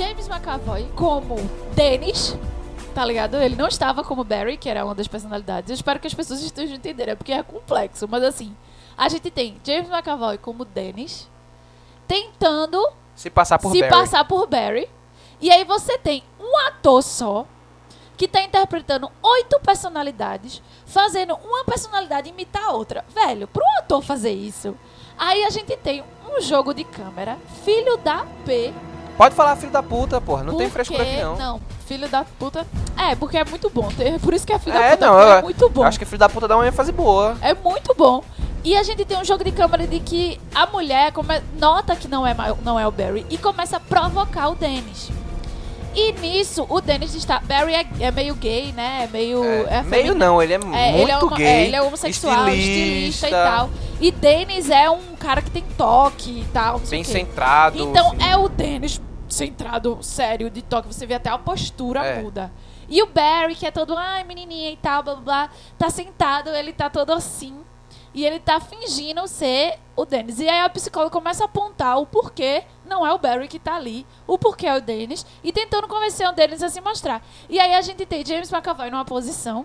James 0.00 0.28
McAvoy 0.28 0.88
como 0.96 1.36
Dennis, 1.74 2.34
tá 2.94 3.04
ligado? 3.04 3.36
Ele 3.36 3.54
não 3.54 3.68
estava 3.68 4.02
como 4.02 4.24
Barry, 4.24 4.56
que 4.56 4.66
era 4.66 4.82
uma 4.82 4.94
das 4.94 5.06
personalidades. 5.06 5.68
Eu 5.68 5.74
espero 5.74 6.00
que 6.00 6.06
as 6.06 6.14
pessoas 6.14 6.40
estejam 6.40 6.76
entendendo, 6.76 7.10
é 7.10 7.14
porque 7.14 7.30
é 7.34 7.42
complexo. 7.42 8.08
Mas 8.08 8.22
assim, 8.22 8.56
a 8.96 9.10
gente 9.10 9.30
tem 9.30 9.60
James 9.62 9.90
McAvoy 9.90 10.38
como 10.38 10.64
Dennis, 10.64 11.28
tentando 12.08 12.82
Se 13.14 13.28
passar 13.28 13.58
por 13.58 13.72
se 13.72 13.80
Barry. 13.80 13.90
passar 13.92 14.24
por 14.24 14.46
Barry. 14.46 14.88
E 15.38 15.50
aí 15.50 15.64
você 15.64 15.98
tem 15.98 16.24
um 16.40 16.56
ator 16.68 17.02
só 17.02 17.44
que 18.16 18.26
tá 18.26 18.42
interpretando 18.42 19.12
oito 19.22 19.60
personalidades, 19.60 20.62
fazendo 20.86 21.34
uma 21.44 21.62
personalidade 21.66 22.30
imitar 22.30 22.64
a 22.64 22.72
outra. 22.72 23.04
Velho, 23.14 23.46
pro 23.46 23.62
ator 23.78 24.00
fazer 24.00 24.32
isso, 24.32 24.74
aí 25.18 25.44
a 25.44 25.50
gente 25.50 25.76
tem 25.76 26.02
um 26.26 26.40
jogo 26.40 26.72
de 26.72 26.84
câmera, 26.84 27.36
filho 27.66 27.98
da 27.98 28.24
P. 28.46 28.72
Pode 29.20 29.34
falar 29.34 29.54
filho 29.56 29.70
da 29.70 29.82
puta, 29.82 30.18
porra. 30.18 30.42
Não 30.42 30.56
tem 30.56 30.70
frescura 30.70 31.02
aqui, 31.02 31.20
não. 31.20 31.36
Não, 31.36 31.60
filho 31.86 32.08
da 32.08 32.24
puta. 32.24 32.66
É, 32.96 33.14
porque 33.14 33.36
é 33.36 33.44
muito 33.44 33.68
bom. 33.68 33.86
Tem- 33.94 34.18
Por 34.18 34.32
isso 34.32 34.46
que 34.46 34.52
é 34.54 34.58
filho 34.58 34.74
É, 34.74 34.96
da 34.96 34.96
puta, 34.96 35.06
não, 35.06 35.20
eu- 35.20 35.32
é 35.32 35.42
muito 35.42 35.68
bom. 35.68 35.82
Acho 35.82 35.98
que 35.98 36.06
filho 36.06 36.18
da 36.18 36.26
puta 36.30 36.48
dá 36.48 36.56
uma 36.56 36.66
ênfase 36.66 36.90
boa. 36.90 37.36
É 37.42 37.52
muito 37.52 37.94
bom. 37.94 38.24
E 38.64 38.74
a 38.74 38.82
gente 38.82 39.04
tem 39.04 39.18
um 39.18 39.24
jogo 39.24 39.44
de 39.44 39.52
câmera 39.52 39.86
de 39.86 40.00
que 40.00 40.40
a 40.54 40.64
mulher 40.66 41.12
come- 41.12 41.42
nota 41.58 41.94
que 41.94 42.08
não 42.08 42.26
é, 42.26 42.34
não 42.64 42.80
é 42.80 42.86
o 42.86 42.90
Barry 42.90 43.26
e 43.28 43.36
começa 43.36 43.76
a 43.76 43.80
provocar 43.80 44.48
o 44.48 44.54
Dennis. 44.54 45.10
E 45.94 46.12
nisso, 46.12 46.64
o 46.70 46.80
Dennis 46.80 47.14
está. 47.14 47.40
Barry 47.40 47.74
é, 47.74 47.86
é 48.00 48.10
meio 48.10 48.34
gay, 48.36 48.72
né? 48.72 49.02
É 49.04 49.06
meio. 49.12 49.44
É, 49.44 49.66
é 49.78 49.82
meio 49.82 50.14
não, 50.14 50.40
ele 50.40 50.52
é, 50.54 50.56
É, 50.56 50.58
muito 50.58 50.76
ele 50.76 51.10
é, 51.10 51.36
gay. 51.36 51.46
é, 51.46 51.66
ele 51.66 51.76
é 51.76 51.82
homossexual, 51.82 52.48
estilista. 52.48 53.26
e 53.28 53.30
tal. 53.32 53.70
E 54.00 54.10
Dennis 54.10 54.70
é 54.70 54.88
um 54.88 55.14
cara 55.18 55.42
que 55.42 55.50
tem 55.50 55.64
toque 55.76 56.30
e 56.40 56.44
tal. 56.54 56.78
Bem 56.78 57.04
centrado. 57.04 57.76
Então 57.82 58.12
assim. 58.12 58.24
é 58.30 58.36
o 58.36 58.48
Dennis 58.48 58.98
centrado, 59.30 59.98
sério, 60.02 60.50
de 60.50 60.62
toque. 60.62 60.88
Você 60.88 61.06
vê 61.06 61.14
até 61.14 61.30
a 61.30 61.38
postura 61.38 62.04
É. 62.04 62.22
muda. 62.22 62.52
E 62.88 63.02
o 63.02 63.06
Barry, 63.06 63.54
que 63.54 63.66
é 63.66 63.70
todo, 63.70 63.96
ai, 63.96 64.24
menininha 64.24 64.70
e 64.72 64.76
tal, 64.76 65.02
blá 65.02 65.14
blá 65.14 65.22
blá, 65.22 65.50
tá 65.78 65.88
sentado, 65.88 66.50
ele 66.50 66.72
tá 66.72 66.90
todo 66.90 67.12
assim. 67.12 67.60
E 68.12 68.26
ele 68.26 68.40
tá 68.40 68.58
fingindo 68.58 69.24
ser 69.28 69.78
o 69.94 70.04
Dennis. 70.04 70.40
E 70.40 70.48
aí 70.48 70.60
a 70.60 70.68
psicóloga 70.68 71.12
começa 71.12 71.44
a 71.44 71.46
apontar 71.46 71.96
o 72.00 72.06
porquê 72.06 72.64
não 72.84 73.06
é 73.06 73.12
o 73.14 73.18
Barry 73.18 73.46
que 73.46 73.60
tá 73.60 73.76
ali, 73.76 74.04
o 74.26 74.36
porquê 74.36 74.66
é 74.66 74.76
o 74.76 74.80
Dennis, 74.80 75.24
e 75.44 75.52
tentando 75.52 75.86
convencer 75.86 76.28
o 76.28 76.32
Dennis 76.32 76.60
a 76.60 76.68
se 76.68 76.80
mostrar. 76.80 77.24
E 77.48 77.60
aí 77.60 77.72
a 77.72 77.80
gente 77.80 78.04
tem 78.04 78.26
James 78.26 78.50
McAvoy 78.52 78.90
numa 78.90 79.04
posição, 79.04 79.64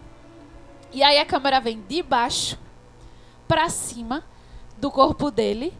e 0.93 1.01
aí 1.01 1.17
a 1.17 1.25
câmera 1.25 1.60
vem 1.60 1.82
de 1.89 2.04
baixo 2.04 2.60
pra 3.47 3.67
cima 3.67 4.23
do 4.78 4.91
corpo 4.91 5.32
dele. 5.32 5.73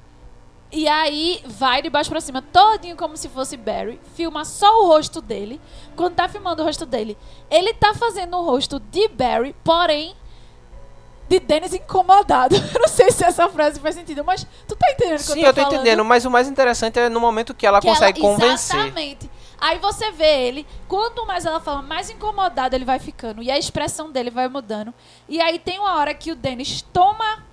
E 0.77 0.89
aí 0.89 1.41
vai 1.45 1.81
de 1.81 1.89
baixo 1.89 2.09
pra 2.09 2.19
cima, 2.19 2.41
todinho 2.41 2.97
como 2.97 3.15
se 3.15 3.29
fosse 3.29 3.55
Barry. 3.55 3.97
Filma 4.13 4.43
só 4.43 4.83
o 4.83 4.88
rosto 4.88 5.21
dele. 5.21 5.61
Quando 5.95 6.15
tá 6.15 6.27
filmando 6.27 6.61
o 6.61 6.65
rosto 6.65 6.85
dele, 6.85 7.17
ele 7.49 7.73
tá 7.73 7.93
fazendo 7.93 8.35
o 8.35 8.43
rosto 8.43 8.77
de 8.77 9.07
Barry, 9.07 9.55
porém 9.63 10.13
de 11.29 11.39
Dennis 11.39 11.73
incomodado. 11.73 12.55
Eu 12.75 12.81
não 12.81 12.89
sei 12.89 13.09
se 13.09 13.23
essa 13.23 13.47
frase 13.47 13.79
faz 13.79 13.95
sentido, 13.95 14.21
mas 14.25 14.45
tu 14.67 14.75
tá 14.75 14.91
entendendo 14.91 15.15
o 15.21 15.23
que 15.23 15.31
Sim, 15.31 15.39
eu 15.43 15.47
eu 15.47 15.53
tô 15.53 15.61
tô 15.61 15.61
falando? 15.61 15.75
entendendo, 15.81 16.03
mas 16.03 16.25
o 16.25 16.29
mais 16.29 16.47
interessante 16.49 16.99
é 16.99 17.07
no 17.07 17.21
momento 17.21 17.53
que 17.53 17.65
ela 17.65 17.79
Que 17.79 17.88
consegue 17.88 18.19
ela- 18.19 18.29
convencer. 18.29 18.75
Exatamente. 18.77 19.31
Aí 19.57 19.79
você 19.79 20.11
vê 20.11 20.45
ele, 20.47 20.67
quanto 20.89 21.25
mais 21.25 21.45
ela 21.45 21.61
fala, 21.61 21.81
mais 21.81 22.09
incomodado 22.09 22.75
ele 22.75 22.83
vai 22.83 22.99
ficando. 22.99 23.41
E 23.41 23.49
a 23.49 23.57
expressão 23.57 24.11
dele 24.11 24.29
vai 24.29 24.49
mudando. 24.49 24.93
E 25.29 25.39
aí 25.41 25.57
tem 25.57 25.79
uma 25.79 25.95
hora 25.95 26.13
que 26.13 26.33
o 26.33 26.35
Dennis 26.35 26.81
toma. 26.91 27.44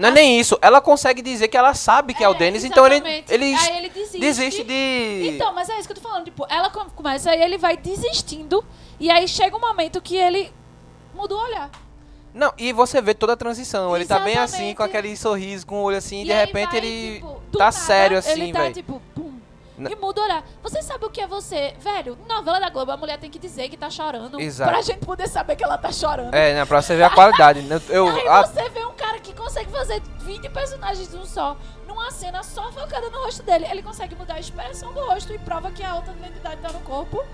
Não 0.00 0.08
é 0.08 0.12
nem 0.12 0.40
isso, 0.40 0.58
ela 0.62 0.80
consegue 0.80 1.20
dizer 1.22 1.48
que 1.48 1.56
ela 1.56 1.74
sabe 1.74 2.14
que 2.14 2.24
é, 2.24 2.28
o 2.28 2.34
Dennis, 2.34 2.64
então 2.64 2.86
ele, 2.86 3.24
ele 3.28 3.54
Aí 3.54 3.76
ele 3.78 3.88
desiste. 3.90 4.18
desiste 4.18 4.64
de. 4.64 5.32
Então, 5.34 5.52
mas 5.52 5.68
é 5.68 5.78
isso 5.78 5.86
que 5.86 5.92
eu 5.92 5.96
tô 5.96 6.08
falando. 6.08 6.24
Tipo, 6.24 6.46
ela 6.48 6.70
come- 6.70 6.90
começa, 6.96 7.30
aí 7.30 7.42
ele 7.42 7.58
vai 7.58 7.76
desistindo. 7.76 8.64
E 8.98 9.10
aí 9.10 9.28
chega 9.28 9.56
um 9.56 9.60
momento 9.60 10.00
que 10.00 10.16
ele 10.16 10.52
muda 11.14 11.34
o 11.34 11.38
olhar. 11.38 11.70
Não, 12.32 12.52
e 12.56 12.72
você 12.72 13.02
vê 13.02 13.12
toda 13.12 13.32
a 13.32 13.36
transição. 13.36 13.94
Ele 13.96 14.06
tá 14.06 14.18
bem 14.20 14.36
assim, 14.38 14.74
com 14.74 14.82
aquele 14.84 15.16
sorriso, 15.16 15.66
com 15.66 15.80
o 15.80 15.82
olho 15.82 15.96
assim, 15.96 16.22
e 16.22 16.24
de 16.24 16.32
repente 16.32 16.68
vai, 16.70 16.78
ele 16.78 17.14
tipo, 17.16 17.42
tá 17.52 17.58
nada, 17.58 17.72
sério 17.72 18.18
assim, 18.18 18.30
Ele 18.42 18.52
tá 18.52 18.60
velho. 18.60 18.74
tipo, 18.74 19.02
pum. 19.14 19.29
E 19.88 19.96
muda 19.96 20.20
o 20.20 20.24
olhar. 20.24 20.44
Você 20.62 20.82
sabe 20.82 21.04
o 21.04 21.10
que 21.10 21.20
é 21.20 21.26
você? 21.26 21.74
Velho, 21.78 22.18
novela 22.28 22.58
da 22.58 22.68
Globo, 22.68 22.90
a 22.92 22.96
mulher 22.96 23.18
tem 23.18 23.30
que 23.30 23.38
dizer 23.38 23.68
que 23.68 23.76
tá 23.76 23.88
chorando. 23.88 24.40
Exato. 24.40 24.70
Pra 24.70 24.82
gente 24.82 24.98
poder 25.06 25.28
saber 25.28 25.56
que 25.56 25.64
ela 25.64 25.78
tá 25.78 25.92
chorando. 25.92 26.34
É, 26.34 26.54
né, 26.54 26.64
pra 26.64 26.82
você 26.82 26.96
ver 26.96 27.04
a 27.04 27.10
qualidade. 27.10 27.62
né? 27.62 27.80
Eu, 27.88 28.08
Aí 28.08 28.28
a- 28.28 28.44
você 28.46 28.68
vê 28.68 28.84
um 28.84 28.92
cara 28.92 29.18
que 29.20 29.32
consegue 29.34 29.70
fazer 29.70 30.02
20 30.20 30.48
personagens 30.50 31.08
de 31.08 31.16
um 31.16 31.24
só, 31.24 31.56
numa 31.86 32.10
cena 32.10 32.42
só 32.42 32.70
focada 32.72 33.08
no 33.10 33.18
rosto 33.24 33.42
dele. 33.42 33.66
Ele 33.70 33.82
consegue 33.82 34.14
mudar 34.16 34.34
a 34.34 34.40
expressão 34.40 34.92
do 34.92 35.00
rosto 35.00 35.32
e 35.32 35.38
prova 35.38 35.70
que 35.70 35.82
a 35.84 35.94
outra 35.94 36.12
identidade 36.12 36.60
tá 36.60 36.70
no 36.72 36.80
corpo. 36.80 37.24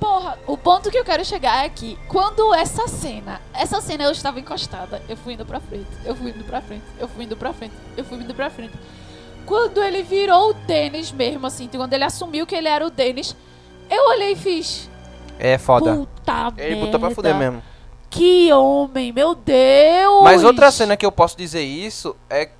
Porra, 0.00 0.38
o 0.46 0.56
ponto 0.56 0.92
que 0.92 0.96
eu 0.98 1.04
quero 1.04 1.24
chegar 1.24 1.64
é 1.64 1.68
que 1.68 1.98
quando 2.06 2.54
essa 2.54 2.86
cena, 2.86 3.40
essa 3.52 3.80
cena 3.80 4.04
eu 4.04 4.12
estava 4.12 4.38
encostada, 4.38 5.02
eu 5.08 5.16
fui 5.16 5.32
indo 5.32 5.44
pra 5.44 5.58
frente, 5.58 5.88
eu 6.04 6.14
fui 6.14 6.30
indo 6.30 6.44
pra 6.44 6.60
frente, 6.62 6.84
eu 7.00 7.08
fui 7.08 7.24
indo 7.24 7.36
pra 7.36 7.52
frente, 7.52 7.74
eu 7.96 8.04
fui 8.04 8.16
indo 8.18 8.32
pra 8.32 8.48
frente. 8.48 8.72
Quando 9.48 9.82
ele 9.82 10.02
virou 10.02 10.50
o 10.50 10.52
Dennis 10.52 11.10
mesmo, 11.10 11.46
assim, 11.46 11.68
quando 11.74 11.94
ele 11.94 12.04
assumiu 12.04 12.46
que 12.46 12.54
ele 12.54 12.68
era 12.68 12.86
o 12.86 12.90
Dennis, 12.90 13.34
eu 13.90 14.08
olhei 14.10 14.32
e 14.32 14.36
fiz. 14.36 14.90
É 15.38 15.56
foda. 15.56 15.96
Puta 15.96 16.52
Ele 16.58 16.74
merda. 16.74 16.84
botou 16.84 17.00
pra 17.00 17.10
fuder 17.10 17.34
mesmo. 17.34 17.62
Que 18.10 18.52
homem, 18.52 19.10
meu 19.10 19.34
Deus! 19.34 20.22
Mas 20.22 20.44
outra 20.44 20.70
cena 20.70 20.96
que 20.98 21.06
eu 21.06 21.10
posso 21.10 21.36
dizer 21.36 21.62
isso 21.62 22.14
é. 22.28 22.50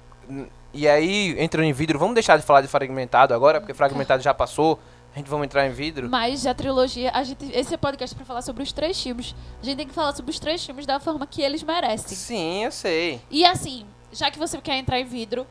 E 0.72 0.88
aí, 0.88 1.34
entrando 1.38 1.64
em 1.66 1.72
vidro, 1.72 1.98
vamos 1.98 2.14
deixar 2.14 2.38
de 2.38 2.42
falar 2.42 2.62
de 2.62 2.68
fragmentado 2.68 3.34
agora, 3.34 3.60
porque 3.60 3.74
fragmentado 3.74 4.22
já 4.22 4.32
passou. 4.32 4.78
A 5.14 5.18
gente 5.18 5.28
vamos 5.28 5.44
entrar 5.46 5.66
em 5.66 5.70
vidro. 5.72 6.08
Mas 6.08 6.46
a 6.46 6.54
trilogia, 6.54 7.10
a 7.12 7.22
gente, 7.24 7.44
esse 7.52 7.74
é 7.74 7.76
podcast 7.76 8.14
pra 8.14 8.24
falar 8.24 8.40
sobre 8.42 8.62
os 8.62 8.72
três 8.72 9.02
filmes. 9.02 9.34
A 9.60 9.64
gente 9.64 9.76
tem 9.76 9.86
que 9.86 9.94
falar 9.94 10.14
sobre 10.14 10.30
os 10.30 10.38
três 10.38 10.64
filmes 10.64 10.86
da 10.86 11.00
forma 11.00 11.26
que 11.26 11.42
eles 11.42 11.62
merecem. 11.62 12.16
Sim, 12.16 12.64
eu 12.64 12.70
sei. 12.72 13.20
E 13.30 13.44
assim, 13.44 13.84
já 14.12 14.30
que 14.30 14.38
você 14.38 14.58
quer 14.58 14.76
entrar 14.78 15.00
em 15.00 15.04
vidro, 15.04 15.46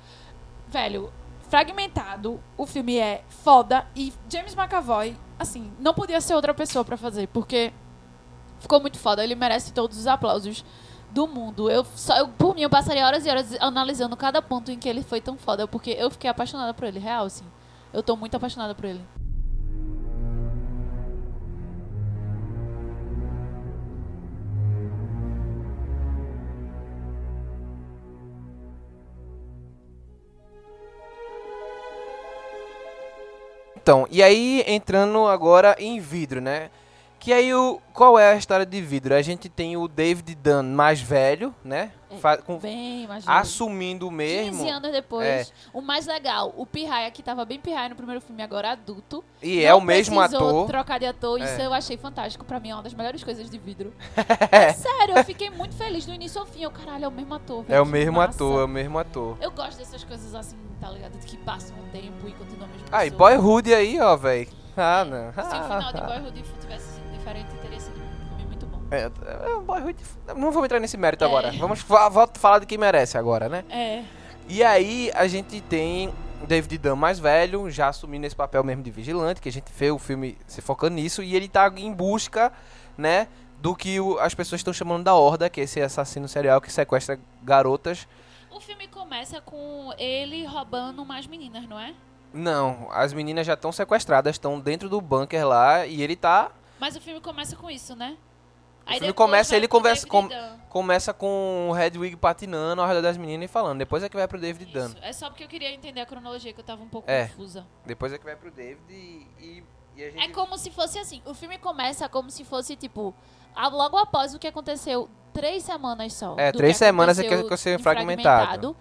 velho, 0.70 1.12
fragmentado, 1.50 2.40
o 2.58 2.66
filme 2.66 2.98
é 2.98 3.24
foda 3.28 3.86
e 3.96 4.14
James 4.30 4.56
McAvoy, 4.56 5.18
assim, 5.40 5.72
não 5.80 5.94
podia 5.94 6.20
ser 6.22 6.36
outra 6.36 6.54
pessoa 6.54 6.84
pra 6.84 6.98
fazer, 6.98 7.28
porque 7.28 7.72
ficou 8.60 8.80
muito 8.80 8.98
foda, 8.98 9.24
ele 9.24 9.36
merece 9.36 9.72
todos 9.74 9.98
os 9.98 10.08
aplausos 10.08 10.66
do 11.12 11.28
mundo. 11.28 11.70
Eu 11.70 11.86
só 11.96 12.18
eu, 12.18 12.28
por 12.28 12.54
mim 12.54 12.62
eu 12.62 12.70
passaria 12.70 13.06
horas 13.06 13.26
e 13.26 13.30
horas 13.30 13.56
analisando 13.60 14.16
cada 14.16 14.42
ponto 14.42 14.72
em 14.72 14.78
que 14.78 14.90
ele 14.90 15.04
foi 15.04 15.22
tão 15.22 15.38
foda, 15.38 15.68
porque 15.68 15.92
eu 15.92 16.10
fiquei 16.12 16.30
apaixonada 16.30 16.74
por 16.74 16.86
ele, 16.86 17.00
real 17.00 17.26
assim. 17.26 17.46
Eu 17.94 18.04
tô 18.04 18.16
muito 18.16 18.36
apaixonada 18.36 18.76
por 18.76 18.86
ele. 18.86 19.02
Então, 33.88 34.06
e 34.12 34.22
aí 34.22 34.66
entrando 34.68 35.26
agora 35.28 35.74
em 35.80 35.98
vidro, 35.98 36.42
né? 36.42 36.70
Que 37.22 37.32
aí, 37.32 37.54
o, 37.54 37.80
qual 37.94 38.20
é 38.20 38.32
a 38.34 38.36
história 38.36 38.66
de 38.66 38.82
vidro? 38.82 39.16
A 39.16 39.22
gente 39.22 39.48
tem 39.48 39.78
o 39.78 39.88
David 39.88 40.36
Dunn 40.36 40.62
mais 40.76 41.00
velho, 41.00 41.56
né? 41.64 41.92
É, 42.12 42.38
com- 42.38 42.58
Bem, 42.60 43.04
imagina. 43.06 43.34
assumindo 43.40 44.12
mesmo. 44.12 44.58
15 44.60 44.70
anos 44.70 44.92
depois. 44.92 45.26
É. 45.26 45.46
O 45.74 45.82
mais 45.82 46.06
legal, 46.06 46.54
o 46.58 46.66
Pirraia, 46.66 47.10
que 47.12 47.24
tava 47.24 47.46
bem 47.46 47.60
Pirraia 47.62 47.88
no 47.90 47.96
primeiro 47.96 48.20
filme, 48.22 48.44
agora 48.44 48.72
adulto. 48.72 49.24
E 49.42 49.64
é 49.64 49.74
o 49.74 49.80
mesmo 49.82 50.20
ator. 50.20 50.68
trocar 50.68 51.00
de 51.00 51.06
ator. 51.06 51.40
Isso 51.40 51.60
É. 51.62 51.66
eu 51.66 51.74
achei 51.74 51.96
fantástico. 51.98 52.44
Pra 52.44 52.60
mim 52.60 52.70
é 52.72 52.74
uma 52.76 52.84
das 52.84 52.94
melhores 52.94 53.24
coisas 53.24 53.50
de 53.50 53.58
vidro. 53.58 53.94
É 54.52 54.74
sério, 54.74 55.18
eu 55.18 55.24
fiquei 55.24 55.50
muito 55.50 55.76
feliz 55.76 56.06
do 56.06 56.14
início 56.14 56.40
ao 56.42 56.46
fim. 56.46 56.62
Eu, 56.64 56.72
caralho, 56.72 57.06
é 57.06 57.08
o 57.08 57.12
mesmo 57.12 57.34
ator. 57.34 57.64
É 57.70 57.72
velho, 57.72 57.82
o 57.82 57.86
que 57.86 57.92
mesmo 57.94 58.18
massa. 58.18 58.36
ator, 58.36 58.62
é 58.62 58.66
o 58.66 58.68
mesmo 58.68 59.00
ator. 59.00 59.38
Eu 59.42 59.52
gosto 59.52 59.78
dessas 59.78 60.04
coisas 60.04 60.36
assim, 60.36 60.58
tá 60.80 60.90
ligado? 60.92 61.18
Que 61.20 61.38
passam 61.38 61.76
o 61.80 61.84
tempo 61.92 62.28
e 62.28 62.32
continua 62.34 62.66
a 62.66 62.68
mesma 62.68 62.88
pessoa. 62.90 63.10
Boyhood 63.18 63.74
aí, 63.74 64.00
ó, 64.00 64.16
velho. 64.16 64.48
Ah, 64.76 65.04
não. 65.06 65.34
Se 65.34 65.40
o 65.40 65.64
final 65.64 65.92
de 65.94 65.98
Ah, 66.00 66.06
Boyhood 66.06 66.44
tivesse 66.62 66.86
sido 66.96 67.12
diferente, 67.12 67.50
teria 67.62 67.80
sido 67.80 67.96
um 67.96 68.28
filme 68.38 68.46
muito 68.46 68.66
bom. 68.68 68.82
É, 68.92 69.04
é, 69.06 69.60
Boyhood. 69.62 69.98
Não 70.36 70.52
vamos 70.52 70.66
entrar 70.66 70.80
nesse 70.80 70.98
mérito 70.98 71.24
É. 71.24 71.28
agora. 71.28 71.52
Vamos 71.54 71.82
falar 71.82 72.60
de 72.60 72.66
quem 72.66 72.78
merece 72.78 73.18
agora, 73.18 73.50
né? 73.50 73.64
É. 73.70 74.04
E 74.48 74.64
aí 74.64 75.12
a 75.16 75.28
gente 75.28 75.60
tem 75.62 76.14
David 76.48 76.78
Dunn 76.78 76.96
mais 76.96 77.18
velho, 77.20 77.70
já 77.70 77.88
assumindo 77.88 78.26
esse 78.28 78.36
papel 78.36 78.64
mesmo 78.64 78.84
de 78.84 78.92
vigilante, 78.92 79.42
que 79.42 79.50
a 79.50 79.52
gente 79.52 79.72
vê 79.76 79.90
o 79.92 79.98
filme 79.98 80.38
se 80.46 80.62
focando 80.62 80.96
nisso, 80.96 81.24
e 81.24 81.36
ele 81.36 81.48
tá 81.50 81.68
em 81.76 81.92
busca, 81.92 82.54
né, 82.98 83.28
do 83.60 83.76
que 83.76 84.00
o- 84.00 84.20
as 84.20 84.36
pessoas 84.36 84.60
estão 84.60 84.72
chamando 84.72 85.04
da 85.04 85.16
Horda, 85.16 85.50
que 85.50 85.60
é 85.60 85.64
esse 85.64 85.82
assassino 85.82 86.28
serial 86.28 86.62
que 86.62 86.72
sequestra 86.72 87.20
garotas. 87.44 88.08
O 88.58 88.60
filme 88.60 88.88
começa 88.88 89.40
com 89.40 89.94
ele 90.00 90.44
roubando 90.44 91.04
umas 91.04 91.28
meninas, 91.28 91.70
não 91.70 91.80
é? 91.80 91.94
Não, 92.34 92.88
as 92.92 93.14
meninas 93.14 93.46
já 93.46 93.54
estão 93.54 93.72
sequestradas, 93.72 94.34
estão 94.34 94.60
dentro 94.60 94.90
do 94.90 95.00
bunker 95.00 95.48
lá, 95.48 95.86
e 95.86 96.02
ele 96.02 96.16
tá... 96.16 96.52
Mas 96.80 96.96
o 96.96 97.02
filme 97.02 97.22
começa 97.22 97.56
com 97.56 97.70
isso, 97.70 97.96
né? 97.96 98.18
O 98.84 98.90
filme 98.90 99.00
depois 99.02 99.14
começa, 99.14 99.56
ele 99.56 99.68
conversa 99.68 100.08
com-. 100.08 100.28
Começa 100.70 101.14
com 101.14 101.70
o 101.70 101.78
Hedwig 101.78 102.16
patinando 102.16 102.82
ao 102.82 102.88
redor 102.88 103.02
das 103.02 103.16
meninas 103.16 103.48
e 103.48 103.48
falando, 103.48 103.78
depois 103.78 104.02
é 104.02 104.10
que 104.10 104.18
vai 104.18 104.28
pro 104.28 104.40
David. 104.40 104.76
Isso. 104.76 104.98
É 105.04 105.14
só 105.14 105.30
porque 105.30 105.44
eu 105.44 105.48
queria 105.48 105.72
entender 105.72 106.02
a 106.02 106.06
cronologia, 106.08 106.52
que 106.52 106.60
eu 106.60 106.66
tava 106.66 106.82
um 106.82 106.90
pouco 106.90 107.10
É. 107.10 107.28
confusa. 107.28 107.64
Depois 107.86 108.12
é 108.12 108.18
que 108.18 108.26
vai 108.26 108.36
pro 108.36 108.50
David 108.50 108.82
e, 108.90 109.28
e, 109.40 109.64
e 109.98 110.04
a 110.04 110.10
gente... 110.10 110.24
É 110.24 110.34
como 110.34 110.58
se 110.58 110.72
fosse 110.72 110.98
assim. 110.98 111.22
O 111.26 111.36
filme 111.36 111.60
começa 111.60 112.10
como 112.10 112.32
se 112.32 112.44
fosse, 112.44 112.76
tipo, 112.76 113.14
logo 113.68 113.98
após 113.98 114.34
o 114.34 114.40
que 114.40 114.48
aconteceu, 114.48 115.10
três 115.34 115.64
semanas 115.64 116.14
só. 116.14 116.36
É, 116.38 116.52
três 116.52 116.74
que 116.74 116.80
semanas 116.80 117.20
é 117.20 117.24
que 117.24 117.34
aconteceu 117.34 117.76
em 117.76 117.80
fragmentado. 117.80 118.76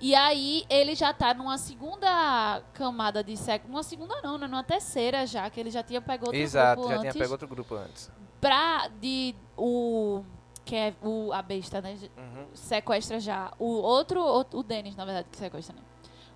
E 0.00 0.16
aí 0.16 0.64
ele 0.68 0.96
já 0.96 1.12
tá 1.14 1.32
numa 1.32 1.56
segunda 1.56 2.60
camada 2.74 3.22
de 3.22 3.36
sexo. 3.36 3.68
Uma 3.68 3.84
segunda 3.84 4.20
não, 4.20 4.36
né? 4.36 4.48
Numa 4.48 4.64
terceira 4.64 5.24
já, 5.24 5.48
que 5.48 5.60
ele 5.60 5.70
já 5.70 5.80
tinha 5.80 6.00
pego 6.00 6.26
outro 6.26 6.40
Exato, 6.40 6.80
grupo 6.80 6.88
já 6.88 7.00
antes. 7.00 7.12
tinha 7.12 7.22
pego 7.22 7.32
outro 7.32 7.46
grupo 7.48 7.74
antes. 7.76 8.10
Pra 8.40 8.88
de 9.00 9.34
o. 9.56 10.24
Que 10.64 10.74
é 10.74 10.94
o, 11.02 11.32
a 11.32 11.40
besta, 11.40 11.80
né? 11.80 11.96
Uhum. 12.16 12.46
sequestra 12.52 13.20
já 13.20 13.52
o 13.58 13.66
outro, 13.66 14.20
o, 14.20 14.58
o 14.58 14.62
Denis, 14.62 14.96
na 14.96 15.04
verdade, 15.04 15.28
que 15.30 15.36
sequestra, 15.36 15.74
né? 15.74 15.82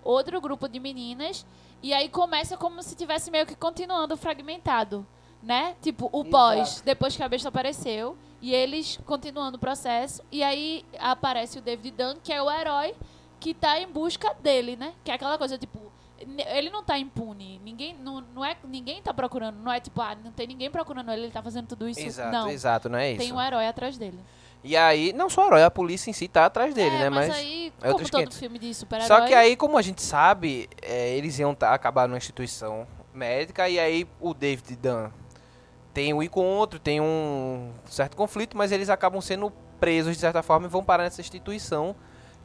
Outro 0.03 0.41
grupo 0.41 0.69
de 0.69 0.79
meninas. 0.79 1.45
E 1.83 1.93
aí 1.93 2.09
começa 2.09 2.57
como 2.57 2.83
se 2.85 2.95
tivesse 2.95 3.31
meio 3.33 3.47
que 3.47 3.57
continuando 3.57 4.17
fragmentado, 4.17 5.05
né? 5.43 5.75
Tipo, 5.81 6.09
o 6.13 6.25
pós, 6.25 6.83
depois 6.85 7.17
que 7.17 7.23
a 7.23 7.29
besta 7.29 7.49
apareceu. 7.49 8.17
E 8.41 8.55
eles 8.55 8.99
continuando 9.07 9.57
o 9.57 9.61
processo. 9.61 10.23
E 10.31 10.43
aí 10.43 10.85
aparece 10.99 11.59
o 11.59 11.63
David 11.63 11.97
Dunn, 11.97 12.17
que 12.23 12.33
é 12.33 12.41
o 12.41 12.51
herói 12.51 12.95
que 13.41 13.55
tá 13.55 13.81
em 13.81 13.89
busca 13.89 14.35
dele, 14.41 14.77
né? 14.77 14.93
Que 15.03 15.11
é 15.11 15.15
aquela 15.15 15.39
coisa, 15.39 15.57
tipo... 15.57 15.81
Ele 16.19 16.71
não 16.71 16.83
tá 16.83 16.99
impune. 16.99 17.61
Ninguém, 17.65 17.95
não, 17.95 18.23
não 18.35 18.45
é, 18.45 18.57
ninguém 18.65 19.03
tá 19.03 19.13
procurando. 19.13 19.59
Não 19.59 19.73
é 19.73 19.81
tipo, 19.81 20.01
ah, 20.01 20.17
não 20.23 20.31
tem 20.31 20.47
ninguém 20.47 20.71
procurando 20.71 21.11
ele, 21.13 21.23
ele 21.25 21.33
tá 21.33 21.43
fazendo 21.43 21.67
tudo 21.67 21.89
isso. 21.89 22.01
Exato, 22.01 22.33
não. 22.33 22.51
exato, 22.51 22.89
não 22.89 22.99
é 22.99 23.13
isso. 23.13 23.21
Tem 23.21 23.33
um 23.33 23.41
herói 23.41 23.67
atrás 23.67 23.99
dele. 23.99 24.19
E 24.65 24.77
aí, 24.77 25.13
não 25.13 25.29
só 25.29 25.45
o 25.45 25.47
herói, 25.47 25.63
a 25.63 25.71
polícia 25.71 26.11
em 26.11 26.13
si 26.13 26.27
tá 26.27 26.47
atrás 26.47 26.75
dele, 26.75 26.97
é, 26.97 26.99
né? 27.01 27.11
mas, 27.11 27.29
Mas. 27.29 27.39
aí, 27.39 27.73
é 27.81 27.93
como 27.93 27.95
todo 27.95 28.03
esquenta. 28.03 28.37
filme 28.37 28.59
de 28.59 28.75
super-herói... 28.75 29.09
Só 29.09 29.27
que 29.27 29.35
aí, 29.35 29.57
como 29.57 29.77
a 29.77 29.83
gente 29.83 30.03
sabe, 30.03 30.69
é, 30.83 31.17
eles 31.17 31.39
iam 31.39 31.55
tá, 31.55 31.73
acabar 31.75 32.09
numa 32.09 32.19
instituição 32.19 32.87
médica 33.15 33.69
e 33.69 33.79
aí 33.79 34.07
o 34.21 34.35
David 34.35 34.77
Dunn 34.77 35.11
tem 35.97 36.13
um 36.13 36.23
encontro, 36.23 36.79
tem 36.79 37.01
um 37.01 37.71
certo 37.87 38.19
conflito, 38.19 38.55
mas 38.55 38.71
eles 38.71 38.91
acabam 38.91 39.19
sendo 39.19 39.51
presos 39.81 40.13
de 40.13 40.21
certa 40.21 40.43
forma 40.43 40.67
e 40.67 40.69
vão 40.69 40.85
parar 40.85 41.05
nessa 41.05 41.23
instituição 41.23 41.97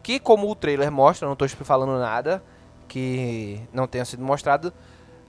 que, 0.02 0.22
como 0.22 0.49
o 0.49 0.56
trailer 0.56 0.89
mostra, 0.89 1.28
não 1.28 1.36
tô 1.36 1.45
falando 1.49 1.99
nada 1.99 2.41
que 2.88 3.60
não 3.74 3.88
tenha 3.88 4.06
sido 4.06 4.24
mostrado, 4.24 4.72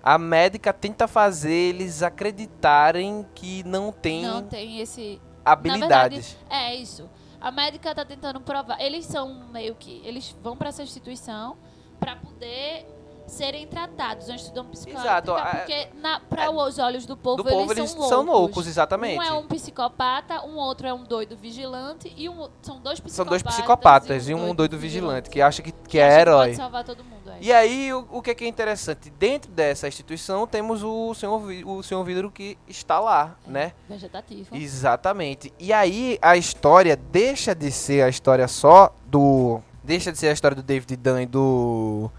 a 0.01 0.19
médica 0.19 0.73
tenta 0.73 1.09
fazer 1.09 1.53
eles 1.53 2.01
acreditarem 2.01 3.27
que 3.35 3.65
não 3.65 3.91
tem 3.91 4.23
Não 4.23 4.45
tem 4.45 4.79
esse. 4.79 5.21
habilidades. 5.45 6.37
Verdade, 6.49 6.65
é 6.65 6.77
isso. 6.77 7.11
A 7.41 7.51
médica 7.51 7.93
tá 7.93 8.05
tentando 8.05 8.41
provar. 8.41 8.81
Eles 8.81 9.05
são 9.05 9.49
meio 9.51 9.75
que. 9.75 10.01
Eles 10.05 10.33
vão 10.41 10.57
pra 10.57 10.69
essa 10.69 10.85
instituição 10.85 11.57
pra 11.99 12.15
poder 12.15 12.87
serem 13.33 13.67
tratados. 13.67 14.29
É 14.29 14.33
um 14.33 14.37
estudão 14.37 14.65
psiquiátrico. 14.67 15.07
Exato, 15.07 15.37
é- 15.37 15.57
Porque, 15.57 15.89
na, 16.01 16.21
pra 16.21 16.51
os 16.51 16.79
olhos 16.79 17.07
do 17.07 17.17
povo, 17.17 17.43
Do 17.43 17.45
povo, 17.45 17.73
eles, 17.73 17.79
eles 17.79 17.91
são, 17.91 18.03
são 18.09 18.19
loucos. 18.19 18.35
loucos, 18.35 18.67
exatamente. 18.67 19.19
Um 19.19 19.23
é 19.23 19.33
um 19.33 19.47
psicopata, 19.47 20.45
um 20.45 20.57
outro 20.57 20.87
é 20.87 20.93
um 20.93 21.05
doido 21.05 21.37
vigilante 21.37 22.13
e 22.17 22.29
um, 22.29 22.49
são 22.61 22.81
dois 22.81 23.01
psicopatas. 23.01 23.13
São 23.15 23.25
dois 23.25 23.43
psicopatas 23.43 24.29
e 24.29 24.35
um 24.35 24.55
doido 24.55 24.79
vigilante 24.79 25.31
que 25.31 25.41
acha 25.41 25.63
que, 25.63 25.73
que 25.73 25.99
é 25.99 26.07
acha 26.07 26.21
herói. 26.21 26.47
Pode 26.47 26.57
salvar 26.57 26.85
todo 26.85 27.03
mundo. 27.05 27.31
É. 27.31 27.39
E 27.41 27.53
aí, 27.53 27.93
o, 27.93 28.07
o 28.11 28.23
que 28.23 28.31
é, 28.31 28.35
que 28.35 28.45
é 28.45 28.49
interessante? 28.49 29.11
Dentro 29.11 29.51
dessa 29.51 29.89
instituição, 29.89 30.47
temos 30.47 30.83
o 30.83 31.15
senhor, 31.15 31.43
o 31.67 31.83
senhor 31.83 32.05
Vidro 32.05 32.31
que 32.31 32.59
está 32.69 33.01
lá, 33.01 33.37
né? 33.47 33.73
Vegetativo. 33.89 34.55
Exatamente. 34.55 35.53
E 35.59 35.73
aí, 35.73 36.19
a 36.21 36.37
história 36.37 36.97
deixa 36.97 37.55
de 37.55 37.71
ser 37.73 38.03
a 38.03 38.09
história 38.09 38.47
só 38.47 38.95
do... 39.07 39.61
Deixa 39.83 40.13
de 40.13 40.19
ser 40.19 40.29
a 40.29 40.33
história 40.33 40.55
do 40.55 40.63
David 40.63 40.95
Dunn 40.97 41.21
e 41.21 41.27
do... 41.27 42.11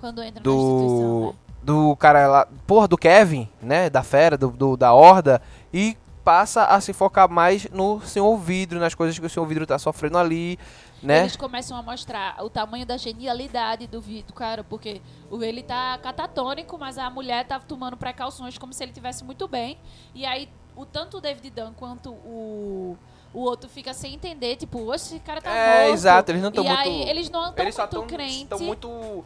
Quando 0.00 0.22
entra. 0.22 0.42
Do... 0.42 1.32
Né? 1.32 1.38
Do 1.62 1.96
cara 1.96 2.26
lá... 2.28 2.48
Porra, 2.66 2.88
do 2.88 2.96
Kevin, 2.96 3.48
né? 3.60 3.90
Da 3.90 4.02
fera, 4.02 4.38
do, 4.38 4.48
do- 4.50 4.76
da 4.76 4.92
horda. 4.94 5.42
E 5.72 5.96
passa 6.24 6.64
a 6.64 6.80
se 6.80 6.92
focar 6.92 7.28
mais 7.28 7.68
no 7.70 8.00
senhor 8.02 8.36
Vidro, 8.38 8.78
nas 8.78 8.94
coisas 8.94 9.18
que 9.18 9.24
o 9.26 9.30
senhor 9.30 9.46
Vidro 9.46 9.66
tá 9.66 9.78
sofrendo 9.78 10.18
ali, 10.18 10.58
né? 11.02 11.20
Eles 11.20 11.36
começam 11.36 11.76
a 11.76 11.82
mostrar 11.82 12.36
o 12.44 12.50
tamanho 12.50 12.84
da 12.86 12.96
genialidade 12.98 13.86
do, 13.86 14.00
vi- 14.00 14.22
do 14.22 14.32
cara, 14.32 14.62
porque 14.62 15.00
o- 15.30 15.42
ele 15.42 15.62
tá 15.62 15.98
catatônico, 16.02 16.78
mas 16.78 16.96
a 16.98 17.08
mulher 17.10 17.46
tá 17.46 17.58
tomando 17.58 17.96
precauções 17.96 18.56
como 18.58 18.72
se 18.72 18.82
ele 18.82 18.92
tivesse 18.92 19.24
muito 19.24 19.48
bem. 19.48 19.78
E 20.14 20.24
aí, 20.26 20.48
o 20.76 20.84
tanto 20.86 21.16
o 21.16 21.20
David 21.20 21.50
Dunn 21.50 21.72
quanto 21.76 22.10
o, 22.10 22.96
o 23.32 23.40
outro 23.40 23.68
fica 23.68 23.92
sem 23.94 24.14
entender, 24.14 24.56
tipo, 24.56 24.90
oxe, 24.90 25.16
esse 25.16 25.20
cara 25.24 25.40
tá 25.40 25.50
É, 25.50 25.80
morto. 25.84 25.94
exato, 25.94 26.30
eles 26.32 26.42
não 26.42 26.52
tão 26.52 26.64
E 26.64 26.68
muito- 26.68 26.80
aí, 26.80 27.08
eles 27.08 27.30
não 27.30 27.48
estão 27.48 27.64
Eles 27.64 27.74
só 27.74 27.82
muito 27.82 27.94
estão 28.02 28.06
crentes 28.06 28.60
muito 28.60 29.24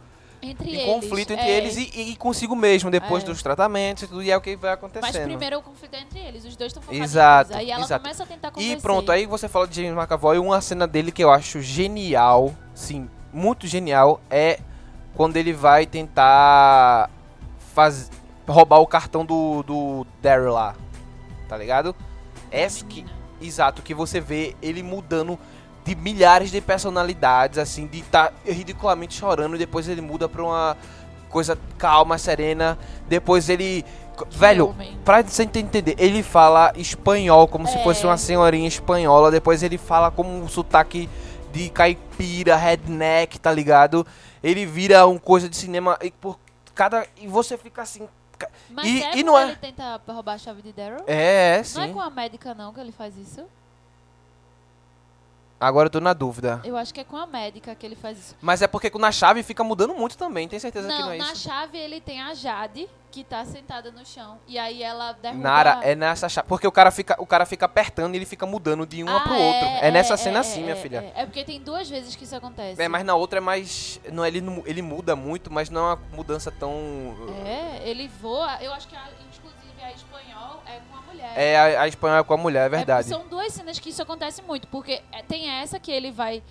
entre 0.51 0.69
em 0.69 0.73
eles. 0.73 0.85
conflito 0.85 1.31
entre 1.31 1.45
é. 1.45 1.57
eles 1.57 1.77
e, 1.77 2.11
e 2.11 2.15
consigo 2.15 2.55
mesmo, 2.55 2.91
depois 2.91 3.23
É. 3.23 3.25
dos 3.25 3.41
tratamentos 3.41 4.03
e 4.03 4.07
tudo, 4.07 4.23
e 4.23 4.31
é 4.31 4.37
o 4.37 4.41
que 4.41 4.55
vai 4.55 4.73
acontecendo. 4.73 5.13
Mas 5.13 5.17
primeiro 5.17 5.59
o 5.59 5.61
conflito 5.61 5.93
é 5.93 6.01
entre 6.01 6.19
eles, 6.19 6.45
os 6.45 6.55
dois 6.55 6.69
estão 6.69 6.81
focados 6.83 7.03
Exato. 7.03 7.55
Aí 7.55 7.71
ela 7.71 7.83
exato. 7.83 8.01
começa 8.03 8.23
a 8.23 8.25
tentar 8.25 8.51
convencer. 8.51 8.77
E 8.77 8.81
pronto, 8.81 9.11
aí 9.11 9.25
você 9.25 9.47
fala 9.47 9.67
de 9.67 9.81
James 9.81 9.97
McAvoy, 9.97 10.37
uma 10.37 10.61
cena 10.61 10.87
dele 10.87 11.11
que 11.11 11.23
eu 11.23 11.31
acho 11.31 11.61
genial, 11.61 12.53
sim, 12.73 13.09
muito 13.31 13.67
genial, 13.67 14.21
é 14.29 14.59
quando 15.15 15.37
ele 15.37 15.53
vai 15.53 15.85
tentar 15.85 17.09
faz... 17.73 18.09
roubar 18.47 18.79
o 18.79 18.87
cartão 18.87 19.25
do, 19.25 19.63
do 19.63 20.07
Daryl 20.21 20.51
lá, 20.53 20.75
tá 21.47 21.57
ligado? 21.57 21.95
Essa 22.51 22.83
que, 22.85 23.05
exato, 23.41 23.81
que 23.81 23.93
você 23.93 24.19
vê 24.19 24.55
ele 24.61 24.83
mudando 24.83 25.39
de 25.83 25.95
milhares 25.95 26.51
de 26.51 26.61
personalidades, 26.61 27.57
assim, 27.57 27.87
de 27.87 27.99
estar 27.99 28.27
tá 28.29 28.33
ridiculamente 28.45 29.13
chorando, 29.15 29.55
e 29.55 29.59
depois 29.59 29.87
ele 29.87 30.01
muda 30.01 30.29
pra 30.29 30.43
uma 30.43 30.77
coisa 31.29 31.57
calma, 31.77 32.17
serena, 32.17 32.77
depois 33.07 33.49
ele... 33.49 33.83
Velho, 34.29 34.69
homem. 34.69 34.95
pra 35.03 35.23
você 35.23 35.41
entender, 35.41 35.95
ele 35.97 36.21
fala 36.21 36.71
espanhol 36.75 37.47
como 37.47 37.67
se 37.67 37.77
É. 37.77 37.83
fosse 37.83 38.05
uma 38.05 38.15
senhorinha 38.15 38.67
espanhola, 38.67 39.31
depois 39.31 39.63
ele 39.63 39.77
fala 39.77 40.11
com 40.11 40.21
um 40.23 40.47
sotaque 40.47 41.09
de 41.51 41.67
caipira, 41.69 42.55
redneck, 42.55 43.39
tá 43.39 43.51
ligado? 43.51 44.05
Ele 44.43 44.67
vira 44.67 45.07
um 45.07 45.17
coisa 45.17 45.49
de 45.49 45.57
cinema 45.57 45.97
e 46.03 46.11
por 46.11 46.37
cada 46.75 47.07
e 47.17 47.27
você 47.27 47.57
fica 47.57 47.81
assim, 47.81 48.07
Mas 48.69 48.85
e- 48.85 49.03
é 49.03 49.17
e 49.17 49.23
não 49.23 49.35
é- 49.37 49.43
ele 49.45 49.55
tenta 49.55 49.99
roubar 50.07 50.33
a 50.33 50.37
chave 50.37 50.61
de 50.61 50.71
Daryl? 50.71 51.03
é, 51.07 51.55
é, 51.59 51.63
Não 51.75 51.83
é 51.83 51.87
sim. 51.87 51.93
com 51.93 51.99
a 52.01 52.09
médica 52.11 52.53
não 52.53 52.71
que 52.71 52.79
ele 52.79 52.91
faz 52.91 53.17
isso? 53.17 53.41
Agora 55.63 55.87
eu 55.87 55.89
tô 55.91 55.99
na 55.99 56.13
dúvida. 56.13 56.61
Eu 56.63 56.75
acho 56.77 56.93
que 56.93 56.99
é 56.99 57.03
com 57.03 57.17
a 57.17 57.25
médica 57.25 57.73
que 57.75 57.85
ele 57.85 57.95
faz 57.95 58.17
isso. 58.19 58.35
Mas 58.41 58.61
é 58.61 58.67
porque 58.67 58.91
na 58.97 59.11
chave 59.11 59.43
fica 59.43 59.63
mudando 59.63 59.93
muito 59.93 60.17
também, 60.17 60.47
tem 60.47 60.59
certeza 60.59 60.87
que 60.87 60.93
Não, 60.93 61.05
não 61.07 61.11
é 61.13 61.17
na 61.17 61.31
isso? 61.33 61.43
chave 61.49 61.77
ele 61.77 61.99
tem 62.01 62.21
a 62.21 62.33
Jade, 62.33 62.87
que 63.11 63.23
tá 63.23 63.45
sentada 63.45 63.91
no 63.91 64.03
chão. 64.05 64.39
E 64.47 64.57
aí 64.57 64.81
ela 64.81 65.11
derruba... 65.13 65.41
Nara, 65.43 65.79
é 65.83 65.93
nessa 65.95 66.27
chave, 66.27 66.47
porque 66.47 66.65
o 66.67 66.71
cara 66.71 66.89
fica, 66.91 67.15
o 67.19 67.25
cara 67.25 67.45
fica 67.45 67.65
apertando 67.65 68.13
e 68.15 68.17
ele 68.17 68.25
fica 68.25 68.45
mudando 68.45 68.85
de 68.87 69.03
uma 69.03 69.17
Ah, 69.17 69.19
pro 69.21 69.33
outro. 69.35 69.67
É, 69.81 69.91
nessa 69.91 70.17
cena 70.17 70.37
é, 70.37 70.41
assim, 70.41 70.61
minha 70.63 70.73
é, 70.73 70.75
filha. 70.75 71.11
É, 71.15 71.21
É 71.21 71.25
porque 71.25 71.43
tem 71.43 71.61
duas 71.61 71.89
vezes 71.89 72.15
que 72.15 72.23
isso 72.23 72.35
acontece. 72.35 72.81
É, 72.81 72.87
mas 72.87 73.05
na 73.05 73.15
outra 73.15 73.37
é 73.37 73.41
mais. 73.41 73.99
Não, 74.11 74.25
ele, 74.25 74.41
não- 74.41 74.63
ele 74.65 74.81
muda 74.81 75.15
muito, 75.15 75.51
mas 75.53 75.69
não 75.69 75.81
é 75.81 75.93
uma 75.93 75.99
mudança 76.13 76.51
tão. 76.51 76.73
É, 77.45 77.87
ele 77.87 78.07
voa. 78.07 78.57
Eu 78.61 78.73
acho 78.73 78.87
que, 78.87 78.95
a- 78.95 79.09
é 80.75 80.81
com 80.91 80.97
a 80.97 81.01
mulher. 81.01 81.33
É 81.35 81.57
a, 81.77 81.81
a 81.83 81.87
espanhola 81.87 82.23
com 82.23 82.33
a 82.33 82.37
mulher, 82.37 82.65
é 82.65 82.69
verdade. 82.69 83.07
são 83.07 83.27
duas 83.27 83.53
cenas 83.53 83.79
que 83.79 83.89
isso 83.89 84.01
acontece 84.01 84.41
muito, 84.41 84.67
porque 84.67 85.01
é, 85.11 85.21
tem 85.23 85.49
essa 85.49 85.79
que 85.79 85.91
ele 85.91 86.11
vai, 86.11 86.43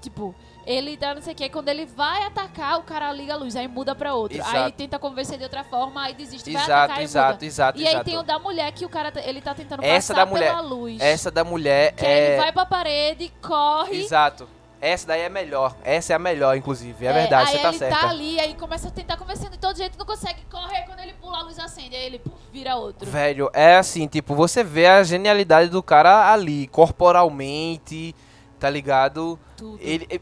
tipo, 0.00 0.34
ele 0.66 0.96
dá 0.96 1.14
não 1.14 1.22
sei 1.22 1.32
o 1.32 1.36
que, 1.36 1.48
quando 1.48 1.68
ele 1.68 1.84
vai 1.86 2.22
atacar, 2.24 2.78
o 2.78 2.82
cara 2.82 3.12
liga 3.12 3.34
a 3.34 3.36
luz, 3.36 3.56
aí 3.56 3.66
muda 3.66 3.94
pra 3.94 4.14
outro. 4.14 4.38
Exato. 4.38 4.56
Aí 4.56 4.72
tenta 4.72 4.98
convencer 4.98 5.36
de 5.38 5.44
outra 5.44 5.64
forma, 5.64 6.02
aí 6.02 6.14
desiste, 6.14 6.52
vai 6.52 6.62
Exato, 6.62 6.72
atacar 6.84 7.00
e 7.00 7.04
exato, 7.04 7.32
muda. 7.34 7.46
exato, 7.46 7.78
E 7.80 7.82
aí 7.86 7.88
exato. 7.94 8.04
tem 8.04 8.18
o 8.18 8.22
da 8.22 8.38
mulher 8.38 8.70
que 8.72 8.84
o 8.84 8.88
cara, 8.88 9.10
tá- 9.10 9.20
ele 9.22 9.40
tá 9.40 9.54
tentando 9.54 9.82
Essa 9.84 10.12
passar 10.14 10.24
da 10.24 10.30
mulher. 10.30 10.50
pela 10.50 10.60
luz. 10.60 11.00
Essa 11.00 11.30
da 11.30 11.44
mulher 11.44 11.92
que 11.92 12.04
é. 12.06 12.28
ele 12.32 12.36
vai 12.42 12.52
pra 12.52 12.66
parede, 12.66 13.32
corre. 13.42 14.02
Exato. 14.04 14.48
Essa 14.80 15.08
daí 15.08 15.20
é 15.20 15.28
melhor. 15.28 15.76
Essa 15.84 16.14
é 16.14 16.16
a 16.16 16.18
melhor, 16.18 16.56
inclusive. 16.56 17.04
É, 17.04 17.12
verdade, 17.12 17.50
aí 17.50 17.56
você 17.56 17.62
tá 17.62 17.68
ele 17.68 17.78
certa. 17.78 17.98
tá 17.98 18.08
ali, 18.08 18.40
aí 18.40 18.54
começa 18.54 18.88
a 18.88 18.90
tentar 18.90 19.16
conversando 19.16 19.50
de 19.50 19.58
todo 19.58 19.76
jeito, 19.76 19.98
não 19.98 20.06
consegue 20.06 20.40
correr, 20.50 20.84
quando 20.86 21.00
ele 21.00 21.12
pula 21.20 21.38
a 21.38 21.42
luz 21.42 21.58
acende, 21.58 21.94
aí 21.94 22.06
ele 22.06 22.18
puf, 22.18 22.34
vira 22.50 22.76
outro. 22.76 23.08
Velho, 23.08 23.50
é 23.52 23.76
assim, 23.76 24.06
tipo, 24.06 24.34
você 24.34 24.64
vê 24.64 24.86
a 24.86 25.02
genialidade 25.02 25.68
do 25.68 25.82
cara 25.82 26.32
ali, 26.32 26.66
corporalmente, 26.68 28.14
tá 28.58 28.70
ligado? 28.70 29.38
Tudo. 29.56 29.78
Ele. 29.82 30.06
É, 30.10 30.20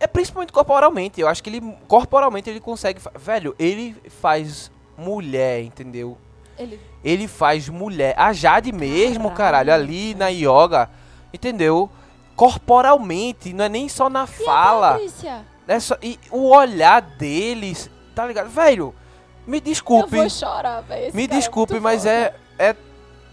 é 0.00 0.06
principalmente 0.06 0.52
corporalmente. 0.52 1.20
Eu 1.20 1.28
acho 1.28 1.42
que 1.42 1.50
ele. 1.50 1.60
Corporalmente 1.88 2.48
ele 2.48 2.60
consegue. 2.60 3.00
Velho, 3.18 3.54
ele 3.58 3.96
faz 4.20 4.70
mulher, 4.96 5.62
entendeu? 5.62 6.16
Ele 6.58 6.80
Ele 7.04 7.28
faz 7.28 7.68
mulher. 7.68 8.14
A 8.16 8.32
Jade 8.32 8.72
mesmo, 8.72 9.30
Caralho. 9.30 9.66
caralho, 9.68 9.74
ali 9.74 10.14
na 10.14 10.28
yoga, 10.28 10.88
entendeu? 11.32 11.90
Corporalmente, 12.36 13.52
não 13.52 13.64
é 13.64 13.68
nem 13.68 13.88
só 13.88 14.08
na 14.10 14.24
E 14.24 14.26
fala. 14.44 15.00
É 15.66 15.80
só, 15.80 15.96
e 16.02 16.18
o 16.30 16.50
olhar 16.54 17.00
deles, 17.02 17.90
tá 18.14 18.24
ligado? 18.26 18.48
Velho, 18.50 18.94
me 19.46 19.56
Eu 19.56 19.60
desculpe. 19.62 20.16
vou 20.16 20.30
chorar, 20.30 20.80
velho. 20.82 21.14
Me 21.14 21.24
é 21.24 21.26
desculpe, 21.26 21.72
muito 21.72 21.82
mas 21.82 22.02
foda. 22.02 22.12
é, 22.12 22.34
é 22.58 22.76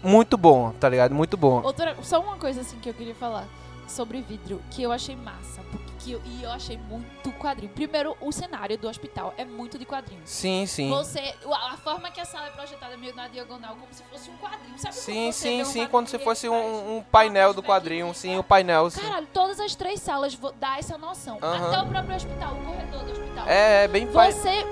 muito 0.02 0.36
bom, 0.36 0.72
tá 0.80 0.88
ligado? 0.88 1.14
Muito 1.14 1.36
bom. 1.36 1.62
Outra, 1.62 1.94
só 2.02 2.20
uma 2.20 2.36
coisa 2.36 2.62
assim 2.62 2.78
que 2.78 2.88
eu 2.88 2.94
queria 2.94 3.14
falar 3.14 3.46
sobre 3.86 4.20
vidro, 4.22 4.60
que 4.70 4.82
eu 4.82 4.90
achei 4.90 5.14
massa, 5.14 5.60
porque 5.70 5.92
que 6.04 6.12
eu, 6.12 6.22
e 6.26 6.42
eu 6.42 6.50
achei 6.50 6.76
muito 6.76 7.32
quadrinho. 7.32 7.72
Primeiro, 7.72 8.16
o 8.20 8.30
cenário 8.30 8.76
do 8.76 8.86
hospital 8.88 9.32
é 9.38 9.44
muito 9.44 9.78
de 9.78 9.86
quadrinhos. 9.86 10.28
Sim, 10.28 10.66
sim. 10.66 10.90
Você, 10.90 11.34
a 11.50 11.76
forma 11.78 12.10
que 12.10 12.20
a 12.20 12.24
sala 12.24 12.48
é 12.48 12.50
projetada 12.50 12.96
meio 12.96 13.14
na 13.14 13.26
diagonal, 13.26 13.74
como 13.76 13.92
se 13.92 14.02
fosse 14.04 14.30
um 14.30 14.36
quadrinho. 14.36 14.78
Sabe 14.78 14.94
Sim, 14.94 15.32
sim, 15.32 15.62
um 15.62 15.64
sim. 15.64 15.70
quadrinho 15.70 15.88
Quando 15.88 16.06
e 16.06 16.10
se 16.10 16.18
fosse 16.18 16.48
um, 16.48 16.98
um 16.98 17.02
painel 17.02 17.54
do 17.54 17.62
quadrinho, 17.62 18.10
e 18.10 18.14
sim, 18.14 18.32
tal? 18.32 18.40
o 18.40 18.44
painel, 18.44 18.90
sim. 18.90 19.00
Caralho, 19.00 19.26
todas 19.32 19.58
as 19.58 19.74
três 19.74 20.00
salas 20.00 20.38
dá 20.60 20.78
essa 20.78 20.98
noção. 20.98 21.38
Aham. 21.42 21.68
Até 21.68 21.82
o 21.82 21.86
próprio 21.86 22.16
hospital, 22.16 22.54
o 22.54 22.64
corredor 22.64 23.04
do 23.04 23.12
hospital. 23.12 23.48
É, 23.48 23.84
é 23.84 23.88
bem 23.88 24.06
Você, 24.06 24.64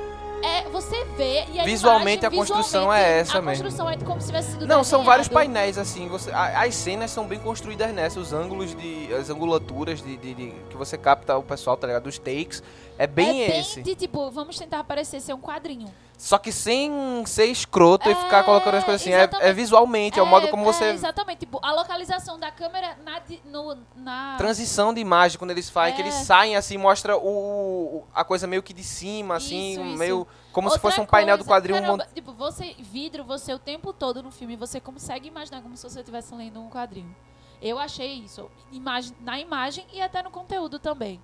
é, 0.43 0.69
você 0.71 1.05
vê 1.17 1.45
e 1.53 1.61
a 1.61 1.65
Visualmente, 1.65 2.25
imagem, 2.25 2.27
a 2.27 2.31
construção 2.31 2.81
visualmente, 2.91 3.05
é 3.07 3.19
essa 3.21 3.39
a 3.39 3.43
mesmo. 3.43 3.65
construção 3.65 3.91
é 3.91 3.97
como 3.99 4.21
se 4.21 4.27
tivesse 4.27 4.53
sido 4.53 4.67
Não, 4.67 4.83
são 4.85 5.05
vários 5.05 5.29
desenhado. 5.29 5.53
painéis 5.53 5.79
assim. 5.79 6.09
Você, 6.09 6.31
a- 6.31 6.63
as 6.65 6.75
cenas 6.75 7.11
são 7.11 7.27
bem 7.27 7.39
construídas 7.39 7.93
nessa, 7.93 8.19
os 8.21 8.33
ângulos 8.33 8.75
de, 8.75 9.13
as 9.15 9.31
angulaturas 9.31 10.03
de, 10.03 10.17
de- 10.17 10.35
de- 10.35 10.55
que 10.69 10.77
você 10.77 10.99
capta 10.99 11.37
o 11.37 11.43
pessoal, 11.43 11.77
tá 11.77 11.87
ligado? 11.87 12.05
Dos 12.05 12.19
takes 12.19 12.63
é 12.99 13.07
bem 13.07 13.45
é 13.45 13.49
bem 13.49 13.61
esse. 13.61 13.83
de 13.83 13.95
tipo, 13.95 14.31
vamos 14.31 14.59
tentar 14.59 14.85
parecer 14.85 15.21
ser 15.21 15.33
um 15.35 15.41
quadrinho. 15.41 15.87
Só 16.23 16.39
que 16.39 16.53
sem 16.53 17.27
ser 17.27 17.47
escroto 17.47 18.09
e 18.09 18.13
É, 18.13 18.15
ficar 18.15 18.45
colocando 18.45 18.77
as 18.77 18.85
coisas 18.85 19.03
assim. 19.03 19.13
É, 19.13 19.29
é 19.41 19.53
visualmente, 19.53 20.21
é, 20.21 20.23
o 20.23 20.27
modo 20.27 20.47
como 20.47 20.63
é, 20.63 20.67
você 20.67 20.85
exatamente, 20.91 21.41
tipo, 21.41 21.59
a 21.61 21.73
localização 21.73 22.39
da 22.39 22.49
câmera 22.49 22.97
na, 23.05 23.21
no, 23.45 23.77
na 23.97 24.37
transição 24.39 24.95
de 24.95 25.01
imagem 25.01 25.37
quando 25.37 25.51
eles 25.51 25.69
fazem, 25.69 25.97
que 25.97 26.01
É. 26.01 26.05
eles 26.05 26.15
saem 26.15 26.55
assim, 26.55 26.79
mostra 26.79 27.17
o, 27.19 28.05
a 28.15 28.23
coisa 28.25 28.47
meio 28.47 28.63
que 28.63 28.73
de 28.73 28.85
cima, 28.85 29.35
assim, 29.35 29.73
Isso, 29.73 29.81
isso. 29.83 29.99
meio 29.99 30.25
como 30.53 30.69
se 30.71 30.77
Outra 30.77 30.91
fosse 30.91 31.01
um 31.01 31.07
painel 31.07 31.37
do 31.37 31.45
coisa, 31.45 31.55
quadrinho. 31.61 31.81
caramba, 31.81 32.05
mon- 32.07 32.15
Tipo, 32.15 32.33
você, 32.35 32.77
vidro, 32.79 33.25
você 33.25 33.53
o 33.53 33.59
tempo 33.59 33.93
todo 33.93 34.23
no 34.23 34.31
filme, 34.31 34.55
você 34.55 34.79
consegue 34.79 35.27
imaginar 35.27 35.61
como 35.61 35.77
se 35.77 35.83
você 35.83 35.99
estivesse 35.99 36.33
lendo 36.37 36.61
um 36.61 36.71
quadrinho. 36.71 37.13
Eu 37.61 37.81
achei 37.81 38.13
isso. 38.15 38.49
Imagem, 38.71 39.13
na 39.21 39.41
imagem 39.41 39.85
e 39.93 40.01
até 40.01 40.23
no 40.23 40.31
conteúdo 40.31 40.79
também. 40.79 41.21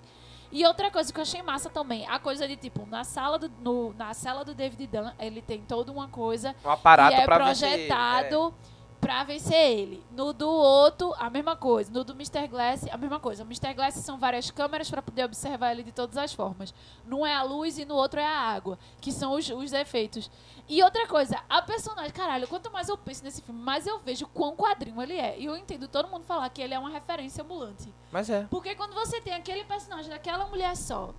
E 0.51 0.65
outra 0.65 0.89
coisa 0.89 1.11
que 1.13 1.19
eu 1.19 1.21
achei 1.21 1.41
massa 1.43 1.69
também, 1.69 2.07
a 2.07 2.17
coisa 2.19 2.47
de 2.47 2.55
tipo, 2.55 2.85
na 2.87 3.03
sala 3.03 3.37
do, 3.37 3.51
no- 3.61 3.93
na 3.93 4.13
sala 4.13 4.43
do 4.43 4.53
David 4.55 4.87
Dunn, 4.87 5.11
ele 5.19 5.41
tem 5.41 5.61
toda 5.61 5.91
uma 5.91 6.07
coisa 6.07 6.55
um 6.65 6.69
aparato 6.69 7.15
que 7.15 7.21
é 7.21 7.25
pra 7.25 7.37
vencer, 7.45 7.69
projetado 7.69 8.53
pra 8.99 9.23
vencer 9.23 9.71
ele. 9.71 10.03
No 10.11 10.33
do 10.33 10.49
outro, 10.49 11.13
a 11.17 11.29
mesma 11.29 11.55
coisa. 11.55 11.91
No 11.91 12.03
do 12.03 12.13
Mr. 12.13 12.47
Glass, 12.47 12.85
a 12.91 12.97
mesma 12.97 13.19
coisa. 13.19 13.43
O 13.43 13.45
Mr. 13.45 13.73
Glass 13.73 13.95
são 13.95 14.17
várias 14.17 14.51
câmeras 14.51 14.89
pra 14.89 15.01
poder 15.01 15.25
observar 15.25 15.71
ele 15.71 15.83
de 15.83 15.91
todas 15.91 16.17
as 16.17 16.33
formas. 16.33 16.73
Num 17.05 17.25
é 17.25 17.33
a 17.33 17.43
luz 17.43 17.77
e 17.77 17.85
no 17.85 17.95
outro 17.95 18.19
é 18.19 18.25
a 18.25 18.39
água, 18.39 18.77
que 19.01 19.11
são 19.11 19.33
os, 19.33 19.49
os 19.49 19.73
efeitos. 19.73 20.29
E 20.67 20.83
outra 20.83 21.07
coisa, 21.07 21.41
a 21.49 21.61
personagem, 21.61 22.11
caralho, 22.11 22.47
quanto 22.47 22.71
mais 22.71 22.89
eu 22.89 22.97
penso 22.97 23.23
nesse 23.23 23.41
filme, 23.41 23.59
mais 23.59 23.87
eu 23.87 23.99
vejo 23.99 24.27
quão 24.27 24.55
quadrinho 24.55 25.01
ele 25.01 25.15
é. 25.15 25.39
E 25.39 25.45
eu 25.45 25.57
entendo 25.57 25.87
todo 25.87 26.07
mundo 26.07 26.25
falar 26.25 26.47
que 26.49 26.61
ele 26.61 26.73
é 26.73 26.79
uma 26.79 26.89
referência 26.89 27.43
ambulante. 27.43 27.91
Mas 28.11 28.29
é. 28.29 28.45
Porque 28.49 28.75
quando 28.75 28.93
você 28.93 29.19
tem 29.19 29.33
aquele 29.33 29.63
personagem 29.63 30.09
daquela 30.09 30.45
mulher 30.45 30.75
só, 30.75 31.13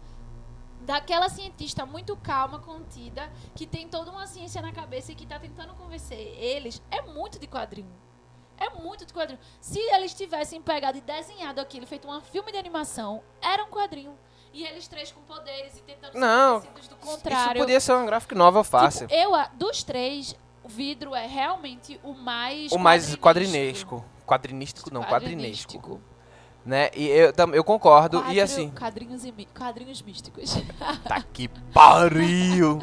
daquela 0.81 1.29
cientista 1.29 1.85
muito 1.87 2.17
calma, 2.17 2.59
contida, 2.59 3.31
que 3.55 3.67
tem 3.67 3.89
toda 3.89 4.11
uma 4.11 4.27
ciência 4.27 4.63
na 4.63 4.73
cabeça 4.73 5.13
e 5.13 5.15
que 5.15 5.27
tá 5.27 5.39
tentando 5.39 5.75
convencer 5.75 6.19
eles, 6.19 6.83
é 6.91 7.03
muito 7.03 7.39
de 7.39 7.47
quadrinho. 7.47 7.93
É 8.57 8.69
muito 8.71 9.07
de 9.07 9.13
quadrinho. 9.13 9.41
Se 9.61 9.79
eles 9.79 10.13
tivessem 10.13 10.61
pegado 10.61 10.99
e 10.99 11.01
desenhado 11.01 11.61
aquilo, 11.61 11.87
feito 11.87 12.07
um 12.09 12.21
filme 12.21 12.53
de 12.53 12.59
animação, 12.59 13.23
era 13.41 13.65
um 13.65 13.69
quadrinho. 13.71 14.15
E 14.53 14.65
eles 14.65 14.89
três 14.89 15.13
com 15.13 15.21
poderes 15.23 15.79
e 15.79 15.83
tentando 15.83 16.19
Não, 16.19 16.61
ser 16.61 16.71
do 16.73 16.81
Isso 16.81 16.97
contrário. 16.97 17.61
podia 17.63 17.81
ser 17.81 17.93
uma 17.93 18.05
graphic 18.05 18.35
novel 18.35 18.65
fácil. 18.65 19.07
Tipo, 19.07 19.19
eu, 19.19 19.33
dos 19.55 19.83
três, 19.83 20.35
o 20.63 20.69
vidro 20.69 21.15
é 21.15 21.27
realmente 21.27 22.01
o 22.03 22.13
mais 22.13 22.73
o 22.73 22.79
mais 22.79 23.15
quadrinesco. 23.17 24.05
Quadrinístico 24.27 24.93
não. 24.93 25.03
Quadrinístico. 25.05 26.01
Né? 26.65 26.91
E 26.95 27.07
eu, 27.09 27.33
tam- 27.33 27.55
eu 27.55 27.65
concordo. 27.65 28.23
E 28.31 28.41
assim. 28.41 28.71
Quadrinhos, 28.71 29.25
e 29.25 29.33
quadrinhos 29.57 30.03
místicos. 30.03 30.63
Tá 31.05 31.23
que 31.33 31.49
pariu! 31.73 32.81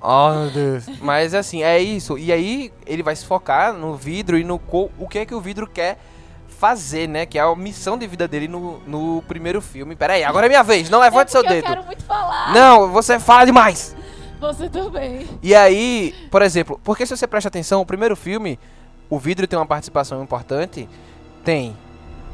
Oh, 0.00 0.30
meu 0.30 0.50
Deus. 0.50 0.86
Mas 1.00 1.34
assim, 1.34 1.62
é 1.62 1.78
isso. 1.78 2.16
E 2.18 2.32
aí 2.32 2.72
ele 2.86 3.02
vai 3.02 3.14
se 3.16 3.24
focar 3.24 3.72
no 3.72 3.94
vidro 3.96 4.38
e 4.38 4.44
no 4.44 4.60
o 4.98 5.08
que 5.08 5.18
é 5.20 5.26
que 5.26 5.34
o 5.34 5.40
vidro 5.40 5.66
quer 5.66 5.98
fazer, 6.48 7.08
né? 7.08 7.26
Que 7.26 7.38
é 7.38 7.42
a 7.42 7.54
missão 7.54 7.98
de 7.98 8.06
vida 8.06 8.26
dele 8.26 8.48
no, 8.48 8.78
no 8.80 9.22
primeiro 9.22 9.60
filme. 9.60 9.94
Pera 9.94 10.14
aí, 10.14 10.24
agora 10.24 10.46
é 10.46 10.48
minha 10.48 10.62
vez. 10.62 10.88
Não 10.88 11.00
levante 11.00 11.28
é 11.28 11.32
seu 11.32 11.42
dedo. 11.42 11.56
Eu 11.56 11.62
quero 11.62 11.84
muito 11.84 12.04
falar. 12.04 12.52
Não, 12.52 12.90
você 12.90 13.18
fala 13.18 13.44
demais. 13.44 13.96
Você 14.40 14.68
também. 14.68 15.26
E 15.42 15.54
aí, 15.54 16.14
por 16.30 16.42
exemplo, 16.42 16.80
porque 16.84 17.06
se 17.06 17.16
você 17.16 17.26
presta 17.26 17.48
atenção, 17.48 17.80
o 17.80 17.86
primeiro 17.86 18.14
filme, 18.16 18.58
o 19.08 19.18
vidro 19.18 19.46
tem 19.46 19.58
uma 19.58 19.66
participação 19.66 20.22
importante? 20.22 20.88
Tem. 21.44 21.76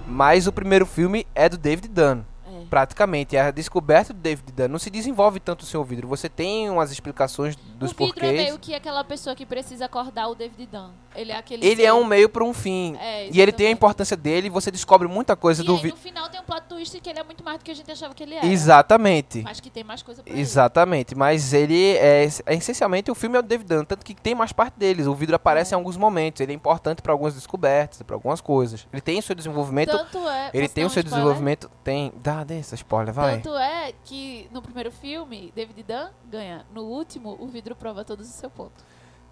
Mas 0.06 0.46
o 0.46 0.52
primeiro 0.52 0.86
filme 0.86 1.26
é 1.34 1.48
do 1.48 1.56
David 1.56 1.88
Dunn. 1.88 2.22
É. 2.46 2.64
Praticamente, 2.68 3.36
é 3.36 3.40
a 3.40 3.50
descoberta 3.50 4.12
do 4.12 4.20
David 4.20 4.52
Dunn. 4.52 4.68
Não 4.68 4.78
se 4.78 4.90
desenvolve 4.90 5.40
tanto 5.40 5.62
o 5.62 5.66
vidro. 5.84 6.08
Você 6.08 6.28
tem 6.28 6.68
umas 6.70 6.90
explicações 6.90 7.56
dos 7.56 7.90
o 7.90 7.94
vidro 7.94 8.14
porquês. 8.14 8.32
é 8.32 8.44
meio 8.44 8.58
que 8.58 8.74
aquela 8.74 9.04
pessoa 9.04 9.34
que 9.34 9.46
precisa 9.46 9.86
acordar 9.86 10.28
o 10.28 10.34
David 10.34 10.66
Dunn. 10.66 10.90
Ele 11.14 11.32
é 11.32 11.36
aquele. 11.36 11.64
Ele 11.66 11.76
ser- 11.82 11.86
é 11.88 11.92
um 11.92 12.04
meio 12.04 12.28
para 12.28 12.42
um 12.44 12.52
fim. 12.52 12.96
É, 13.00 13.28
e 13.30 13.40
ele 13.40 13.52
tem 13.52 13.66
a 13.66 13.70
importância 13.70 14.16
dele, 14.16 14.48
você 14.48 14.70
descobre 14.70 15.06
muita 15.08 15.36
coisa 15.36 15.62
E 15.62 15.66
do 15.66 15.76
aí, 15.76 15.90
no 15.90 15.96
final 15.96 16.28
tem 16.28 16.40
um 16.40 16.44
plot 16.44 16.62
twist 16.68 17.00
que 17.00 17.08
ele 17.10 17.18
é 17.18 17.22
muito 17.22 17.44
mais 17.44 17.58
do 17.58 17.64
que 17.64 17.70
a 17.70 17.74
gente 17.74 17.90
achava 17.90 18.14
que 18.14 18.22
ele 18.22 18.34
era. 18.34 18.46
Exatamente. 18.46 19.42
Mas 19.42 19.60
que 19.60 19.70
tem 19.70 19.84
mais 19.84 20.02
coisa 20.02 20.22
pra 20.22 20.32
ele. 20.32 20.40
Exatamente, 20.40 21.14
mas 21.14 21.52
ele 21.52 21.96
é, 21.96 22.24
é 22.46 22.54
essencialmente 22.54 23.10
o 23.10 23.14
filme 23.14 23.36
é 23.36 23.40
o 23.40 23.42
David 23.42 23.68
Dunn, 23.68 23.84
tanto 23.84 24.04
que 24.04 24.14
tem 24.14 24.34
mais 24.34 24.52
parte 24.52 24.74
deles. 24.78 25.06
O 25.06 25.14
vidro 25.14 25.36
aparece 25.36 25.74
É. 25.74 25.76
em 25.76 25.78
alguns 25.78 25.96
momentos, 25.96 26.40
ele 26.40 26.52
é 26.52 26.54
importante 26.54 27.02
para 27.02 27.12
algumas 27.12 27.34
descobertas, 27.34 28.00
para 28.02 28.16
algumas 28.16 28.40
coisas. 28.40 28.86
Ele 28.92 29.02
tem 29.02 29.18
o 29.18 29.22
seu 29.22 29.34
desenvolvimento, 29.34 29.90
Tanto 29.90 30.26
é. 30.28 30.50
ele 30.54 30.68
tem 30.68 30.84
o 30.84 30.90
seu 30.90 31.02
desenvolvimento, 31.02 31.70
tem, 31.84 32.12
dá 32.16 32.42
dessa 32.44 32.74
spoiler, 32.74 33.12
vai. 33.12 33.36
Tanto 33.40 33.56
é 33.56 33.92
que 34.04 34.48
no 34.50 34.62
primeiro 34.62 34.90
filme, 34.90 35.52
David 35.54 35.82
Dunn 35.82 36.08
ganha. 36.30 36.64
No 36.74 36.82
último, 36.82 37.36
o 37.38 37.46
vidro 37.48 37.74
prova 37.76 38.04
todos 38.04 38.28
o 38.28 38.32
seu 38.32 38.48
ponto. 38.50 38.72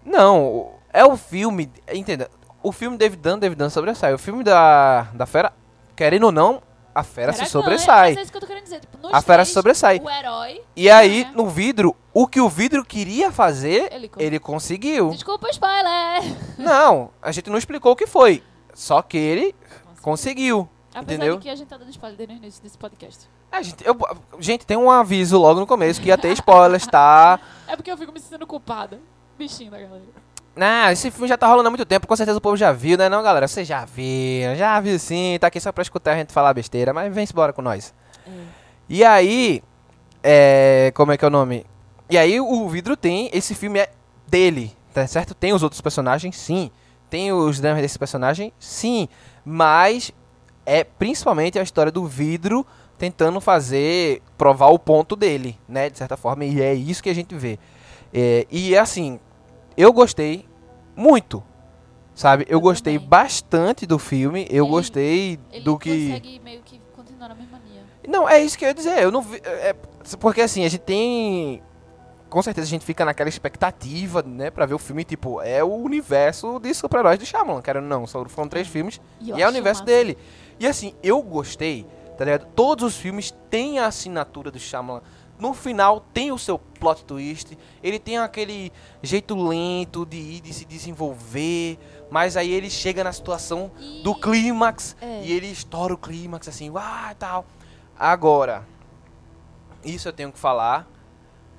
Não, 0.05 0.73
é 0.91 1.05
o 1.05 1.15
filme, 1.15 1.71
entenda, 1.93 2.29
o 2.63 2.71
filme 2.71 2.97
David 2.97 3.21
Dunn, 3.21 3.37
David 3.39 3.57
Dunn 3.57 3.69
sobressai. 3.69 4.13
O 4.13 4.17
filme 4.17 4.43
da 4.43 5.03
da 5.13 5.25
Fera, 5.25 5.53
querendo 5.95 6.25
ou 6.25 6.31
não, 6.31 6.61
a 6.93 7.03
Fera 7.03 7.31
se 7.33 7.41
Era 7.41 7.49
sobressai. 7.49 8.15
É 8.17 8.21
isso 8.21 8.31
que 8.31 8.37
eu 8.37 8.41
tô 8.41 8.47
querendo 8.47 8.63
dizer. 8.63 8.79
Tipo, 8.81 9.07
A 9.13 9.21
Fera 9.21 9.45
se 9.45 9.53
sobressai. 9.53 9.99
O 10.03 10.09
herói. 10.09 10.61
E 10.75 10.89
aí, 10.89 11.23
ganha. 11.23 11.35
no 11.35 11.47
vidro, 11.47 11.95
o 12.13 12.27
que 12.27 12.41
o 12.41 12.49
vidro 12.49 12.83
queria 12.83 13.31
fazer, 13.31 13.91
Ele, 13.93 14.11
ele 14.17 14.39
conseguiu. 14.39 15.09
Desculpa 15.11 15.47
o 15.47 15.49
spoiler. 15.49 16.23
Não, 16.57 17.11
a 17.21 17.31
gente 17.31 17.49
não 17.49 17.57
explicou 17.57 17.93
o 17.93 17.95
que 17.95 18.07
foi. 18.07 18.43
Só 18.73 19.01
que 19.01 19.17
ele 19.17 19.55
conseguiu. 20.01 20.67
Apesar 20.93 21.13
Entendeu? 21.15 21.35
de 21.37 21.43
que 21.43 21.49
a 21.49 21.55
gente 21.55 21.67
tá 21.67 21.77
dando 21.77 21.89
spoiler 21.89 22.17
desde 22.17 22.35
o 22.35 22.37
início 22.37 22.61
desse 22.61 22.77
podcast. 22.77 23.29
A 23.49 23.61
gente, 23.61 23.85
eu- 23.85 23.97
gente, 24.39 24.65
tem 24.65 24.75
um 24.75 24.89
aviso 24.91 25.37
logo 25.37 25.59
no 25.59 25.67
começo 25.67 26.01
que 26.01 26.07
ia 26.09 26.17
ter 26.17 26.31
spoilers, 26.33 26.85
tá? 26.87 27.39
É 27.67 27.75
porque 27.77 27.89
eu 27.89 27.97
fico 27.97 28.11
me 28.11 28.19
sentindo 28.19 28.45
culpada. 28.45 28.99
Bichinho 29.41 29.71
da 29.71 29.79
galera. 29.79 30.03
Não, 30.55 30.91
esse 30.91 31.09
filme 31.09 31.27
já 31.27 31.37
tá 31.37 31.47
rolando 31.47 31.67
há 31.67 31.71
muito 31.71 31.85
tempo, 31.85 32.05
com 32.05 32.15
certeza 32.15 32.37
o 32.37 32.41
povo 32.41 32.57
já 32.57 32.71
viu, 32.71 32.97
né 32.97 33.07
não, 33.07 33.23
galera? 33.23 33.47
Vocês 33.47 33.67
já 33.67 33.85
viram, 33.85 34.55
já 34.55 34.79
viu 34.79 34.99
sim, 34.99 35.37
tá 35.39 35.47
aqui 35.47 35.59
só 35.59 35.71
pra 35.71 35.81
escutar 35.81 36.11
a 36.11 36.15
gente 36.15 36.33
falar 36.33 36.53
besteira, 36.53 36.93
mas 36.93 37.13
vem 37.13 37.25
embora 37.29 37.53
com 37.53 37.61
nós. 37.61 37.93
E 38.89 39.03
aí, 39.03 39.63
é, 40.21 40.91
como 40.93 41.11
é 41.11 41.17
que 41.17 41.23
é 41.23 41.27
o 41.27 41.31
nome? 41.31 41.65
E 42.09 42.17
aí 42.17 42.39
o 42.39 42.67
vidro 42.67 42.97
tem, 42.97 43.29
esse 43.31 43.55
filme 43.55 43.79
é 43.79 43.89
dele, 44.27 44.75
Tá 44.93 45.07
certo? 45.07 45.33
Tem 45.33 45.53
os 45.53 45.63
outros 45.63 45.81
personagens, 45.81 46.35
sim. 46.37 46.69
Tem 47.09 47.31
os 47.31 47.59
dramas 47.59 47.81
desse 47.81 47.97
personagem, 47.97 48.53
sim. 48.59 49.07
Mas 49.43 50.11
é 50.65 50.83
principalmente 50.83 51.57
a 51.57 51.63
história 51.63 51.91
do 51.91 52.05
vidro 52.05 52.65
tentando 52.97 53.39
fazer, 53.41 54.21
provar 54.37 54.67
o 54.67 54.77
ponto 54.77 55.15
dele, 55.15 55.57
né? 55.67 55.89
De 55.89 55.97
certa 55.97 56.15
forma, 56.17 56.45
e 56.45 56.61
é 56.61 56.73
isso 56.73 57.01
que 57.01 57.09
a 57.09 57.15
gente 57.15 57.33
vê. 57.35 57.57
É, 58.13 58.45
e 58.51 58.77
assim, 58.77 59.19
eu 59.81 59.91
gostei 59.93 60.45
muito, 60.95 61.43
sabe? 62.13 62.43
Eu, 62.47 62.53
Eu 62.57 62.61
gostei 62.61 62.95
também. 62.95 63.09
bastante 63.09 63.85
do 63.85 63.97
filme, 63.99 64.45
eu 64.49 64.65
Ele- 64.65 64.71
gostei 64.71 65.39
Ele 65.51 65.63
do 65.63 65.77
que... 65.77 66.07
consegue 66.07 66.39
meio 66.43 66.61
que 66.63 66.79
continuar 66.95 67.29
na 67.29 67.35
mesma 67.35 67.59
linha. 67.67 67.83
Não, 68.07 68.27
é 68.27 68.39
isso 68.39 68.57
que 68.57 68.65
eu 68.65 68.69
ia 68.69 68.73
dizer. 68.73 69.01
Eu 69.01 69.11
não 69.11 69.21
vi. 69.21 69.37
é- 69.43 69.75
porque 70.19 70.41
assim, 70.41 70.65
a 70.65 70.69
gente 70.69 70.81
tem. 70.81 71.61
Com 72.29 72.41
certeza 72.41 72.65
a 72.65 72.69
gente 72.69 72.85
fica 72.85 73.03
naquela 73.03 73.27
expectativa, 73.27 74.21
né, 74.23 74.49
pra 74.49 74.65
ver 74.65 74.73
o 74.73 74.77
filme, 74.79 75.03
tipo, 75.03 75.41
é 75.41 75.61
o 75.61 75.73
universo 75.75 76.59
de 76.59 76.73
super-heróis 76.73 77.19
do 77.19 77.25
Shyamalan, 77.25 77.61
cara. 77.61 77.81
Não, 77.81 78.07
só 78.07 78.23
foram 78.29 78.47
três 78.47 78.67
filmes 78.69 79.01
E 79.19 79.31
e 79.31 79.41
é 79.41 79.45
o 79.45 79.49
universo 79.49 79.81
massa. 79.81 79.93
dele. 79.93 80.17
E 80.57 80.65
assim, 80.65 80.93
eu 81.03 81.21
gostei, 81.21 81.85
tá 82.17 82.23
ligado? 82.23 82.45
Todos 82.55 82.85
os 82.85 82.95
filmes 82.97 83.31
têm 83.49 83.79
a 83.79 83.87
assinatura 83.87 84.49
do 84.49 84.57
Shyamalan. 84.57 85.01
No 85.41 85.55
final 85.55 86.05
tem 86.13 86.31
o 86.31 86.37
seu 86.37 86.59
plot 86.59 87.03
twist, 87.03 87.57
ele 87.81 87.97
tem 87.97 88.19
aquele 88.19 88.71
jeito 89.01 89.33
lento 89.35 90.05
de 90.05 90.15
ir, 90.17 90.39
de 90.41 90.53
se 90.53 90.65
desenvolver, 90.65 91.79
mas 92.11 92.37
aí 92.37 92.51
ele 92.53 92.69
chega 92.69 93.03
na 93.03 93.11
situação 93.11 93.71
E- 93.79 94.03
do 94.03 94.13
clímax 94.13 94.95
É. 95.01 95.23
e 95.25 95.31
ele 95.31 95.47
estoura 95.47 95.95
o 95.95 95.97
clímax 95.97 96.47
assim, 96.47 96.69
uau, 96.69 96.83
tal. 97.17 97.45
Agora, 97.97 98.63
isso 99.83 100.07
eu 100.07 100.13
tenho 100.13 100.31
que 100.31 100.37
falar, 100.37 100.87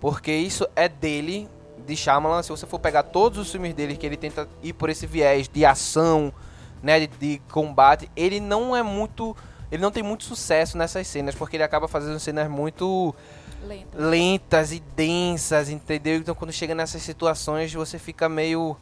porque 0.01 0.33
isso 0.33 0.65
é 0.77 0.89
dele, 0.89 1.49
de 1.85 1.97
Shyamalan. 1.97 2.41
Se 2.45 2.51
você 2.51 2.67
for 2.67 2.79
pegar 2.79 3.03
todos 3.03 3.37
os 3.37 3.51
filmes 3.51 3.75
dele 3.75 3.97
que 3.97 4.07
ele 4.07 4.17
tenta 4.17 4.49
ir 4.63 4.75
por 4.75 4.91
esse 4.91 5.09
viés 5.09 5.49
de 5.49 5.65
ação, 5.65 6.33
né, 6.81 7.01
de, 7.01 7.07
de 7.09 7.43
combate, 7.51 8.09
ele 8.15 8.39
não 8.39 8.77
é 8.77 8.83
muito, 8.83 9.37
ele 9.73 9.83
não 9.83 9.91
tem 9.91 10.05
muito 10.05 10.23
sucesso 10.23 10.79
nessas 10.79 11.09
cenas, 11.09 11.35
porque 11.35 11.57
ele 11.57 11.65
acaba 11.65 11.89
fazendo 11.89 12.21
cenas 12.21 12.49
muito 12.49 13.13
Lentas 13.95 14.73
e 14.73 14.81
densas, 14.81 15.69
entendeu? 15.69 16.17
Então 16.17 16.35
quando 16.35 16.53
chega 16.53 16.75
nessas 16.75 17.03
situações 17.03 17.73
você 17.73 17.99
fica 17.99 18.29
meio 18.29 18.77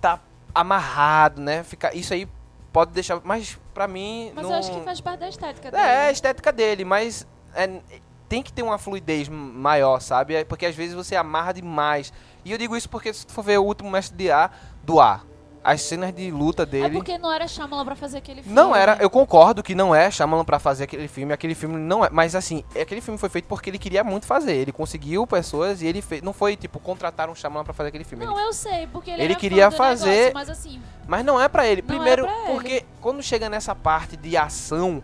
tá 0.00 0.18
amarrado, 0.54 1.40
né? 1.40 1.62
Fica 1.62 1.94
isso 1.94 2.12
aí 2.12 2.28
pode 2.72 2.92
deixar, 2.92 3.20
mas 3.22 3.58
pra 3.74 3.86
mim 3.86 4.32
Mas 4.34 4.44
não 4.44 4.52
eu 4.52 4.58
acho 4.58 4.72
que 4.72 4.80
faz 4.80 5.00
parte 5.00 5.20
da 5.20 5.28
estética 5.28 5.70
dele. 5.70 5.82
é, 5.82 5.86
é 5.86 6.08
a 6.08 6.10
estética 6.10 6.52
dele, 6.52 6.84
mas 6.84 7.26
é, 7.54 7.80
tem 8.28 8.42
que 8.42 8.52
ter 8.52 8.62
uma 8.62 8.78
fluidez 8.78 9.28
maior, 9.28 10.00
sabe? 10.00 10.34
É 10.34 10.44
Porque 10.44 10.64
às 10.64 10.74
vezes 10.74 10.94
você 10.94 11.14
amarra 11.14 11.52
demais. 11.52 12.12
E 12.44 12.50
eu 12.50 12.58
digo 12.58 12.76
isso 12.76 12.88
porque 12.88 13.12
se 13.12 13.26
tu 13.26 13.32
for 13.32 13.42
ver 13.42 13.58
o 13.58 13.62
último 13.62 13.90
mestre 13.90 14.16
de 14.16 14.30
ar 14.30 14.58
do 14.82 14.98
ar, 14.98 15.24
as 15.64 15.80
cenas 15.82 16.12
de 16.14 16.30
luta 16.30 16.64
É 16.64 16.66
dele 16.66 16.94
porque 16.96 17.16
não 17.18 17.30
era 17.32 17.46
Shyamalan 17.46 17.84
pra 17.84 17.94
fazer 17.94 18.18
aquele 18.18 18.42
filme. 18.42 18.54
não 18.54 18.74
era, 18.74 18.96
eu 19.00 19.08
concordo 19.08 19.62
que 19.62 19.74
não 19.74 19.94
é 19.94 20.10
Shyamalan 20.10 20.44
pra 20.44 20.58
fazer 20.58 20.84
aquele 20.84 21.06
filme, 21.08 21.32
aquele 21.32 21.54
filme 21.54 21.76
não 21.78 22.04
é, 22.04 22.10
mas 22.10 22.34
assim, 22.34 22.64
aquele 22.80 23.00
filme 23.00 23.16
foi 23.18 23.28
feito 23.28 23.46
porque 23.46 23.70
ele 23.70 23.78
queria 23.78 24.02
muito 24.02 24.26
fazer, 24.26 24.54
ele 24.54 24.72
conseguiu 24.72 25.26
pessoas 25.26 25.80
e 25.82 25.86
ele 25.86 26.02
fez, 26.02 26.20
não 26.22 26.32
foi 26.32 26.56
tipo 26.56 26.78
contratar 26.80 27.30
um 27.30 27.34
Shyamalan 27.34 27.64
pra 27.64 27.72
fazer 27.72 27.90
aquele 27.90 28.04
filme, 28.04 28.24
Não, 28.24 28.36
ele- 28.38 28.48
eu 28.48 28.52
sei, 28.52 28.86
porque 28.88 29.10
ele, 29.10 29.22
Ele 29.22 29.34
queria 29.36 29.70
fazer- 29.70 30.10
negócio, 30.10 30.34
mas 30.34 30.50
assim, 30.50 30.82
mas 31.06 31.24
não 31.24 31.40
é 31.40 31.48
pra 31.48 31.66
ele. 31.66 31.82
Não 31.82 31.94
é 31.94 31.98
Primeiro, 31.98 32.24
pra 32.24 32.34
ele. 32.38 32.52
porque 32.52 32.84
quando 33.00 33.22
chega 33.22 33.48
nessa 33.48 33.74
parte 33.74 34.16
de 34.16 34.36
ação, 34.36 35.02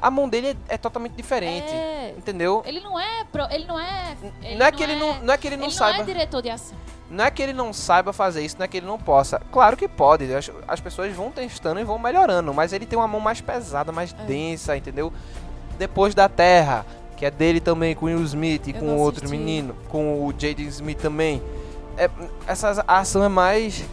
a 0.00 0.10
mão 0.10 0.28
dele 0.28 0.56
é, 0.68 0.74
é 0.74 0.76
totalmente 0.78 1.12
diferente, 1.12 1.72
é, 1.72 2.12
entendeu? 2.18 2.60
ele 2.66 2.80
não 2.80 2.98
é, 2.98 3.24
pro, 3.30 3.44
ele 3.52 3.66
não 3.66 3.78
é, 3.78 4.16
ele 4.42 4.56
não 4.56 4.66
é 4.66 4.72
que 4.72 4.82
ele 4.82 4.96
não, 4.96 5.14
não 5.22 5.32
é 5.34 5.38
que 5.38 5.46
ele 5.46 5.56
não 5.56 5.66
ele 5.66 5.72
saiba, 5.74 5.98
não 5.98 6.02
é 6.02 6.06
diretor 6.06 6.42
de 6.42 6.50
ação. 6.50 6.76
Não 7.12 7.24
é 7.24 7.30
que 7.30 7.42
ele 7.42 7.52
não 7.52 7.72
saiba 7.72 8.12
fazer 8.12 8.42
isso, 8.44 8.56
não 8.58 8.64
é 8.64 8.68
que 8.68 8.78
ele 8.78 8.86
não 8.86 8.98
possa. 8.98 9.40
Claro 9.52 9.76
que 9.76 9.86
pode, 9.86 10.32
as, 10.34 10.50
as 10.66 10.80
pessoas 10.80 11.12
vão 11.14 11.30
testando 11.30 11.78
e 11.80 11.84
vão 11.84 11.98
melhorando, 11.98 12.52
mas 12.54 12.72
ele 12.72 12.86
tem 12.86 12.98
uma 12.98 13.06
mão 13.06 13.20
mais 13.20 13.40
pesada, 13.40 13.92
mais 13.92 14.14
É. 14.18 14.24
densa, 14.24 14.76
entendeu? 14.76 15.12
Depois 15.78 16.14
da 16.14 16.28
Terra, 16.28 16.84
que 17.16 17.24
é 17.26 17.30
dele 17.30 17.60
também 17.60 17.94
com 17.94 18.06
o 18.06 18.08
Will 18.08 18.22
Smith 18.24 18.66
e 18.66 18.70
Eu 18.70 18.80
com 18.80 18.96
outro 18.96 19.24
assisti. 19.24 19.36
menino, 19.36 19.76
com 19.88 20.26
o 20.26 20.32
Jaden 20.36 20.66
Smith 20.68 20.98
também. 21.00 21.42
É, 21.96 22.10
essa 22.46 22.82
ação 22.88 23.22
é 23.22 23.28
mais 23.28 23.84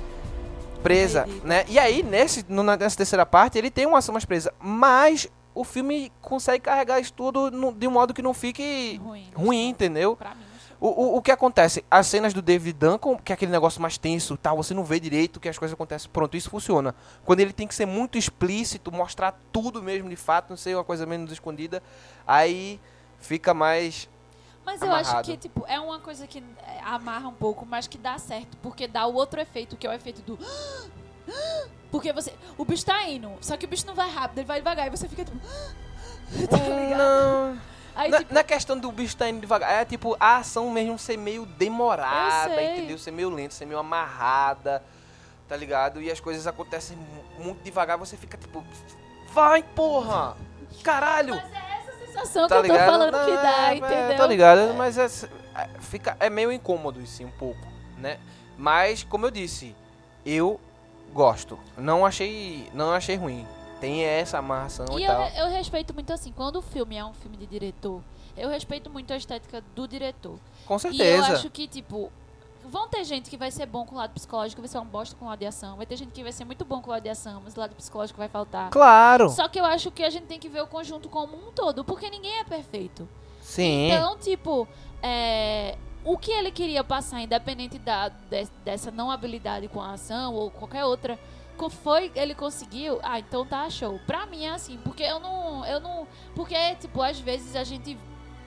presa, 0.82 1.26
Entendi. 1.28 1.46
né? 1.46 1.66
E 1.68 1.78
aí, 1.78 2.02
nesse, 2.04 2.46
no- 2.48 2.64
nessa 2.64 2.96
terceira 2.98 3.26
parte, 3.26 3.58
ele 3.58 3.70
tem 3.70 3.86
uma 3.86 3.98
ação 3.98 4.14
mais 4.14 4.24
presa, 4.26 4.54
mas 4.60 5.28
o 5.54 5.64
filme 5.66 6.10
consegue 6.22 6.62
carregar 6.64 7.00
isso 7.02 7.12
tudo 7.12 7.52
no- 7.52 7.74
de 7.74 7.86
um 7.88 7.92
modo 7.92 8.14
que 8.14 8.22
não 8.22 8.34
fique 8.34 9.00
Ruim. 9.04 9.28
ruim, 9.36 9.70
entendeu? 9.70 10.16
Pra 10.16 10.30
mim. 10.34 10.44
O, 10.82 10.88
o, 10.88 11.18
o 11.18 11.22
que 11.22 11.32
acontece? 11.32 11.84
As 11.92 12.08
cenas 12.08 12.34
do 12.34 12.42
David 12.42 12.78
Duncan, 12.78 13.18
que 13.18 13.34
é 13.34 13.36
aquele 13.36 13.52
negócio 13.52 13.82
mais 13.82 13.98
tenso, 13.98 14.38
tal, 14.38 14.56
você 14.56 14.74
não 14.74 14.84
vê 14.84 15.00
direito 15.00 15.40
que 15.40 15.50
as 15.50 15.58
coisas 15.58 15.74
acontecem. 15.74 16.10
Pronto, 16.12 16.38
isso 16.38 16.50
funciona. 16.50 16.96
Quando 17.26 17.42
ele 17.42 17.52
tem 17.52 17.68
que 17.68 17.76
ser 17.76 17.86
muito 17.86 18.18
explícito, 18.18 18.92
mostrar 18.92 19.38
tudo 19.52 19.84
mesmo 19.84 20.10
de 20.10 20.16
fato, 20.16 20.50
não 20.50 20.58
ser 20.58 20.76
uma 20.76 20.84
coisa 20.84 21.06
menos 21.06 21.32
escondida, 21.32 21.84
aí 22.26 22.80
fica 23.20 23.54
mais. 23.54 24.08
Mas 24.66 24.82
eu 24.82 24.92
acho 24.92 25.10
amarrado. 25.10 25.26
que, 25.26 25.38
tipo, 25.38 25.66
é 25.68 25.80
uma 25.80 26.00
coisa 26.00 26.26
que 26.28 26.44
é, 26.66 26.80
amarra 26.84 27.28
um 27.28 27.34
pouco, 27.34 27.66
mas 27.66 27.86
que 27.88 27.98
dá 27.98 28.18
certo, 28.18 28.56
porque 28.62 28.88
dá 28.88 29.06
o 29.06 29.14
outro 29.14 29.42
efeito, 29.42 29.76
que 29.76 29.86
é 29.86 29.90
o 29.90 29.94
efeito 29.94 30.22
do. 30.22 30.40
Porque 31.92 32.14
você. 32.14 32.32
O 32.56 32.64
bicho 32.64 32.86
tá 32.86 33.04
indo, 33.10 33.32
só 33.42 33.58
que 33.58 33.66
o 33.66 33.68
bicho 33.68 33.86
não 33.88 33.96
vai 33.96 34.08
rápido, 34.12 34.38
ele 34.38 34.46
vai 34.46 34.60
devagar, 34.60 34.86
e 34.86 34.90
você 34.92 35.08
fica 35.08 35.26
tipo. 35.26 35.40
tá 36.48 36.58
ligado? 36.58 36.98
Não. 37.00 37.60
Aí, 38.00 38.10
Na, 38.12 38.18
tipo, 38.20 38.34
na 38.34 38.44
questão 38.44 38.78
do 38.78 38.90
bicho 38.94 39.18
tá 39.18 39.28
indo 39.28 39.42
devagar, 39.42 39.72
é 39.74 39.84
tipo 39.84 40.16
a 40.20 40.38
ação 40.38 40.70
mesmo 40.72 40.98
ser 40.98 41.18
meio 41.18 41.46
demorada, 41.46 42.62
entendeu? 42.64 42.98
Ser 42.98 43.12
meio 43.12 43.30
lenta, 43.30 43.54
ser 43.54 43.66
meio 43.66 43.78
amarrada, 43.80 44.82
tá 45.50 45.58
ligado? 45.58 46.02
E 46.02 46.10
as 46.10 46.20
coisas 46.20 46.48
acontecem 46.48 46.96
mu- 46.96 47.44
muito 47.44 47.62
devagar, 47.62 47.98
você 47.98 48.16
fica 48.16 48.38
tipo. 48.38 48.64
Vai, 49.34 49.62
porra! 49.64 50.38
Caralho! 50.82 51.36
mas 51.36 51.52
é 51.54 51.80
essa 51.82 52.06
sensação 52.06 52.48
tá 52.48 52.56
que 52.62 52.62
eu 52.62 52.68
tô 52.68 52.74
ligado? 52.74 52.90
falando 52.90 53.12
que 53.26 53.32
Não, 53.32 53.42
dá, 53.44 53.70
é, 53.74 53.76
entendeu? 53.76 54.18
Tô 54.18 54.26
ligado, 54.28 54.74
mas 54.76 54.98
é, 54.98 55.06
é, 55.06 55.70
fica, 55.82 56.16
é 56.22 56.30
meio 56.30 56.52
incômodo 56.54 57.02
assim, 57.02 57.26
um 57.26 57.32
pouco, 57.32 57.68
né? 57.98 58.18
Mas, 58.58 59.04
como 59.04 59.26
eu 59.26 59.32
disse, 59.32 59.76
eu 60.26 60.60
gosto. 61.14 61.60
Não 61.78 62.06
achei, 62.06 62.70
não 62.74 62.92
achei 62.94 63.16
ruim. 63.18 63.46
Tem 63.80 64.04
essa 64.04 64.38
amarração 64.40 64.86
e, 64.98 65.02
E 65.02 65.06
eu, 65.06 65.12
tal. 65.14 65.28
eu 65.30 65.48
respeito 65.50 65.94
muito 65.94 66.12
assim, 66.14 66.32
quando 66.32 66.58
o 66.58 66.62
filme 66.62 66.98
é 66.98 67.06
um 67.06 67.14
filme 67.14 67.38
de 67.38 67.46
diretor, 67.46 68.02
eu 68.38 68.50
respeito 68.50 68.90
muito 68.90 69.12
a 69.14 69.18
estética 69.18 69.64
do 69.76 69.88
diretor. 69.88 70.38
Com 70.66 70.74
E 70.74 70.76
eu 70.76 70.80
certeza. 70.80 71.34
acho 71.34 71.50
que, 71.50 71.68
tipo, 71.68 72.12
vão 72.66 72.88
ter 72.88 73.04
gente 73.04 73.30
que 73.30 73.38
vai 73.38 73.50
ser 73.52 73.66
bom 73.66 73.86
com 73.86 73.96
o 73.96 73.98
lado 73.98 74.12
psicológico, 74.14 74.62
vai 74.62 74.68
ser 74.70 74.78
uma 74.78 74.86
bosta 74.86 75.16
com 75.16 75.26
o 75.26 75.28
lado 75.30 75.40
de 75.40 75.46
ação. 75.46 75.76
Vai 75.78 75.86
ter 75.86 75.96
gente 75.96 76.12
que 76.12 76.22
vai 76.24 76.32
ser 76.32 76.46
muito 76.46 76.64
bom 76.66 76.82
com 76.82 76.90
o 76.90 76.94
lado 76.94 77.04
de 77.04 77.10
ação, 77.10 77.42
mas 77.44 77.56
o 77.56 77.60
lado 77.60 77.74
psicológico 77.76 78.18
vai 78.20 78.28
faltar. 78.28 78.70
Claro. 78.70 79.30
Só 79.30 79.48
que 79.48 79.60
eu 79.60 79.66
acho 79.66 79.90
que 79.92 80.04
a 80.04 80.10
gente 80.10 80.26
tem 80.26 80.40
que 80.40 80.48
ver 80.50 80.62
o 80.62 80.68
conjunto 80.68 81.10
como 81.10 81.36
um 81.36 81.52
todo, 81.52 81.84
porque 81.84 82.10
ninguém 82.10 82.38
é 82.40 82.44
perfeito. 82.44 83.08
Sim. 83.42 83.92
Então, 83.92 84.18
tipo, 84.18 84.68
é, 85.02 85.76
o 86.06 86.18
que 86.18 86.32
ele 86.32 86.52
queria 86.52 86.84
passar, 86.84 87.20
independente 87.22 87.80
da, 87.80 88.10
de- 88.10 88.48
dessa 88.64 88.92
não 88.92 89.10
habilidade 89.10 89.68
com 89.68 89.82
a 89.82 89.94
ação 89.94 90.36
ou 90.36 90.52
qualquer 90.52 90.86
outra, 90.86 91.18
foi 91.68 92.12
ele 92.14 92.36
conseguiu, 92.36 93.00
ah, 93.02 93.18
então 93.18 93.44
tá 93.44 93.68
show. 93.72 94.00
Pra 94.06 94.28
mim 94.28 94.46
é 94.46 94.52
assim, 94.52 94.78
porque 94.84 95.02
eu 95.02 95.20
não, 95.20 95.66
eu 95.66 95.80
não, 95.80 96.08
porque 96.36 96.56
tipo, 96.76 97.02
às 97.02 97.20
vezes 97.20 97.56
a 97.56 97.64
gente 97.64 97.98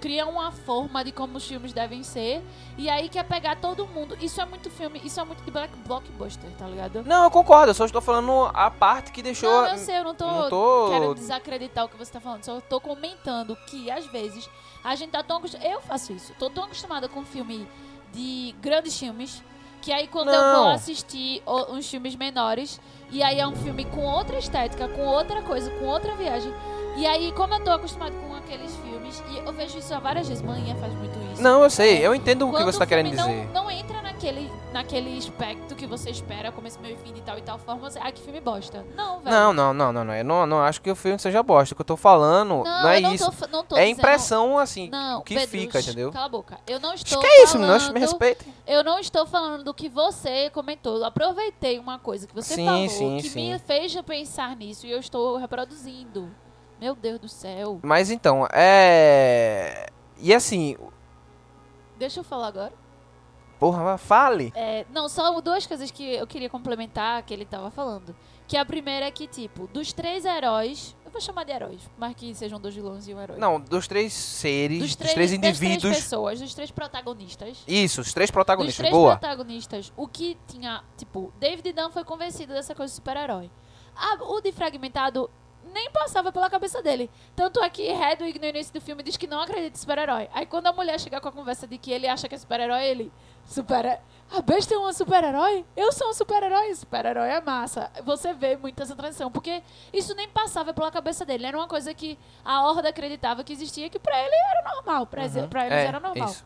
cria 0.00 0.26
uma 0.26 0.50
forma 0.50 1.04
de 1.04 1.12
como 1.12 1.36
os 1.38 1.46
filmes 1.46 1.72
devem 1.72 2.02
ser 2.02 2.42
e 2.76 2.90
aí 2.90 3.08
quer 3.08 3.22
pegar 3.24 3.56
todo 3.56 3.86
mundo. 3.86 4.16
Isso 4.20 4.40
é 4.40 4.44
muito 4.44 4.68
filme, 4.70 5.00
isso 5.04 5.20
é 5.20 5.24
muito 5.24 5.42
de 5.44 5.50
black 5.50 5.72
blockbuster, 5.86 6.50
tá 6.58 6.66
ligado? 6.66 7.04
Não, 7.04 7.24
eu 7.24 7.30
concordo, 7.30 7.70
eu 7.70 7.74
só 7.74 7.84
estou 7.84 8.00
falando 8.00 8.50
a 8.52 8.68
parte 8.70 9.12
que 9.12 9.22
deixou. 9.22 9.48
Não, 9.62 9.68
eu 9.68 9.78
sei, 9.78 9.98
eu 9.98 10.04
não 10.04 10.14
tô, 10.14 10.26
não 10.26 10.48
tô- 10.50 10.88
quero 10.90 11.14
desacreditar 11.14 11.84
o 11.84 11.88
que 11.88 11.96
você 11.96 12.10
tá 12.12 12.20
falando. 12.20 12.42
Só 12.44 12.60
tô 12.60 12.80
comentando 12.80 13.56
que, 13.68 13.90
às 13.92 14.04
vezes, 14.06 14.48
a 14.82 14.94
gente 14.96 15.10
tá 15.10 15.22
tão 15.22 15.36
acostumada. 15.36 15.68
Eu 15.70 15.80
faço 15.80 16.12
isso. 16.12 16.32
Tô 16.36 16.50
tão 16.50 16.64
acostumada 16.64 17.08
com 17.08 17.24
filme 17.24 17.68
de 18.12 18.54
grandes 18.60 18.98
filmes. 18.98 19.40
Que 19.80 19.90
aí 19.92 20.06
quando 20.06 20.28
eu 20.30 20.40
Não. 20.40 20.62
vou 20.62 20.68
assistir 20.72 21.42
uns 21.70 21.88
filmes 21.90 22.14
menores, 22.14 22.80
e 23.12 23.22
aí 23.22 23.38
é 23.38 23.46
um 23.46 23.54
filme 23.54 23.84
com 23.84 24.00
outra 24.00 24.38
estética, 24.38 24.88
com 24.88 25.02
outra 25.02 25.42
coisa, 25.42 25.70
com 25.72 25.84
outra 25.84 26.16
viagem. 26.16 26.52
E 26.96 27.06
aí, 27.06 27.30
como 27.32 27.54
eu 27.54 27.60
tô 27.62 27.70
acostumado 27.70 28.14
com 28.14 28.34
aqueles 28.34 28.74
filmes, 28.76 29.22
e 29.30 29.38
eu 29.38 29.52
vejo 29.52 29.78
isso 29.78 29.94
há 29.94 29.98
várias 29.98 30.28
vezes, 30.28 30.42
manhã 30.42 30.74
faz 30.76 30.92
muito 30.94 31.18
isso. 31.32 31.42
Não, 31.42 31.62
eu 31.62 31.70
sei, 31.70 32.04
eu 32.04 32.14
entendo 32.14 32.48
o 32.48 32.52
que 32.54 32.64
você 32.64 32.78
tá 32.78 32.86
querendo 32.86 33.06
filme 33.06 33.10
dizer. 33.10 33.48
Não, 33.52 33.64
não 33.64 33.70
entra 33.70 34.01
naquele, 34.22 34.52
naquele 34.72 35.18
aspecto 35.18 35.74
que 35.74 35.84
você 35.86 36.10
espera, 36.10 36.52
começo, 36.52 36.78
meio 36.80 36.94
e 36.94 36.98
fim 36.98 37.12
de 37.12 37.20
tal 37.22 37.36
e 37.38 37.42
tal 37.42 37.58
forma, 37.58 37.90
você, 37.90 37.98
ah, 38.00 38.12
que 38.12 38.22
filme 38.22 38.40
bosta. 38.40 38.86
Não, 38.94 39.18
velho. 39.20 39.34
Não, 39.34 39.52
não, 39.52 39.74
não, 39.74 39.92
não, 39.92 40.04
não. 40.04 40.14
Eu 40.14 40.24
não, 40.24 40.46
não 40.46 40.60
acho 40.62 40.80
que 40.80 40.90
o 40.90 40.94
filme 40.94 41.18
seja 41.18 41.42
bosta. 41.42 41.72
O 41.72 41.76
que 41.76 41.82
eu 41.82 41.86
tô 41.86 41.96
falando 41.96 42.62
não, 42.62 42.88
é 42.88 42.98
eu 42.98 43.02
não 43.02 43.14
isso. 43.14 43.30
Tô, 43.32 43.46
não 43.48 43.64
tô 43.64 43.76
É 43.76 43.80
dizendo- 43.82 43.98
impressão, 43.98 44.58
assim, 44.58 44.88
Não, 44.90 45.18
o 45.18 45.22
que 45.22 45.34
Pedro, 45.34 45.50
fica, 45.50 45.80
entendeu? 45.80 46.12
Cala 46.12 46.26
a 46.26 46.28
boca. 46.28 46.58
Eu 46.66 46.78
não 46.78 46.90
Acho 46.92 47.04
estou 47.04 47.20
que 47.20 47.26
é 47.26 47.42
isso, 47.42 47.58
falando... 47.58 47.92
Me 47.92 48.00
respeitem. 48.00 48.54
Eu 48.66 48.84
não 48.84 48.98
estou 49.00 49.26
falando 49.26 49.64
do 49.64 49.74
que 49.74 49.88
você 49.88 50.50
comentou. 50.50 50.98
Eu 50.98 51.04
aproveitei 51.04 51.78
uma 51.80 51.98
coisa 51.98 52.26
que 52.26 52.34
você 52.34 52.54
Sim, 52.54 52.64
falou 52.66 52.88
sim, 52.88 53.16
que 53.16 53.28
sim. 53.28 53.52
me 53.52 53.58
fez 53.58 53.92
pensar 54.02 54.54
nisso 54.56 54.86
e 54.86 54.90
eu 54.92 54.98
estou 55.00 55.36
reproduzindo. 55.36 56.30
Meu 56.80 56.94
Deus 56.94 57.18
do 57.18 57.28
céu. 57.28 57.80
Mas 57.82 58.10
então, 58.10 58.46
é. 58.52 59.88
E 60.18 60.32
assim, 60.32 60.76
Deixa 61.98 62.20
eu 62.20 62.24
falar 62.24 62.48
agora. 62.48 62.81
Porra, 63.62 63.96
fale. 63.96 64.52
É, 64.56 64.84
não, 64.92 65.08
só 65.08 65.40
duas 65.40 65.64
coisas 65.68 65.88
que 65.92 66.14
eu 66.14 66.26
queria 66.26 66.50
complementar 66.50 67.22
que 67.22 67.32
ele 67.32 67.44
tava 67.44 67.70
falando. 67.70 68.12
Que 68.48 68.56
a 68.56 68.64
primeira 68.64 69.06
é 69.06 69.10
que, 69.12 69.28
tipo, 69.28 69.68
dos 69.68 69.92
três 69.92 70.24
heróis. 70.24 70.96
Eu 71.04 71.12
vou 71.12 71.20
chamar 71.20 71.44
de 71.44 71.52
heróis, 71.52 71.80
mas 71.96 72.12
que 72.16 72.34
sejam 72.34 72.58
dois 72.58 72.74
vilões 72.74 73.06
e 73.06 73.14
um 73.14 73.20
herói. 73.20 73.38
Não, 73.38 73.60
dos 73.60 73.86
três 73.86 74.12
seres, 74.12 74.80
dos 74.80 74.88
dos 74.88 74.96
três, 74.96 75.14
três, 75.14 75.30
das 75.30 75.40
três 75.40 75.62
indivíduos. 75.62 75.96
pessoas, 75.96 76.40
dos 76.40 76.52
três 76.54 76.72
protagonistas. 76.72 77.62
Isso, 77.68 78.00
os 78.00 78.12
três 78.12 78.30
Dos 78.30 78.34
protagonistas. 78.34 78.78
três 78.78 78.92
Boa. 78.92 79.16
protagonistas, 79.16 79.92
o 79.96 80.08
que 80.08 80.36
tinha, 80.48 80.82
tipo, 80.96 81.32
David 81.38 81.72
Dunn 81.72 81.90
foi 81.90 82.02
convencido 82.02 82.52
dessa 82.52 82.74
coisa 82.74 82.90
de 82.90 82.96
super-herói. 82.96 83.48
O 84.22 84.40
de 84.40 84.50
fragmentado 84.50 85.30
nem 85.72 85.90
passava 85.90 86.32
pela 86.32 86.50
cabeça 86.50 86.82
dele. 86.82 87.10
Tanto 87.36 87.62
é 87.62 87.70
que 87.70 87.82
Hedwig 87.82 88.38
no 88.38 88.46
início 88.46 88.72
do 88.72 88.80
filme 88.80 89.02
diz 89.02 89.16
que 89.16 89.26
não 89.26 89.40
acredita 89.40 89.76
em 89.76 89.80
super-herói. 89.80 90.28
Aí 90.32 90.46
quando 90.46 90.66
a 90.66 90.72
mulher 90.72 90.98
chega 90.98 91.20
com 91.20 91.28
a 91.28 91.32
conversa 91.32 91.66
de 91.66 91.78
que 91.78 91.90
ele 91.90 92.08
acha 92.08 92.28
que 92.28 92.34
é 92.34 92.38
super-herói, 92.38 92.84
ele. 92.84 93.12
Super 93.46 94.00
A 94.30 94.40
besta 94.40 94.74
é 94.74 94.78
um 94.78 94.90
super-herói? 94.92 95.64
Eu 95.76 95.92
sou 95.92 96.08
um 96.08 96.14
super-herói. 96.14 96.74
Super-herói 96.74 97.28
é 97.28 97.40
massa. 97.40 97.90
Você 98.04 98.32
vê 98.32 98.56
muito 98.56 98.82
essa 98.82 98.96
transição. 98.96 99.30
Porque 99.30 99.62
isso 99.92 100.14
nem 100.14 100.26
passava 100.28 100.72
pela 100.72 100.90
cabeça 100.90 101.24
dele. 101.24 101.44
Era 101.46 101.56
uma 101.58 101.68
coisa 101.68 101.92
que 101.92 102.18
a 102.44 102.66
Horda 102.66 102.88
acreditava 102.88 103.44
que 103.44 103.52
existia, 103.52 103.90
que 103.90 103.98
pra 103.98 104.18
ele 104.18 104.34
era 104.34 104.74
normal. 104.74 105.06
Pra, 105.06 105.24
eles- 105.24 105.46
pra 105.46 105.66
eles 105.66 105.78
É, 105.78 105.86
era 105.86 106.00
normal. 106.00 106.28
isso. 106.28 106.44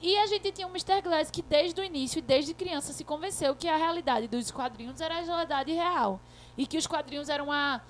E 0.00 0.16
a 0.18 0.26
gente 0.26 0.52
tinha 0.52 0.66
o 0.66 0.70
Mr. 0.70 1.00
Glass 1.02 1.30
que 1.30 1.40
desde 1.42 1.80
o 1.80 1.84
início 1.84 2.18
e 2.18 2.22
desde 2.22 2.52
criança 2.54 2.92
se 2.92 3.02
convenceu 3.04 3.56
que 3.56 3.66
a 3.66 3.76
realidade 3.76 4.28
dos 4.28 4.50
quadrinhos 4.50 5.00
era 5.00 5.16
a 5.18 5.20
realidade 5.22 5.72
real. 5.72 6.20
E 6.58 6.66
que 6.66 6.76
os 6.76 6.86
quadrinhos 6.86 7.28
eram 7.28 7.46
uma, 7.46 7.80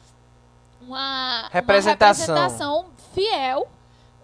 uma, 0.80 1.48
Representação. 1.50 2.34
uma 2.34 2.40
representação 2.44 2.86
fiel 3.12 3.68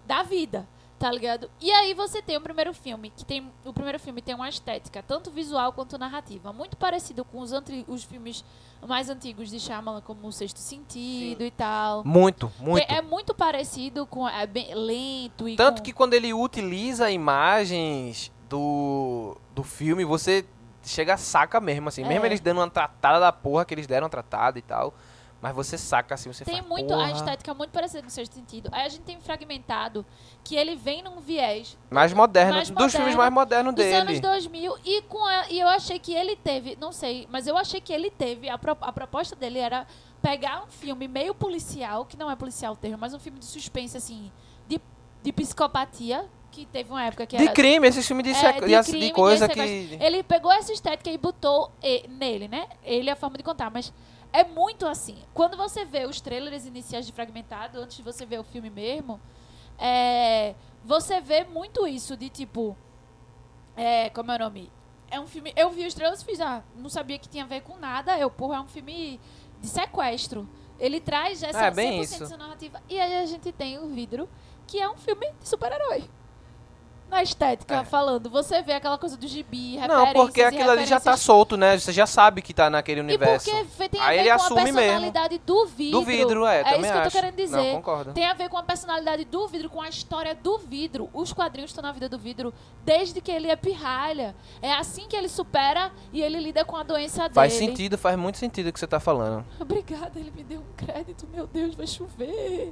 da 0.05 0.23
vida. 0.23 0.67
Tá 1.01 1.11
ligado? 1.11 1.49
E 1.59 1.71
aí 1.71 1.95
você 1.95 2.21
tem 2.21 2.37
o 2.37 2.41
primeiro 2.41 2.71
filme, 2.75 3.09
que 3.09 3.25
tem. 3.25 3.51
O 3.65 3.73
primeiro 3.73 3.97
filme 3.99 4.21
tem 4.21 4.35
uma 4.35 4.47
estética, 4.47 5.01
tanto 5.01 5.31
visual 5.31 5.73
quanto 5.73 5.97
narrativa, 5.97 6.53
muito 6.53 6.77
parecido 6.77 7.25
com 7.25 7.39
os, 7.39 7.51
antri- 7.51 7.83
os 7.87 8.03
filmes 8.03 8.45
mais 8.87 9.09
antigos 9.09 9.49
de 9.49 9.59
Shyamalan, 9.59 10.01
como 10.01 10.27
O 10.27 10.31
Sexto 10.31 10.59
Sentido 10.59 11.43
e 11.43 11.49
tal. 11.49 12.03
Muito, 12.05 12.51
muito. 12.59 12.85
É 12.87 13.01
muito 13.01 13.33
parecido 13.33 14.05
com. 14.05 14.29
É 14.29 14.45
bem 14.45 14.75
lento 14.75 15.49
e 15.49 15.55
Tanto 15.55 15.77
com- 15.79 15.83
que 15.85 15.91
quando 15.91 16.13
ele 16.13 16.35
utiliza 16.35 17.09
imagens 17.09 18.31
do, 18.47 19.35
do 19.55 19.63
filme, 19.63 20.05
você 20.05 20.45
chega 20.83 21.15
a 21.15 21.17
saca 21.17 21.59
mesmo, 21.59 21.89
assim. 21.89 22.03
Mesmo 22.05 22.25
É. 22.25 22.27
eles 22.27 22.39
dando 22.39 22.59
uma 22.59 22.69
tratada 22.69 23.19
da 23.19 23.31
porra 23.31 23.65
que 23.65 23.73
eles 23.73 23.87
deram 23.87 24.05
uma 24.05 24.09
tratada 24.11 24.59
e 24.59 24.61
tal. 24.61 24.93
Mas 25.41 25.55
você 25.55 25.75
saca, 25.75 26.13
assim, 26.13 26.31
você 26.31 26.45
Tem 26.45 26.57
fala, 26.57 26.67
muito 26.67 26.93
a 26.93 26.97
porra. 26.97 27.11
estética 27.13 27.53
muito 27.55 27.71
parecida 27.71 28.01
com 28.03 28.07
o 28.09 28.11
sexto 28.11 28.33
sentido. 28.35 28.69
Aí 28.71 28.85
a 28.85 28.89
gente 28.89 29.01
tem 29.01 29.19
fragmentado 29.19 30.05
que 30.43 30.55
ele 30.55 30.75
vem 30.75 31.01
num 31.01 31.19
viés 31.19 31.75
Mais 31.89 32.13
moderno, 32.13 32.53
mais 32.53 32.69
dos 32.69 32.75
moderno, 32.75 32.91
filmes 32.91 33.15
mais 33.15 33.33
modernos 33.33 33.73
dos 33.73 33.83
dele. 33.83 33.95
anos 33.97 34.19
2000 34.19 34.75
e 34.85 35.01
com 35.03 35.25
a- 35.25 35.49
e 35.49 35.59
eu 35.59 35.67
achei 35.67 35.97
que 35.97 36.13
ele 36.13 36.35
teve, 36.35 36.77
não 36.79 36.91
sei, 36.91 37.27
mas 37.31 37.47
eu 37.47 37.57
achei 37.57 37.81
que 37.81 37.91
ele 37.91 38.11
teve 38.11 38.49
a, 38.49 38.57
pro- 38.57 38.77
a 38.81 38.91
proposta 38.93 39.35
dele 39.35 39.57
era 39.57 39.87
pegar 40.21 40.63
um 40.63 40.67
filme 40.67 41.07
meio 41.07 41.33
policial, 41.33 42.05
que 42.05 42.15
não 42.15 42.29
é 42.29 42.35
policial 42.35 42.73
o 42.73 42.77
termo, 42.77 42.99
mas 42.99 43.11
um 43.11 43.19
filme 43.19 43.39
de 43.39 43.45
suspense 43.45 43.97
assim, 43.97 44.31
de, 44.67 44.79
de 45.23 45.33
psicopatia, 45.33 46.23
que 46.51 46.65
teve 46.67 46.91
uma 46.91 47.03
época 47.03 47.25
que 47.25 47.35
De 47.37 47.45
era 47.45 47.53
crime, 47.53 47.87
esse 47.87 48.03
filme 48.03 48.21
de, 48.21 48.29
É, 48.31 48.33
de 48.33 48.67
de, 48.83 48.91
crime, 48.91 49.07
de 49.07 49.11
coisa 49.13 49.49
que... 49.49 49.59
Ele 49.99 50.21
pegou 50.21 50.51
essa 50.51 50.71
estética 50.71 51.09
e 51.09 51.17
botou 51.17 51.71
nele, 52.09 52.47
né? 52.47 52.67
Ele 52.83 53.09
é 53.09 53.13
a 53.13 53.15
forma 53.15 53.37
de 53.37 53.43
contar, 53.43 53.71
mas 53.71 53.91
é 54.33 54.43
muito 54.43 54.85
assim. 54.87 55.17
Quando 55.33 55.57
você 55.57 55.83
vê 55.85 56.05
os 56.05 56.21
trailers 56.21 56.65
iniciais 56.65 57.05
de 57.05 57.11
Fragmentado, 57.11 57.79
antes 57.79 57.97
de 57.97 58.03
você 58.03 58.25
ver 58.25 58.39
o 58.39 58.43
filme 58.43 58.69
mesmo, 58.69 59.19
é, 59.77 60.55
você 60.83 61.19
vê 61.19 61.43
muito 61.43 61.87
isso 61.87 62.15
de 62.15 62.29
tipo. 62.29 62.75
É, 63.75 64.09
como 64.09 64.31
é 64.31 64.35
o 64.35 64.39
nome? 64.39 64.71
É 65.09 65.19
um 65.19 65.27
filme. 65.27 65.51
Eu 65.55 65.69
vi 65.69 65.85
os 65.85 65.93
trailers 65.93 66.21
e 66.21 66.25
fiz, 66.25 66.39
ah, 66.39 66.63
não 66.75 66.89
sabia 66.89 67.17
que 67.19 67.27
tinha 67.27 67.43
a 67.43 67.47
ver 67.47 67.61
com 67.61 67.77
nada. 67.77 68.17
Eu, 68.17 68.29
porra, 68.29 68.57
é 68.57 68.59
um 68.61 68.67
filme 68.67 69.19
de 69.59 69.67
sequestro. 69.67 70.47
Ele 70.79 70.99
traz 70.99 71.43
essa 71.43 71.65
É, 71.65 71.71
bem 71.71 72.01
100% 72.01 72.23
isso. 72.23 72.37
narrativa. 72.37 72.81
E 72.89 72.99
aí 72.99 73.17
a 73.17 73.25
gente 73.25 73.51
tem 73.51 73.77
o 73.77 73.87
vidro, 73.87 74.27
que 74.65 74.79
é 74.79 74.89
um 74.89 74.97
filme 74.97 75.31
de 75.39 75.47
super-herói. 75.47 76.09
Na 77.11 77.21
estética, 77.21 77.75
É. 77.75 77.83
falando. 77.83 78.29
Você 78.29 78.61
vê 78.61 78.71
aquela 78.71 78.97
coisa 78.97 79.17
do 79.17 79.27
gibi, 79.27 79.77
Não, 79.85 80.13
porque 80.13 80.39
e 80.39 80.43
aquilo 80.45 80.71
ali 80.71 80.85
já 80.85 80.97
tá 80.97 81.17
solto, 81.17 81.57
né? 81.57 81.77
Você 81.77 81.91
já 81.91 82.05
sabe 82.07 82.41
que 82.41 82.53
tá 82.53 82.69
naquele 82.69 83.01
E 83.01 83.03
universo. 83.03 83.51
porque 83.51 83.65
fe- 83.65 83.89
tem 83.89 83.99
a 83.99 84.05
Aí 84.05 84.15
ver 84.17 84.21
ele 84.21 84.29
com 84.29 84.41
a 84.41 84.45
assume 84.45 84.63
mesmo. 84.63 84.77
personalidade 84.79 85.37
do 85.45 85.65
vidro. 85.65 85.99
Do 85.99 86.05
vidro, 86.05 86.45
é, 86.45 86.61
É 86.61 86.61
isso 86.61 86.79
que 86.79 86.87
eu 86.87 86.91
tô 86.93 86.99
acho. 86.99 87.11
querendo 87.11 87.35
dizer. 87.35 87.57
Não, 87.57 87.75
concordo. 87.75 88.13
Tem 88.13 88.25
a 88.25 88.33
ver 88.33 88.47
com 88.47 88.57
a 88.57 88.63
personalidade 88.63 89.25
do 89.25 89.45
vidro, 89.47 89.69
com 89.69 89.81
a 89.81 89.89
história 89.89 90.33
do 90.33 90.57
vidro. 90.57 91.09
Os 91.13 91.33
quadrinhos 91.33 91.71
estão 91.71 91.81
na 91.81 91.91
vida 91.91 92.07
do 92.07 92.17
vidro 92.17 92.53
desde 92.85 93.19
que 93.19 93.29
ele 93.29 93.49
é 93.49 93.55
pirralha. 93.57 94.33
É 94.61 94.71
assim 94.73 95.05
que 95.09 95.15
ele 95.17 95.27
supera 95.27 95.91
e 96.13 96.21
ele 96.21 96.39
lida 96.39 96.63
com 96.63 96.77
a 96.77 96.83
doença 96.83 97.29
Faz 97.29 97.51
dele. 97.53 97.65
sentido, 97.67 97.97
faz 97.97 98.17
muito 98.17 98.37
sentido 98.37 98.67
o 98.69 98.73
que 98.73 98.79
você 98.79 98.87
tá 98.87 99.01
falando. 99.01 99.45
Obrigada, 99.59 100.17
ele 100.17 100.31
me 100.33 100.43
deu 100.43 100.59
um 100.61 100.73
crédito. 100.77 101.27
Meu 101.33 101.45
Deus, 101.45 101.75
vai 101.75 101.87
chover. 101.87 102.71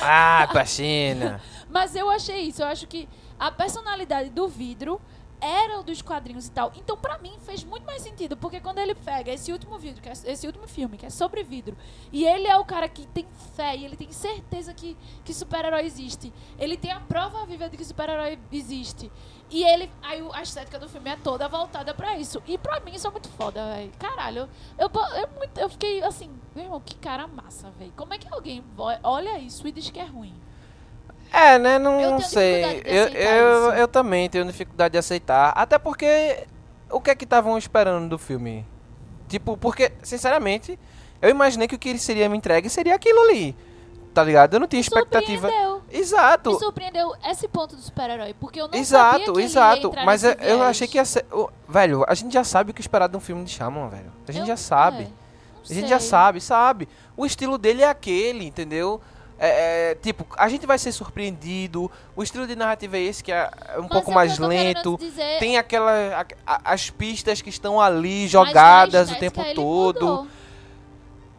Ah, 0.00 0.48
Pachina. 0.54 1.40
Mas 1.68 1.96
eu 1.96 2.08
achei 2.08 2.42
isso. 2.42 2.62
Eu 2.62 2.66
acho 2.68 2.86
que 2.86 3.08
a 3.40 3.50
personalidade 3.50 4.28
do 4.28 4.46
vidro 4.46 5.00
era 5.40 5.80
o 5.80 5.82
dos 5.82 6.02
quadrinhos 6.02 6.46
e 6.46 6.50
tal. 6.50 6.70
Então, 6.76 6.96
pra 6.96 7.18
mim, 7.18 7.32
fez 7.40 7.64
muito 7.64 7.86
mais 7.86 8.02
sentido. 8.02 8.36
Porque 8.36 8.60
quando 8.60 8.78
ele 8.78 8.94
pega 8.94 9.32
esse 9.32 9.50
último 9.50 9.78
vidro, 9.78 10.02
é 10.06 10.32
esse 10.32 10.46
último 10.46 10.68
filme, 10.68 10.98
que 10.98 11.06
é 11.06 11.10
sobre 11.10 11.42
vidro, 11.42 11.76
e 12.12 12.26
ele 12.26 12.46
é 12.46 12.56
o 12.56 12.64
cara 12.64 12.88
que 12.88 13.06
tem 13.06 13.26
fé 13.56 13.74
e 13.76 13.84
ele 13.84 13.96
tem 13.96 14.12
certeza 14.12 14.74
que, 14.74 14.96
que 15.24 15.32
super-herói 15.32 15.84
existe. 15.84 16.32
Ele 16.58 16.76
tem 16.76 16.92
a 16.92 17.00
prova 17.00 17.46
viva 17.46 17.68
de 17.68 17.76
que 17.76 17.84
super-herói 17.84 18.38
existe. 18.52 19.10
E 19.50 19.64
ele. 19.64 19.90
Aí 20.02 20.22
a 20.32 20.42
estética 20.42 20.78
do 20.78 20.88
filme 20.88 21.10
é 21.10 21.16
toda 21.16 21.48
voltada 21.48 21.94
pra 21.94 22.18
isso. 22.18 22.42
E 22.46 22.58
pra 22.58 22.78
mim 22.80 22.94
isso 22.94 23.06
é 23.06 23.10
muito 23.10 23.28
foda, 23.30 23.74
velho. 23.74 23.92
Caralho. 23.98 24.48
Eu, 24.78 24.90
eu, 24.94 25.16
eu, 25.16 25.28
eu 25.56 25.68
fiquei 25.70 26.02
assim, 26.02 26.30
meu 26.54 26.64
irmão, 26.64 26.80
que 26.80 26.94
cara 26.96 27.26
massa, 27.26 27.70
velho. 27.70 27.92
Como 27.96 28.12
é 28.12 28.18
que 28.18 28.28
alguém 28.32 28.62
olha 29.02 29.38
isso 29.38 29.66
e 29.66 29.72
diz 29.72 29.90
que 29.90 29.98
é 29.98 30.04
ruim? 30.04 30.34
É, 31.32 31.58
né? 31.58 31.78
Não 31.78 32.00
Eu 32.00 32.08
tenho 32.16 32.20
sei. 32.22 32.82
Eu, 32.84 33.06
eu, 33.08 33.72
eu 33.72 33.88
também 33.88 34.28
tenho 34.28 34.44
dificuldade 34.44 34.92
de 34.92 34.98
aceitar. 34.98 35.52
Até 35.56 35.78
porque. 35.78 36.46
O 36.90 37.00
que 37.00 37.10
é 37.10 37.14
que 37.14 37.22
estavam 37.24 37.56
esperando 37.56 38.08
do 38.08 38.18
filme? 38.18 38.66
Tipo, 39.28 39.56
porque, 39.56 39.92
sinceramente, 40.02 40.76
eu 41.22 41.30
imaginei 41.30 41.68
que 41.68 41.76
o 41.76 41.78
que 41.78 41.88
ele 41.88 42.00
seria 42.00 42.28
me 42.28 42.36
entregue 42.36 42.68
seria 42.68 42.96
aquilo 42.96 43.20
ali. 43.20 43.54
Tá 44.12 44.24
ligado? 44.24 44.54
Eu 44.54 44.60
não 44.60 44.66
tinha 44.66 44.80
expectativa. 44.80 45.46
Surpreendeu. 45.48 45.82
Exato. 45.88 46.50
Me 46.50 46.58
surpreendeu 46.58 47.14
esse 47.24 47.46
ponto 47.46 47.76
do 47.76 47.80
super-herói, 47.82 48.34
porque 48.40 48.60
eu 48.60 48.64
não 48.64 48.70
sabia 48.72 48.80
Exato, 48.80 49.18
que 49.24 49.30
ele 49.30 49.38
ia 49.38 49.44
exato. 49.44 49.86
entrar 49.86 50.04
Mas 50.04 50.24
eu, 50.24 50.32
eu 50.32 50.62
achei 50.64 50.88
que 50.88 50.98
ia 50.98 51.04
ser. 51.04 51.24
o- 51.30 51.48
velho, 51.68 52.04
a 52.08 52.14
gente 52.14 52.32
já 52.34 52.42
sabe 52.42 52.72
o 52.72 52.74
que 52.74 52.80
esperar 52.80 53.08
de 53.08 53.16
um 53.16 53.20
filme 53.20 53.44
de 53.44 53.52
Shyamalan, 53.52 53.88
velho. 53.88 54.12
A 54.26 54.32
gente 54.32 54.40
Eu- 54.42 54.46
já 54.48 54.56
sabe. 54.56 55.02
é, 55.04 55.06
não 55.06 55.12
A 55.70 55.72
gente 55.74 55.88
já 55.88 56.00
sei. 56.00 56.08
sabe, 56.08 56.40
sabe. 56.40 56.88
O 57.16 57.24
estilo 57.24 57.56
dele 57.56 57.82
é 57.82 57.88
aquele, 57.88 58.44
entendeu? 58.44 59.00
É, 59.42 59.92
é, 59.92 59.94
tipo, 59.94 60.26
a 60.36 60.50
gente 60.50 60.66
vai 60.66 60.78
ser 60.78 60.92
surpreendido. 60.92 61.90
O 62.14 62.22
estilo 62.22 62.46
de 62.46 62.54
narrativa 62.54 62.98
é 62.98 63.00
esse, 63.00 63.24
que 63.24 63.32
é 63.32 63.50
é 63.68 63.78
um 63.78 63.82
Mas 63.82 63.90
pouco 63.90 64.10
é 64.10 64.14
mais 64.14 64.36
que 64.36 64.44
lento. 64.44 64.98
dizer, 65.00 65.38
Tem 65.38 65.56
aquela. 65.56 66.26
a- 66.46 66.60
as 66.72 66.90
pistas 66.90 67.40
que 67.40 67.48
estão 67.48 67.80
ali 67.80 68.28
jogadas 68.28 69.10
o 69.10 69.16
tempo 69.16 69.42
todo. 69.54 70.06
mudou. 70.06 70.26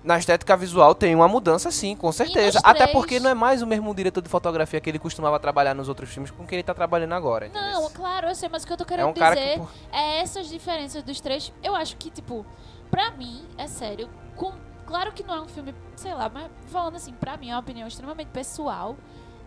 Na 0.03 0.17
estética 0.17 0.57
visual 0.57 0.95
tem 0.95 1.13
uma 1.13 1.27
mudança, 1.27 1.69
sim, 1.69 1.95
com 1.95 2.11
certeza. 2.11 2.59
Até 2.63 2.87
porque 2.87 3.19
não 3.19 3.29
é 3.29 3.35
mais 3.35 3.61
o 3.61 3.67
mesmo 3.67 3.93
diretor 3.93 4.19
de 4.23 4.29
fotografia 4.29 4.81
que 4.81 4.89
ele 4.89 4.97
costumava 4.97 5.39
trabalhar 5.39 5.75
nos 5.75 5.87
outros 5.87 6.09
filmes 6.09 6.31
com 6.31 6.43
quem 6.43 6.55
ele 6.57 6.63
tá 6.63 6.73
trabalhando 6.73 7.13
agora. 7.13 7.51
Não, 7.53 7.61
entendeu? 7.83 7.91
claro, 7.93 8.27
eu 8.29 8.33
sei, 8.33 8.49
mas 8.49 8.63
o 8.63 8.67
que 8.67 8.73
eu 8.73 8.77
tô 8.77 8.83
querendo 8.85 9.05
é 9.05 9.09
um 9.11 9.13
dizer 9.13 9.59
que. 9.59 9.67
é 9.95 10.21
essas 10.21 10.49
diferenças 10.49 11.03
dos 11.03 11.21
três. 11.21 11.53
Eu 11.63 11.75
acho 11.75 11.97
que, 11.97 12.09
tipo, 12.09 12.43
pra 12.89 13.11
mim, 13.11 13.43
é 13.59 13.67
sério, 13.67 14.09
com, 14.35 14.51
claro 14.91 15.11
que 15.13 15.23
não 15.23 15.33
é 15.35 15.41
um 15.41 15.47
filme, 15.47 15.73
sei 15.95 16.13
lá, 16.13 16.27
mas 16.29 16.51
falando 16.67 16.97
assim, 16.97 17.13
pra 17.13 17.37
mim, 17.37 17.49
é 17.49 17.53
uma 17.53 17.61
opinião 17.61 17.87
extremamente 17.87 18.27
pessoal, 18.27 18.97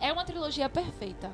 é 0.01 0.11
uma 0.11 0.25
trilogia 0.25 0.69
perfeita. 0.71 1.31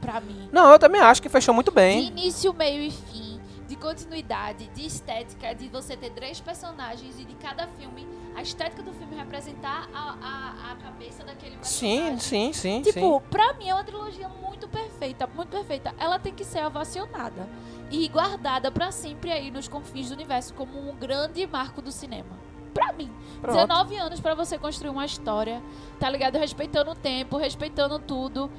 Pra 0.00 0.20
mim. 0.20 0.48
Não, 0.52 0.70
eu 0.70 0.78
também 0.78 1.00
acho 1.00 1.20
que 1.20 1.28
fechou 1.28 1.52
muito 1.52 1.70
De 1.70 1.74
bem. 1.74 2.06
início, 2.06 2.54
meio 2.54 2.80
e 2.82 2.90
fim, 2.90 3.38
de 3.66 3.74
continuidade, 3.76 4.66
de 4.68 4.86
estética, 4.86 5.52
de 5.54 5.68
você 5.68 5.94
ter 5.96 6.10
três 6.10 6.40
personagens 6.40 7.18
e 7.18 7.24
de 7.24 7.34
cada 7.34 7.66
filme, 7.66 8.08
a 8.34 8.40
estética 8.40 8.82
do 8.82 8.92
filme 8.94 9.14
representar 9.16 9.88
a, 9.92 10.16
a, 10.22 10.72
a 10.72 10.76
cabeça 10.76 11.22
daquele 11.24 11.56
personagem. 11.56 12.18
Sim, 12.18 12.18
sim, 12.18 12.52
sim, 12.54 12.82
Tipo, 12.82 13.20
sim. 13.20 13.28
pra 13.30 13.52
mim 13.54 13.68
é 13.68 13.74
uma 13.74 13.84
trilogia 13.84 14.28
muito 14.28 14.66
perfeita, 14.68 15.26
muito 15.26 15.50
perfeita. 15.50 15.92
Ela 15.98 16.18
tem 16.18 16.32
que 16.32 16.44
ser 16.44 16.64
ovacionada 16.64 17.46
e 17.90 18.08
guardada 18.08 18.70
pra 18.70 18.90
sempre 18.92 19.30
aí 19.30 19.50
nos 19.50 19.68
confins 19.68 20.08
do 20.08 20.14
universo 20.14 20.54
como 20.54 20.78
um 20.90 20.94
grande 20.96 21.44
marco 21.46 21.82
do 21.82 21.90
cinema. 21.92 22.38
Pra 22.72 22.92
mim, 22.92 23.10
Pronto. 23.40 23.56
19 23.56 23.96
anos 23.96 24.20
pra 24.20 24.34
você 24.34 24.56
construir 24.58 24.90
uma 24.90 25.04
história, 25.04 25.62
tá 25.98 26.08
ligado? 26.08 26.36
Respeitando 26.38 26.92
o 26.92 26.94
tempo, 26.94 27.36
respeitando 27.36 27.98
tudo. 27.98 28.50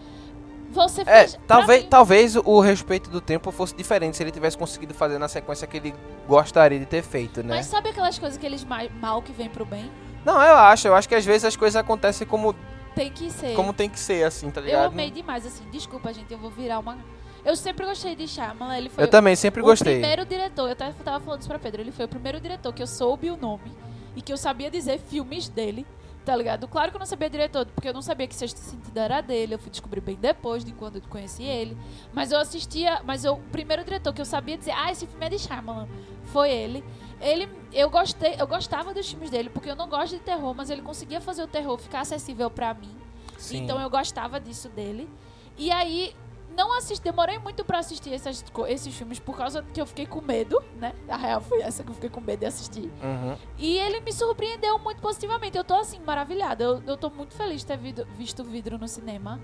Você 0.71 1.01
É, 1.01 1.05
fez. 1.27 1.39
talvez, 1.47 1.83
mim, 1.83 1.89
talvez 1.89 2.35
o 2.37 2.59
respeito 2.61 3.09
do 3.09 3.19
tempo 3.19 3.51
fosse 3.51 3.75
diferente 3.75 4.15
se 4.15 4.23
ele 4.23 4.31
tivesse 4.31 4.57
conseguido 4.57 4.93
fazer 4.93 5.17
na 5.17 5.27
sequência 5.27 5.67
que 5.67 5.77
ele 5.77 5.93
gostaria 6.27 6.79
de 6.79 6.85
ter 6.85 7.01
feito, 7.03 7.43
né? 7.43 7.55
Mas 7.57 7.65
sabe 7.65 7.89
aquelas 7.89 8.17
coisas 8.17 8.37
que 8.37 8.45
eles 8.45 8.63
ma- 8.63 8.87
mal 9.01 9.21
que 9.21 9.33
vem 9.33 9.49
pro 9.49 9.65
bem? 9.65 9.91
Não, 10.23 10.41
eu 10.41 10.55
acho. 10.55 10.87
Eu 10.87 10.95
acho 10.95 11.09
que 11.09 11.15
às 11.15 11.25
vezes 11.25 11.43
as 11.43 11.55
coisas 11.57 11.75
acontecem 11.75 12.25
como, 12.25 12.55
Tem 12.95 13.11
que 13.11 13.29
ser. 13.31 13.53
como 13.55 13.73
tem 13.73 13.89
que 13.89 13.99
ser, 13.99 14.23
assim, 14.23 14.49
tá 14.49 14.61
Eu 14.61 14.65
ligado? 14.65 14.85
amei 14.91 15.11
demais, 15.11 15.45
assim. 15.45 15.63
Desculpa, 15.71 16.13
gente, 16.13 16.31
eu 16.31 16.37
vou 16.37 16.49
virar 16.51 16.79
uma. 16.79 16.97
Eu 17.43 17.55
sempre 17.57 17.85
gostei 17.85 18.15
de 18.15 18.25
Shyamalan, 18.27 18.77
ele 18.77 18.87
foi 18.89 19.03
Eu 19.03 19.07
também 19.09 19.35
sempre 19.35 19.61
o 19.61 19.65
gostei. 19.65 19.99
primeiro 19.99 20.25
diretor, 20.25 20.67
eu 20.67 20.71
até 20.73 20.91
tava 21.03 21.19
falando 21.19 21.39
isso 21.41 21.49
pra 21.49 21.59
Pedro, 21.59 21.81
ele 21.81 21.91
foi 21.91 22.05
o 22.05 22.07
primeiro 22.07 22.39
diretor 22.39 22.71
que 22.71 22.81
eu 22.83 22.87
soube 22.87 23.29
o 23.31 23.35
nome 23.35 23.71
e 24.15 24.21
que 24.21 24.31
eu 24.31 24.37
sabia 24.37 24.69
dizer 24.69 24.99
filmes 24.99 25.47
dele, 25.49 25.85
tá 26.25 26.35
ligado? 26.35 26.67
Claro 26.67 26.91
que 26.91 26.97
eu 26.97 26.99
não 26.99 27.05
sabia 27.05 27.29
diretor, 27.29 27.65
porque 27.65 27.87
eu 27.87 27.93
não 27.93 28.01
sabia 28.01 28.27
que 28.27 28.35
Sexto 28.35 28.57
Sentido 28.57 28.97
era 28.97 29.21
dele, 29.21 29.55
eu 29.55 29.59
fui 29.59 29.71
descobrir 29.71 30.01
bem 30.01 30.15
depois 30.15 30.63
de 30.63 30.71
quando 30.71 30.97
eu 30.97 31.01
conheci 31.09 31.43
ele. 31.43 31.77
Mas 32.13 32.31
eu 32.31 32.39
assistia, 32.39 33.01
mas 33.03 33.25
eu, 33.25 33.33
o 33.33 33.41
primeiro 33.51 33.83
diretor 33.83 34.13
que 34.13 34.21
eu 34.21 34.25
sabia 34.25 34.57
dizer, 34.57 34.71
ah, 34.71 34.91
esse 34.91 35.07
filme 35.07 35.25
é 35.25 35.29
de 35.29 35.39
Shyamalan, 35.39 35.87
foi 36.25 36.51
ele. 36.51 36.83
Ele, 37.19 37.47
eu 37.71 37.89
gostei, 37.89 38.35
eu 38.39 38.47
gostava 38.47 38.93
dos 38.93 39.09
filmes 39.09 39.29
dele, 39.29 39.49
porque 39.49 39.69
eu 39.69 39.75
não 39.75 39.87
gosto 39.87 40.13
de 40.13 40.19
terror, 40.21 40.53
mas 40.55 40.69
ele 40.69 40.81
conseguia 40.81 41.21
fazer 41.21 41.43
o 41.43 41.47
terror 41.47 41.77
ficar 41.77 42.01
acessível 42.01 42.49
pra 42.49 42.73
mim. 42.73 42.95
Sim. 43.37 43.63
Então 43.63 43.79
eu 43.79 43.89
gostava 43.89 44.39
disso 44.39 44.69
dele. 44.69 45.09
E 45.57 45.71
aí, 45.71 46.15
não 46.55 46.77
assisti, 46.77 47.03
demorei 47.03 47.37
muito 47.39 47.63
pra 47.65 47.79
assistir 47.79 48.13
essas, 48.13 48.43
esses 48.67 48.93
filmes 48.95 49.19
por 49.19 49.35
causa 49.37 49.63
que 49.73 49.79
eu 49.81 49.85
fiquei 49.85 50.05
com 50.05 50.21
medo, 50.21 50.61
né? 50.77 50.93
A 51.09 51.17
real 51.17 51.41
foi 51.41 51.61
essa 51.61 51.83
que 51.83 51.89
eu 51.89 51.95
fiquei 51.95 52.09
com 52.09 52.21
medo 52.21 52.39
de 52.41 52.45
assistir. 52.45 52.91
Uhum. 53.03 53.35
E 53.57 53.77
ele 53.77 53.99
me 54.01 54.11
surpreendeu 54.13 54.77
muito 54.79 55.01
positivamente. 55.01 55.57
Eu 55.57 55.63
tô 55.63 55.73
assim, 55.75 55.99
maravilhada. 56.05 56.63
Eu, 56.63 56.81
eu 56.85 56.97
tô 56.97 57.09
muito 57.09 57.33
feliz 57.35 57.61
de 57.61 57.65
ter 57.67 57.77
vido- 57.77 58.07
visto 58.17 58.41
o 58.41 58.45
vidro 58.45 58.77
no 58.77 58.87
cinema. 58.87 59.39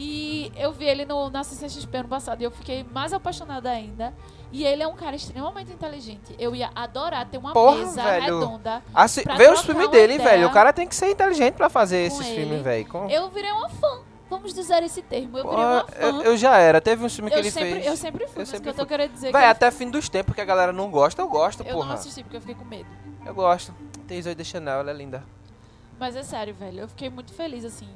E 0.00 0.52
eu 0.56 0.70
vi 0.72 0.84
ele 0.84 1.04
no, 1.04 1.28
na 1.28 1.42
CCXP 1.42 1.96
ano 1.98 2.08
passado 2.08 2.40
e 2.40 2.44
eu 2.44 2.52
fiquei 2.52 2.84
mais 2.92 3.12
apaixonada 3.12 3.68
ainda. 3.68 4.14
E 4.52 4.64
ele 4.64 4.80
é 4.82 4.86
um 4.86 4.94
cara 4.94 5.16
extremamente 5.16 5.72
inteligente. 5.72 6.34
Eu 6.38 6.54
ia 6.54 6.70
adorar 6.74 7.26
ter 7.28 7.36
uma 7.36 7.52
Porra, 7.52 7.76
mesa 7.78 8.02
velho. 8.04 8.22
redonda. 8.40 8.82
Assi- 8.94 9.24
Vê 9.36 9.50
os 9.50 9.60
filmes 9.62 9.88
dele, 9.90 10.16
velho. 10.18 10.46
O 10.46 10.52
cara 10.52 10.72
tem 10.72 10.86
que 10.86 10.94
ser 10.94 11.10
inteligente 11.10 11.54
pra 11.54 11.68
fazer 11.68 11.98
esses 12.06 12.24
ele. 12.26 12.36
filmes, 12.36 12.62
velho. 12.62 12.86
Com- 12.88 13.10
Eu 13.10 13.28
virei 13.30 13.50
uma 13.50 13.68
fã. 13.68 14.00
Vamos 14.30 14.52
dizer 14.52 14.82
esse 14.82 15.00
termo. 15.02 15.38
Eu 15.38 15.44
Pô, 15.44 15.50
virei 15.50 15.64
uma 15.64 15.84
fã. 15.86 15.94
eu, 16.00 16.22
eu 16.22 16.36
já 16.36 16.56
era. 16.58 16.80
Teve 16.80 17.04
um 17.04 17.08
filme 17.08 17.30
que 17.30 17.36
Eu 17.36 17.40
ele 17.40 17.50
sempre, 17.50 17.72
fez. 17.74 17.86
eu 17.86 17.96
sempre 17.96 18.26
fui, 18.26 18.34
Eu 18.36 18.40
mas 18.40 18.48
sempre 18.48 18.58
o 18.58 18.62
que 18.62 18.68
eu 18.68 18.74
tô 18.74 18.78
fui. 18.80 18.86
querendo 18.88 19.12
dizer 19.12 19.28
é 19.28 19.32
Véi, 19.32 19.40
que 19.42 19.46
até 19.48 19.70
fim 19.70 19.90
dos 19.90 20.08
tempos 20.08 20.34
que 20.34 20.40
a 20.40 20.44
galera 20.44 20.72
não 20.72 20.90
gosta, 20.90 21.22
eu 21.22 21.28
gosto, 21.28 21.62
eu 21.62 21.74
porra. 21.74 21.86
não 21.88 21.94
assisti 21.94 22.22
porque 22.22 22.36
eu 22.36 22.40
fiquei 22.40 22.54
com 22.54 22.64
medo. 22.64 22.88
Eu 23.24 23.34
gosto. 23.34 23.74
Tem 24.06 24.20
Zoe 24.20 24.34
de 24.34 24.44
Chanel, 24.44 24.80
ela 24.80 24.90
é 24.90 24.94
linda. 24.94 25.22
Mas 25.98 26.14
é 26.14 26.22
sério, 26.22 26.54
velho. 26.54 26.80
Eu 26.80 26.88
fiquei 26.88 27.08
muito 27.10 27.32
feliz, 27.32 27.64
assim, 27.64 27.88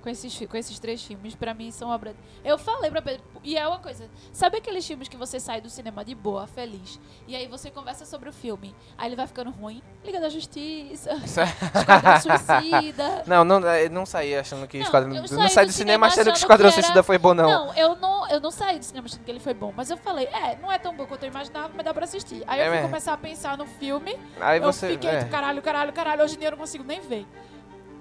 com 0.00 0.08
esses, 0.08 0.46
com 0.46 0.56
esses 0.56 0.78
três 0.78 1.02
filmes. 1.02 1.34
Pra 1.34 1.54
mim, 1.54 1.70
são 1.70 1.90
obra... 1.90 2.14
Eu 2.44 2.58
falei 2.58 2.90
pra 2.90 3.00
Pedro... 3.02 3.22
E 3.42 3.56
é 3.56 3.66
uma 3.66 3.78
coisa... 3.78 4.08
Sabe 4.32 4.58
aqueles 4.58 4.86
filmes 4.86 5.08
que 5.08 5.16
você 5.16 5.38
sai 5.38 5.60
do 5.60 5.70
cinema 5.70 6.04
de 6.04 6.14
boa, 6.14 6.46
feliz? 6.46 6.98
E 7.26 7.36
aí 7.36 7.46
você 7.46 7.70
conversa 7.70 8.04
sobre 8.04 8.28
o 8.28 8.32
filme. 8.32 8.74
Aí 8.98 9.08
ele 9.08 9.16
vai 9.16 9.26
ficando 9.26 9.50
ruim. 9.50 9.82
Liga 10.04 10.20
da 10.20 10.28
Justiça. 10.28 11.10
Esquadrão 11.24 12.20
Suicida. 12.20 13.22
Não, 13.26 13.44
não, 13.44 13.60
eu 13.76 13.90
não 13.90 14.06
saí 14.06 14.34
achando 14.36 14.66
que 14.66 14.78
Não, 14.78 14.84
Esquadrão... 14.84 15.14
eu 15.14 15.22
não 15.22 15.48
saí 15.48 15.66
do 15.66 15.70
do 15.70 15.72
cinema 15.74 16.06
achando 16.06 16.32
que 16.32 16.38
Esquadrão 16.38 16.70
que 16.70 16.74
era- 16.74 16.82
Suicida 16.82 17.02
foi 17.02 17.18
bom, 17.18 17.34
não. 17.34 17.48
Não, 17.48 17.74
eu 17.74 17.94
não, 17.96 18.28
eu 18.28 18.40
não 18.40 18.50
saí 18.50 18.78
do 18.78 18.84
cinema 18.84 19.06
achando 19.06 19.22
que 19.24 19.30
ele 19.30 19.40
foi 19.40 19.54
bom. 19.54 19.72
Mas 19.76 19.90
eu 19.90 19.96
falei, 19.96 20.26
é, 20.26 20.56
não 20.56 20.70
é 20.70 20.78
tão 20.78 20.94
bom 20.94 21.06
quanto 21.06 21.22
eu 21.24 21.28
imaginava, 21.28 21.70
mas 21.74 21.84
dá 21.84 21.92
pra 21.94 22.04
assistir. 22.04 22.42
Aí 22.46 22.60
É 22.60 22.62
eu 22.62 22.66
fui 22.66 22.74
mesmo. 22.76 22.88
começar 22.88 23.12
a 23.12 23.16
pensar 23.16 23.56
no 23.58 23.66
filme. 23.66 24.18
Aí 24.40 24.58
eu 24.58 24.64
você... 24.64 24.88
fiquei, 24.90 25.10
é. 25.10 25.24
caralho, 25.24 25.60
caralho, 25.62 25.92
caralho, 25.92 26.22
hoje 26.24 26.36
em 26.36 26.38
dia 26.38 26.48
eu 26.48 26.52
não 26.52 26.58
consigo 26.58 26.84
nem 26.84 27.00
ver. 27.00 27.26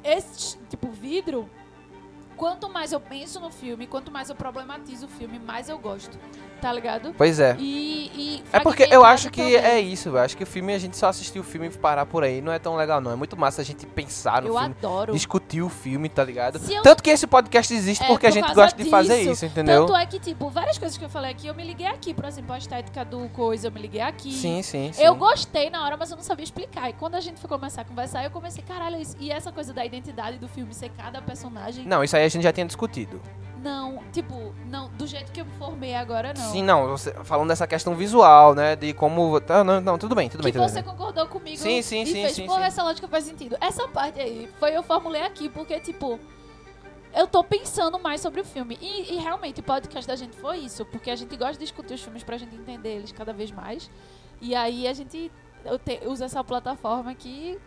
Esse, 0.03 0.57
tipo, 0.69 0.89
vidro, 0.89 1.49
quanto 2.39 2.69
mais 2.69 2.93
eu 2.93 3.01
penso 3.01 3.37
no 3.41 3.51
filme, 3.51 3.85
quanto 3.85 4.09
mais 4.09 4.29
eu 4.29 4.35
problematizo 4.35 5.07
o 5.07 5.09
filme, 5.09 5.37
mais 5.37 5.67
eu 5.67 5.77
gosto. 5.77 6.17
Tá 6.61 6.71
ligado? 6.73 7.13
Pois 7.17 7.39
é. 7.39 7.55
E, 7.57 8.11
e 8.15 8.43
É 8.51 8.59
porque 8.59 8.87
eu 8.91 9.03
acho 9.05 9.29
que 9.29 9.41
também. 9.41 9.55
é 9.55 9.79
isso, 9.79 10.09
eu 10.09 10.17
acho 10.17 10.35
que 10.35 10.43
o 10.43 10.47
filme, 10.47 10.73
a 10.73 10.77
gente 10.79 10.97
só 10.97 11.07
assistir 11.07 11.39
o 11.39 11.43
filme 11.43 11.67
e 11.67 11.69
parar 11.69 12.05
por 12.05 12.23
aí 12.23 12.41
não 12.41 12.51
é 12.51 12.59
tão 12.59 12.75
legal, 12.75 12.99
não. 12.99 13.11
É 13.11 13.15
muito 13.15 13.37
massa 13.37 13.61
a 13.61 13.65
gente 13.65 13.85
pensar 13.85 14.41
no 14.41 14.49
Eu 14.49 14.57
filme, 14.57 14.75
adoro. 14.79 15.13
discutir 15.13 15.61
o 15.61 15.69
filme, 15.69 16.09
tá 16.09 16.23
ligado? 16.23 16.59
Eu- 16.69 16.81
Tanto 16.81 17.01
que 17.03 17.09
esse 17.09 17.25
podcast 17.27 17.73
existe 17.73 18.03
É, 18.03 18.07
porque 18.07 18.25
a 18.27 18.29
por 18.29 18.33
gente 18.33 18.45
causa 18.45 18.61
gosta 18.61 18.83
de 18.83 18.89
fazer 18.89 19.17
disso. 19.19 19.31
isso, 19.31 19.45
entendeu? 19.45 19.85
Tanto 19.85 19.95
é 19.97 20.05
que, 20.05 20.19
tipo, 20.19 20.49
várias 20.49 20.77
coisas 20.77 20.97
que 20.97 21.05
eu 21.05 21.09
falei 21.09 21.31
aqui, 21.31 21.47
eu 21.47 21.55
me 21.55 21.63
liguei 21.63 21.87
aqui. 21.87 22.13
Por 22.13 22.25
exemplo, 22.25 22.53
a 22.53 22.57
estética 22.57 23.05
do 23.05 23.29
coisa, 23.29 23.67
eu 23.67 23.71
me 23.71 23.79
liguei 23.81 24.01
aqui. 24.01 24.31
Sim, 24.33 24.61
sim, 24.61 24.91
sim. 24.93 25.01
Eu 25.03 25.15
gostei 25.15 25.69
na 25.69 25.83
hora, 25.85 25.95
mas 25.97 26.09
eu 26.11 26.17
não 26.17 26.23
sabia 26.23 26.43
explicar. 26.43 26.89
E 26.89 26.93
quando 26.93 27.15
a 27.15 27.21
gente 27.21 27.39
foi 27.39 27.49
começar 27.49 27.81
a 27.81 27.85
conversar, 27.85 28.23
eu 28.23 28.31
comecei, 28.31 28.63
caralho, 28.63 28.99
isso- 28.99 29.15
e 29.19 29.31
essa 29.31 29.51
coisa 29.51 29.71
da 29.73 29.85
identidade 29.85 30.37
do 30.37 30.47
filme 30.47 30.73
ser 30.73 30.89
cada 30.97 31.21
personagem. 31.21 31.85
Não, 31.85 32.03
isso 32.03 32.15
aí 32.17 32.25
a 32.25 32.29
gente 32.29 32.43
já 32.43 32.51
tinha 32.51 32.65
discutido. 32.65 33.21
Não, 33.61 34.01
tipo, 34.13 34.53
não, 34.67 34.89
do 34.89 35.05
jeito 35.05 35.31
que 35.31 35.41
eu 35.41 35.45
me 35.45 35.51
formei 35.57 35.93
agora, 35.93 36.33
não. 36.33 36.51
Sim, 36.51 36.63
não, 36.63 36.87
você- 36.87 37.11
falando 37.23 37.49
dessa 37.49 37.67
questão 37.67 37.93
visual, 37.95 38.55
né, 38.55 38.75
de 38.75 38.93
como... 38.93 39.39
Tá, 39.41 39.63
não, 39.63 39.81
não, 39.81 39.97
tudo 39.97 40.15
bem, 40.15 40.29
tudo 40.29 40.43
bem. 40.43 40.51
que 40.51 40.57
você 40.59 40.81
bem. 40.81 40.83
concordou 40.91 41.27
comigo 41.27 41.57
Sim, 41.57 41.81
sim, 41.81 42.03
e 42.03 42.05
sim, 42.05 42.13
fez, 42.13 42.35
sim, 42.35 42.45
pô, 42.45 42.55
sim. 42.55 42.61
essa 42.61 42.83
lógica 42.83 43.07
faz 43.07 43.25
sentido. 43.25 43.57
Essa 43.59 43.87
parte 43.87 44.19
aí, 44.19 44.49
foi 44.59 44.75
eu 44.75 44.83
formulei 44.83 45.23
aqui, 45.23 45.49
porque, 45.49 45.79
tipo, 45.79 46.19
eu 47.13 47.27
tô 47.27 47.43
pensando 47.43 47.99
mais 47.99 48.21
sobre 48.21 48.39
o 48.41 48.45
filme. 48.45 48.77
E, 48.81 49.15
e 49.15 49.17
realmente, 49.17 49.59
o 49.59 49.63
podcast 49.63 50.07
da 50.07 50.15
gente 50.15 50.37
foi 50.37 50.59
isso, 50.59 50.85
porque 50.85 51.11
a 51.11 51.15
gente 51.15 51.35
gosta 51.35 51.53
de 51.53 51.59
discutir 51.59 51.95
os 51.95 52.01
filmes 52.01 52.23
pra 52.23 52.37
gente 52.37 52.55
entender 52.55 52.95
eles 52.95 53.11
cada 53.11 53.33
vez 53.33 53.51
mais. 53.51 53.89
E 54.41 54.55
aí 54.55 54.87
a 54.87 54.93
gente 54.93 55.31
eu 55.65 55.77
te- 55.79 56.01
usa 56.05 56.25
essa 56.25 56.43
plataforma 56.43 57.11
aqui 57.11 57.57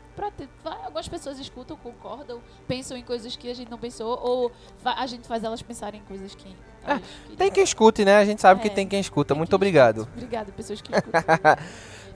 vai, 0.62 0.76
algumas 0.84 1.08
pessoas 1.08 1.38
escutam, 1.38 1.76
concordam, 1.76 2.40
pensam 2.68 2.96
em 2.96 3.02
coisas 3.02 3.34
que 3.34 3.50
a 3.50 3.54
gente 3.54 3.70
não 3.70 3.78
pensou, 3.78 4.18
ou 4.22 4.52
a 4.84 5.06
gente 5.06 5.26
faz 5.26 5.42
elas 5.42 5.62
pensarem 5.62 6.00
em 6.00 6.04
coisas 6.04 6.34
que. 6.34 6.48
É, 6.86 6.94
queria. 6.94 7.36
Tem 7.36 7.50
quem 7.50 7.64
escute, 7.64 8.04
né? 8.04 8.16
A 8.18 8.24
gente 8.24 8.40
sabe 8.40 8.60
É, 8.60 8.62
que 8.62 8.70
tem 8.70 8.86
quem 8.86 9.00
escuta. 9.00 9.28
Tem 9.34 9.38
Muito 9.38 9.48
que- 9.50 9.54
obrigado. 9.54 10.06
Obrigada, 10.14 10.52
pessoas 10.52 10.80
que 10.82 10.90
escutam. 10.94 11.22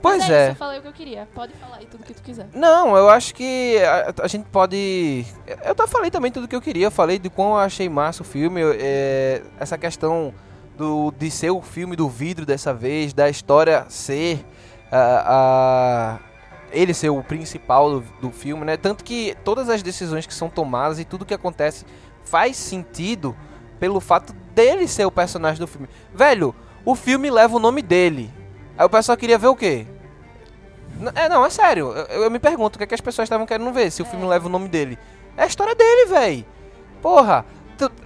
Pois 0.03 0.19
Mas 0.19 0.31
é. 0.31 0.43
Isso, 0.45 0.53
eu 0.53 0.57
falei 0.57 0.79
o 0.79 0.83
que 0.83 0.89
eu 0.89 0.93
queria. 0.93 1.27
Pode 1.35 1.53
falar 1.55 1.77
aí 1.79 1.87
tudo 1.87 2.05
que 2.05 2.13
tu 2.13 2.23
quiser. 2.23 2.47
Não, 2.53 2.95
eu 2.97 3.09
acho 3.09 3.35
que 3.35 3.79
a, 3.79 4.13
a 4.25 4.29
gente 4.29 4.45
pode. 4.51 5.25
Eu 5.65 5.73
até 5.73 5.87
falei 5.87 6.11
também 6.11 6.31
tudo 6.31 6.47
que 6.47 6.55
eu 6.55 6.61
queria. 6.61 6.87
Eu 6.87 6.91
falei 6.91 7.19
de 7.19 7.31
quão 7.31 7.51
eu 7.53 7.57
achei 7.57 7.89
massa 7.89 8.23
o 8.23 8.25
filme. 8.27 8.61
eu- 8.61 8.77
é, 8.79 9.43
essa 9.59 9.79
questão 9.79 10.35
do, 10.77 11.11
de 11.19 11.31
ser 11.31 11.51
o 11.51 11.63
filme 11.63 11.97
do 11.97 12.09
vidro 12.11 12.45
dessa 12.45 12.75
vez, 12.75 13.15
da 13.15 13.31
história 13.31 13.87
ser 13.89 14.45
a, 14.91 16.17
a- 16.17 16.19
ele 16.73 16.93
ser 16.93 17.11
o 17.11 17.23
principal 17.23 17.91
do, 17.91 18.01
do 18.21 18.31
filme, 18.31 18.65
né? 18.65 18.77
Tanto 18.77 19.05
que 19.05 19.37
todas 19.45 19.69
as 19.69 19.83
decisões 19.83 20.27
que 20.27 20.35
são 20.35 20.49
tomadas 20.49 20.99
e 20.99 21.05
tudo 21.05 21.25
que 21.25 21.35
acontece 21.35 21.85
faz 22.25 22.57
sentido 22.57 23.37
pelo 23.79 24.01
fato 24.01 24.33
dele 24.55 24.89
ser 24.89 25.05
o 25.07 25.11
personagem 25.11 25.59
do 25.61 25.67
filme. 25.67 25.89
Velho, 26.15 26.55
o 26.85 26.95
filme 26.95 27.31
leva 27.31 27.57
o 27.57 27.61
nome 27.61 27.83
dele. 27.83 28.31
Aí 28.77 28.85
o 28.85 28.91
pessoal 28.91 29.17
queria 29.17 29.39
ver 29.39 29.47
o 29.49 29.57
quê? 29.57 29.87
N- 31.01 31.13
É, 31.15 31.29
não, 31.29 31.45
é 31.45 31.51
sério. 31.51 31.93
Eu, 31.93 32.23
eu 32.25 32.31
me 32.31 32.39
pergunto 32.39 32.77
o 32.77 32.79
que, 32.79 32.85
é 32.85 32.87
que 32.87 32.95
as 32.95 33.01
pessoas 33.01 33.27
estavam 33.27 33.47
querendo 33.47 33.73
ver 33.73 33.91
se 33.91 34.03
o 34.03 34.05
filme 34.05 34.25
É. 34.25 34.29
leva 34.29 34.47
o 34.47 34.51
nome 34.51 34.69
dele. 34.69 34.99
É 35.37 35.43
a 35.45 35.47
história 35.47 35.75
dele, 35.75 36.07
véi. 36.07 36.47
Porra. 37.01 37.45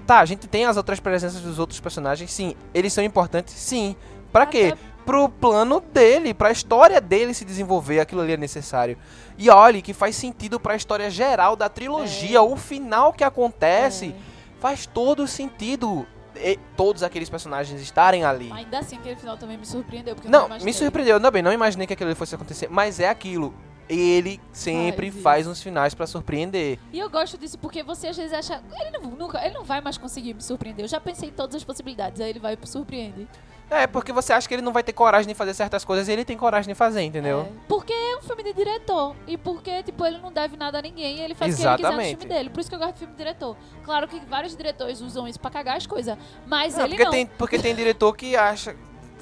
Tá, 0.05 0.19
a 0.19 0.25
gente 0.25 0.49
tem 0.49 0.65
as 0.67 0.77
outras 0.77 0.99
presenças 0.99 1.41
dos 1.41 1.61
outros 1.61 1.79
personagens, 1.79 2.33
sim. 2.33 2.57
Eles 2.75 2.93
são 2.93 3.05
importantes, 3.05 3.55
sim. 3.55 3.95
Pra 4.33 4.45
quê? 4.45 4.75
Pro 5.05 5.29
plano 5.29 5.81
dele, 5.81 6.33
pra 6.35 6.51
história 6.51 7.01
dele 7.01 7.35
se 7.35 7.45
desenvolver, 7.45 8.01
aquilo 8.01 8.21
ali 8.21 8.33
é 8.33 8.37
necessário. 8.37 8.97
E 9.37 9.49
olhe 9.51 9.83
que 9.83 9.93
faz 9.95 10.15
sentido 10.17 10.61
pra 10.61 10.77
história 10.77 11.11
geral 11.11 11.57
da 11.57 11.69
trilogia, 11.69 12.39
É. 12.39 12.41
o 12.41 12.57
final 12.57 13.13
que 13.13 13.25
acontece 13.25 14.15
É. 14.17 14.61
faz 14.61 14.87
todo 14.87 15.27
sentido. 15.27 16.07
E 16.37 16.59
todos 16.77 17.03
aqueles 17.03 17.29
personagens 17.29 17.81
estarem 17.83 18.25
ali. 18.25 18.51
Ainda 18.53 18.79
assim, 18.79 18.97
aquele 18.97 19.17
final 19.17 19.37
também 19.37 19.59
me 19.59 19.67
surpreendeu. 19.67 20.15
Porque 20.15 20.29
Não, 20.29 20.49
me 20.49 20.73
surpreendeu, 20.73 21.17
ainda 21.17 21.31
bem, 21.31 21.43
não 21.43 21.53
imaginei 21.53 21.87
que 21.87 21.93
aquilo 21.93 22.09
ali 22.11 22.15
fosse 22.17 22.35
acontecer, 22.35 22.69
mas 22.71 23.01
é 23.01 23.09
aquilo. 23.09 23.53
Ele 23.89 24.41
sempre 24.53 25.11
Faz 25.11 25.23
faz 25.23 25.47
uns 25.49 25.61
finais 25.61 25.95
pra 25.95 26.07
surpreender. 26.07 26.79
E 26.93 26.99
eu 27.01 27.11
gosto 27.11 27.37
disso 27.37 27.59
porque 27.59 27.83
você 27.83 28.07
às 28.07 28.17
vezes 28.17 28.33
acha. 28.33 28.63
Ele 28.81 28.91
não, 28.99 29.11
nunca, 29.11 29.45
ele 29.45 29.55
não 29.55 29.65
vai 29.65 29.81
mais 29.81 29.99
conseguir 29.99 30.33
me 30.33 30.41
surpreender. 30.41 30.85
Eu 30.85 30.89
já 30.89 31.01
pensei 31.01 31.31
em 31.31 31.33
todas 31.33 31.57
as 31.57 31.65
possibilidades, 31.65 32.21
aí 32.21 32.31
ele 32.31 32.39
vai 32.39 32.55
e 32.55 32.57
me 32.57 32.67
surpreende. 32.69 33.27
É, 33.71 33.87
porque 33.87 34.13
você 34.13 34.33
acha 34.33 34.49
que 34.49 34.55
ele 34.55 34.63
não 34.63 34.73
vai 34.73 34.83
ter 34.83 34.93
coragem 34.93 35.29
de 35.29 35.35
fazer 35.35 35.55
certas 35.55 35.85
coisas 35.85 36.09
e 36.09 36.13
ele 36.13 36.25
tem 36.25 36.37
coragem 36.37 36.73
de 36.73 36.75
fazer, 36.75 37.03
entendeu? 37.03 37.43
É, 37.43 37.67
porque 37.69 37.93
é 37.93 38.17
um 38.17 38.23
filme 38.23 38.43
de 38.43 38.53
diretor. 38.53 39.15
E 39.29 39.37
porque, 39.37 39.83
tipo, 39.85 40.05
ele 40.05 40.19
não 40.19 40.33
deve 40.33 40.57
nada 40.57 40.81
a 40.81 40.83
ninguém 40.83 41.19
e 41.19 41.21
ele 41.21 41.35
faz 41.35 41.55
o 41.55 41.57
que 41.57 41.63
ele 41.63 41.77
quiser 41.77 41.83
no 41.83 41.89
Exatamente. 41.89 42.19
filme 42.19 42.35
dele. 42.35 42.51
Por 42.51 42.61
isso 42.61 42.69
que 42.69 42.75
eu 42.75 42.81
gosto 42.81 42.95
de 42.95 42.99
filme 42.99 43.13
de 43.13 43.19
diretor. 43.19 43.57
Claro 43.85 44.09
que 44.09 44.19
vários 44.27 44.57
diretores 44.57 45.01
usam 45.01 45.29
isso 45.29 45.39
pra 45.39 45.51
cagar 45.51 45.77
as 45.77 45.87
coisas. 45.87 46.19
Mas 46.47 46.75
Não, 46.75 46.85
ele 46.85 46.91
porque, 46.95 47.05
não. 47.05 47.11
Tem, 47.13 47.27
porque 47.27 47.59
tem 47.61 47.75
diretor 47.75 48.13
que 48.17 48.37
acha 48.37 48.75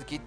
que, 0.06 0.18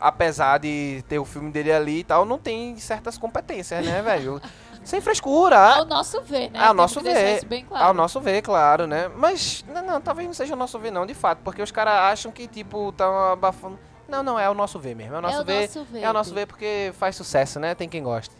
apesar 0.00 0.58
de 0.58 1.04
ter 1.08 1.20
o 1.20 1.24
filme 1.24 1.52
dele 1.52 1.70
ali 1.70 2.00
e 2.00 2.04
tal, 2.04 2.24
não 2.24 2.38
tem 2.38 2.76
certas 2.78 3.16
competências, 3.16 3.86
né, 3.86 4.02
velho? 4.02 4.42
Sem 4.88 5.02
frescura. 5.02 5.74
Ao 5.74 5.84
nosso 5.84 6.22
ver, 6.22 6.50
né? 6.50 6.58
Ao 6.58 6.72
nosso 6.72 7.02
ver. 7.02 7.44
claro. 7.68 7.84
Ao 7.84 7.92
nosso 7.92 8.18
ver, 8.22 8.40
claro, 8.40 8.86
né? 8.86 9.06
Mas, 9.14 9.62
não, 9.68 9.82
não, 9.82 10.00
talvez 10.00 10.26
não 10.26 10.32
seja 10.32 10.54
o 10.54 10.56
nosso 10.56 10.78
ver, 10.78 10.90
não, 10.90 11.04
de 11.04 11.12
fato. 11.12 11.40
Porque 11.44 11.60
os 11.60 11.70
caras 11.70 11.92
acham 12.10 12.32
que, 12.32 12.48
tipo, 12.48 12.88
estão 12.88 13.32
abafando. 13.32 13.78
Não, 14.08 14.22
não, 14.22 14.40
é 14.40 14.48
o 14.48 14.54
nosso 14.54 14.78
ver 14.78 14.96
mesmo. 14.96 15.14
É 15.14 15.18
o 15.18 15.20
nosso 15.20 15.36
é 15.36 15.40
o 15.42 15.44
ver. 15.44 15.60
nosso 15.60 15.84
ver. 15.84 16.00
É 16.00 16.08
o 16.08 16.12
nosso 16.14 16.32
ver 16.32 16.46
porque 16.46 16.90
faz 16.98 17.16
sucesso, 17.16 17.60
né? 17.60 17.74
Tem 17.74 17.86
quem 17.86 18.02
goste. 18.02 18.34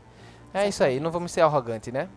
É 0.55 0.67
isso 0.67 0.83
aí, 0.83 0.99
não 0.99 1.11
vamos 1.11 1.33
ser 1.33 1.43
arrogante, 1.43 1.93
né? 1.93 2.09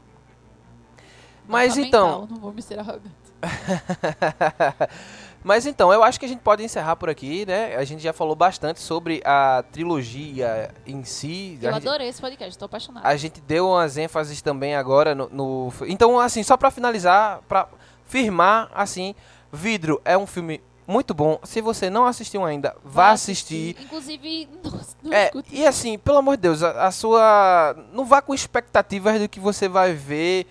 Mas 1.45 1.75
então. 1.75 2.21
mental, 2.21 2.27
Não 2.29 2.38
vou 2.38 2.53
me 2.53 2.61
ser 2.61 2.79
arrogante. 2.79 3.11
Mas 5.43 5.65
então, 5.65 5.91
eu 5.91 6.03
acho 6.03 6.19
que 6.19 6.25
a 6.25 6.29
gente 6.29 6.39
pode 6.41 6.63
encerrar 6.63 6.95
por 6.95 7.09
aqui, 7.09 7.45
né? 7.45 7.75
A 7.75 7.83
gente 7.83 8.01
já 8.03 8.13
falou 8.13 8.35
bastante 8.35 8.79
sobre 8.79 9.21
a 9.25 9.63
trilogia 9.71 10.69
em 10.85 11.03
si. 11.03 11.57
Eu 11.61 11.73
adorei 11.75 12.07
esse 12.07 12.21
podcast, 12.21 12.57
tô 12.57 12.65
apaixonada. 12.65 13.07
a 13.07 13.15
gente 13.15 13.41
deu 13.41 13.69
umas 13.69 13.97
ênfases 13.97 14.41
também 14.41 14.75
agora 14.75 15.15
no. 15.15 15.27
no- 15.29 15.73
então, 15.87 16.19
assim, 16.19 16.43
só 16.43 16.55
pra 16.57 16.69
finalizar, 16.69 17.41
pra 17.47 17.67
firmar, 18.05 18.69
assim, 18.73 19.15
Vidro 19.51 20.01
é 20.05 20.17
um 20.17 20.27
filme 20.27 20.61
Muito 20.87 21.13
bom. 21.13 21.39
Se 21.43 21.61
você 21.61 21.89
não 21.89 22.05
assistiu 22.05 22.43
ainda, 22.45 22.75
vá 22.83 23.11
assistir. 23.11 23.77
Inclusive, 23.81 24.49
nossa, 24.63 24.95
não 25.01 25.13
É, 25.13 25.31
e 25.49 25.65
assim, 25.65 25.97
pelo 25.97 26.17
amor 26.17 26.35
de 26.35 26.41
Deus, 26.41 26.61
a, 26.63 26.87
a 26.87 26.91
sua. 26.91 27.75
Não 27.93 28.03
vá 28.05 28.21
com 28.21 28.33
expectativas 28.33 29.19
do 29.19 29.29
que 29.29 29.39
você 29.39 29.67
vai 29.69 29.93
ver 29.93 30.45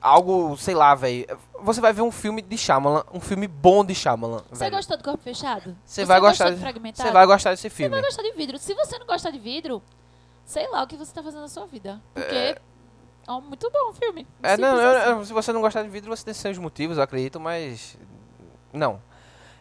algo, 0.00 0.56
sei 0.56 0.74
lá, 0.74 0.94
velho. 0.94 1.26
Você 1.62 1.80
vai 1.80 1.92
ver 1.92 2.02
um 2.02 2.10
filme 2.10 2.42
de 2.42 2.56
Shyamalan, 2.58 3.04
um 3.12 3.20
filme 3.20 3.46
bom 3.48 3.84
de 3.84 3.94
Shyamalan. 3.94 4.42
Você 4.50 4.70
gostou 4.70 4.96
do 4.96 5.02
corpo 5.04 5.22
fechado? 5.22 5.76
Você 5.84 6.04
vai 6.04 6.20
gostar 6.20 6.50
de? 6.50 6.56
Você 6.56 7.10
vai 7.12 7.26
gostar 7.26 7.50
desse 7.50 7.62
Você 7.62 7.70
filme. 7.70 7.90
vai 7.94 8.02
gostar 8.02 8.22
de 8.22 8.32
vidro. 8.32 8.58
Se 8.58 8.74
você 8.74 8.98
não 8.98 9.06
gostar 9.06 9.30
de 9.30 9.38
vidro, 9.38 9.82
sei 10.44 10.68
lá 10.70 10.82
o 10.82 10.86
que 10.86 10.96
você 10.96 11.12
tá 11.12 11.22
fazendo 11.22 11.40
na 11.42 11.48
sua 11.48 11.66
vida. 11.66 12.00
Porque 12.14 12.34
é, 12.34 12.58
um 13.28 13.40
muito 13.40 13.70
bom 13.70 13.92
filme. 13.92 14.26
É, 14.42 14.56
não, 14.56 14.80
eu- 14.80 15.16
assim. 15.16 15.24
se 15.26 15.32
você 15.32 15.52
não 15.52 15.60
gostar 15.60 15.82
de 15.82 15.88
vidro, 15.88 16.14
você 16.14 16.24
tem 16.24 16.34
seus 16.34 16.58
motivos, 16.58 16.96
eu 16.96 17.02
acredito, 17.02 17.40
mas. 17.40 17.96
Não. 18.72 19.00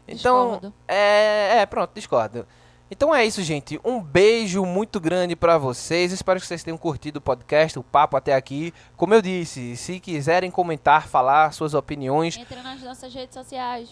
Então. 0.07 0.51
Discordo. 0.51 0.73
É, 0.87 1.57
é, 1.61 1.65
pronto, 1.65 1.91
discordo. 1.93 2.47
Então 2.89 3.13
é 3.13 3.25
isso, 3.25 3.41
gente. 3.41 3.79
Um 3.83 3.99
beijo 3.99 4.63
muito 4.63 4.99
grande 4.99 5.35
pra 5.35 5.57
vocês. 5.57 6.11
Espero 6.11 6.39
que 6.39 6.45
vocês 6.45 6.63
tenham 6.63 6.77
curtido 6.77 7.17
o 7.17 7.21
podcast, 7.21 7.79
o 7.79 7.83
papo 7.83 8.15
até 8.15 8.33
aqui. 8.35 8.71
Como 8.95 9.13
eu 9.13 9.21
disse, 9.21 9.75
se 9.75 9.99
quiserem 9.99 10.51
comentar, 10.51 11.07
falar 11.07 11.51
suas 11.51 11.73
opiniões, 11.73 12.37
Entra 12.37 12.61
nas 12.61 12.81
nossas 12.83 13.11
redes 13.13 13.33
sociais. 13.33 13.89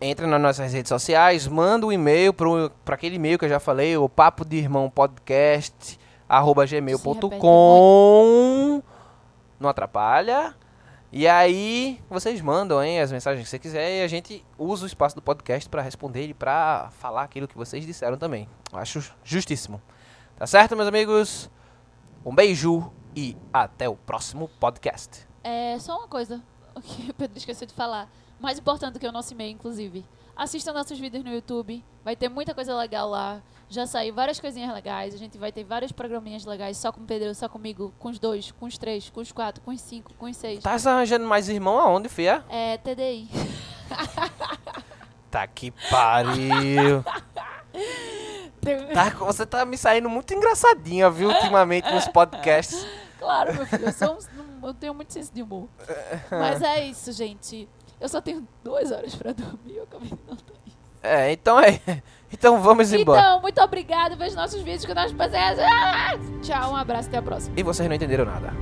entre 0.00 0.26
nas 0.26 0.40
nossas 0.40 0.72
redes 0.72 0.88
sociais, 0.88 1.46
manda 1.46 1.84
um 1.86 1.92
e-mail 1.92 2.32
para 2.32 2.94
aquele 2.94 3.16
e-mail 3.16 3.38
que 3.38 3.44
eu 3.44 3.48
já 3.50 3.60
falei, 3.60 3.94
o 3.98 4.08
papo 4.08 4.42
de 4.46 4.56
irmão 4.56 4.88
podcast 4.88 5.98
arroba 6.26 6.64
gmail.com. 7.60 8.82
Não 9.60 9.68
atrapalha. 9.68 10.54
E 11.12 11.26
aí, 11.26 12.00
vocês 12.08 12.40
mandam 12.40 12.80
hein, 12.80 13.00
as 13.00 13.10
mensagens 13.10 13.42
que 13.42 13.50
você 13.50 13.58
quiser 13.58 13.98
e 13.98 14.02
a 14.04 14.06
gente 14.06 14.46
usa 14.56 14.84
o 14.84 14.86
espaço 14.86 15.16
do 15.16 15.20
podcast 15.20 15.68
para 15.68 15.82
responder 15.82 16.28
e 16.28 16.34
para 16.34 16.88
falar 16.92 17.24
aquilo 17.24 17.48
que 17.48 17.56
vocês 17.56 17.84
disseram 17.84 18.16
também. 18.16 18.48
Acho 18.72 19.02
justíssimo. 19.24 19.82
Tá 20.36 20.46
certo, 20.46 20.76
meus 20.76 20.86
amigos? 20.86 21.50
Um 22.24 22.32
beijo 22.32 22.92
e 23.16 23.36
até 23.52 23.88
o 23.88 23.96
próximo 23.96 24.48
podcast. 24.60 25.26
É 25.42 25.76
só 25.80 25.98
uma 25.98 26.06
coisa 26.06 26.40
que 26.80 27.10
o 27.10 27.14
Pedro 27.14 27.36
esqueceu 27.36 27.66
de 27.66 27.74
falar. 27.74 28.08
Mais 28.38 28.60
importante 28.60 28.92
do 28.92 29.00
que 29.00 29.06
o 29.08 29.12
nosso 29.12 29.34
e-mail, 29.34 29.52
inclusive. 29.52 30.06
Assistam 30.36 30.72
nossos 30.72 30.96
vídeos 30.96 31.24
no 31.24 31.32
YouTube. 31.32 31.84
Vai 32.04 32.14
ter 32.14 32.28
muita 32.28 32.54
coisa 32.54 32.72
legal 32.76 33.08
lá. 33.08 33.42
Já 33.70 33.86
saiu 33.86 34.12
várias 34.12 34.40
coisinhas 34.40 34.74
legais. 34.74 35.14
A 35.14 35.16
gente 35.16 35.38
vai 35.38 35.52
ter 35.52 35.62
vários 35.64 35.92
programinhas 35.92 36.44
legais. 36.44 36.76
Só 36.76 36.90
com 36.90 37.00
o 37.00 37.04
Pedro, 37.04 37.32
só 37.34 37.48
comigo. 37.48 37.94
Com 38.00 38.08
os 38.10 38.18
dois, 38.18 38.50
com 38.52 38.66
os 38.66 38.76
três, 38.76 39.08
com 39.08 39.20
os 39.20 39.30
quatro, 39.30 39.62
com 39.62 39.70
os 39.70 39.80
cinco, 39.80 40.12
com 40.14 40.26
os 40.26 40.36
seis. 40.36 40.60
Tá 40.62 40.72
arranjando 40.72 41.24
mais 41.24 41.48
irmão 41.48 41.78
aonde, 41.78 42.08
fia? 42.08 42.44
É 42.48 42.76
TDI. 42.78 43.28
Tá 45.30 45.46
que 45.46 45.70
pariu. 45.88 47.04
Tá, 48.92 49.10
você 49.24 49.46
tá 49.46 49.64
me 49.64 49.78
saindo 49.78 50.08
muito 50.10 50.34
engraçadinha, 50.34 51.08
viu, 51.08 51.28
ultimamente 51.28 51.88
nos 51.92 52.08
podcasts. 52.08 52.84
Claro, 53.18 53.54
meu 53.54 53.64
filho. 53.64 53.86
Eu, 53.86 53.92
sou 53.92 54.18
um- 54.62 54.66
eu 54.66 54.74
tenho 54.74 54.92
muito 54.92 55.12
senso 55.12 55.32
de 55.32 55.40
humor. 55.42 55.68
Mas 56.30 56.60
é 56.62 56.84
isso, 56.86 57.12
gente. 57.12 57.68
Eu 58.00 58.08
só 58.08 58.20
tenho 58.20 58.46
duas 58.64 58.90
horas 58.90 59.14
pra 59.14 59.32
dormir. 59.32 59.76
Eu 59.76 59.84
acabei 59.84 60.08
de 60.08 60.18
notar 60.28 60.56
isso. 60.66 60.76
É, 61.00 61.30
então 61.32 61.60
é. 61.60 61.80
Então 62.32 62.60
vamos 62.60 62.92
embora. 62.92 63.20
Então, 63.20 63.40
muito 63.42 63.60
obrigado. 63.60 64.16
Veja 64.16 64.36
nossos 64.36 64.60
vídeos 64.62 64.84
que 64.84 64.94
nós 64.94 65.10
fazemos. 65.12 65.58
Ah! 65.60 66.18
Tchau, 66.42 66.72
um 66.72 66.76
abraço. 66.76 67.08
Até 67.08 67.18
a 67.18 67.22
próxima. 67.22 67.54
E 67.56 67.62
vocês 67.62 67.88
não 67.88 67.96
entenderam 67.96 68.24
nada. 68.24 68.52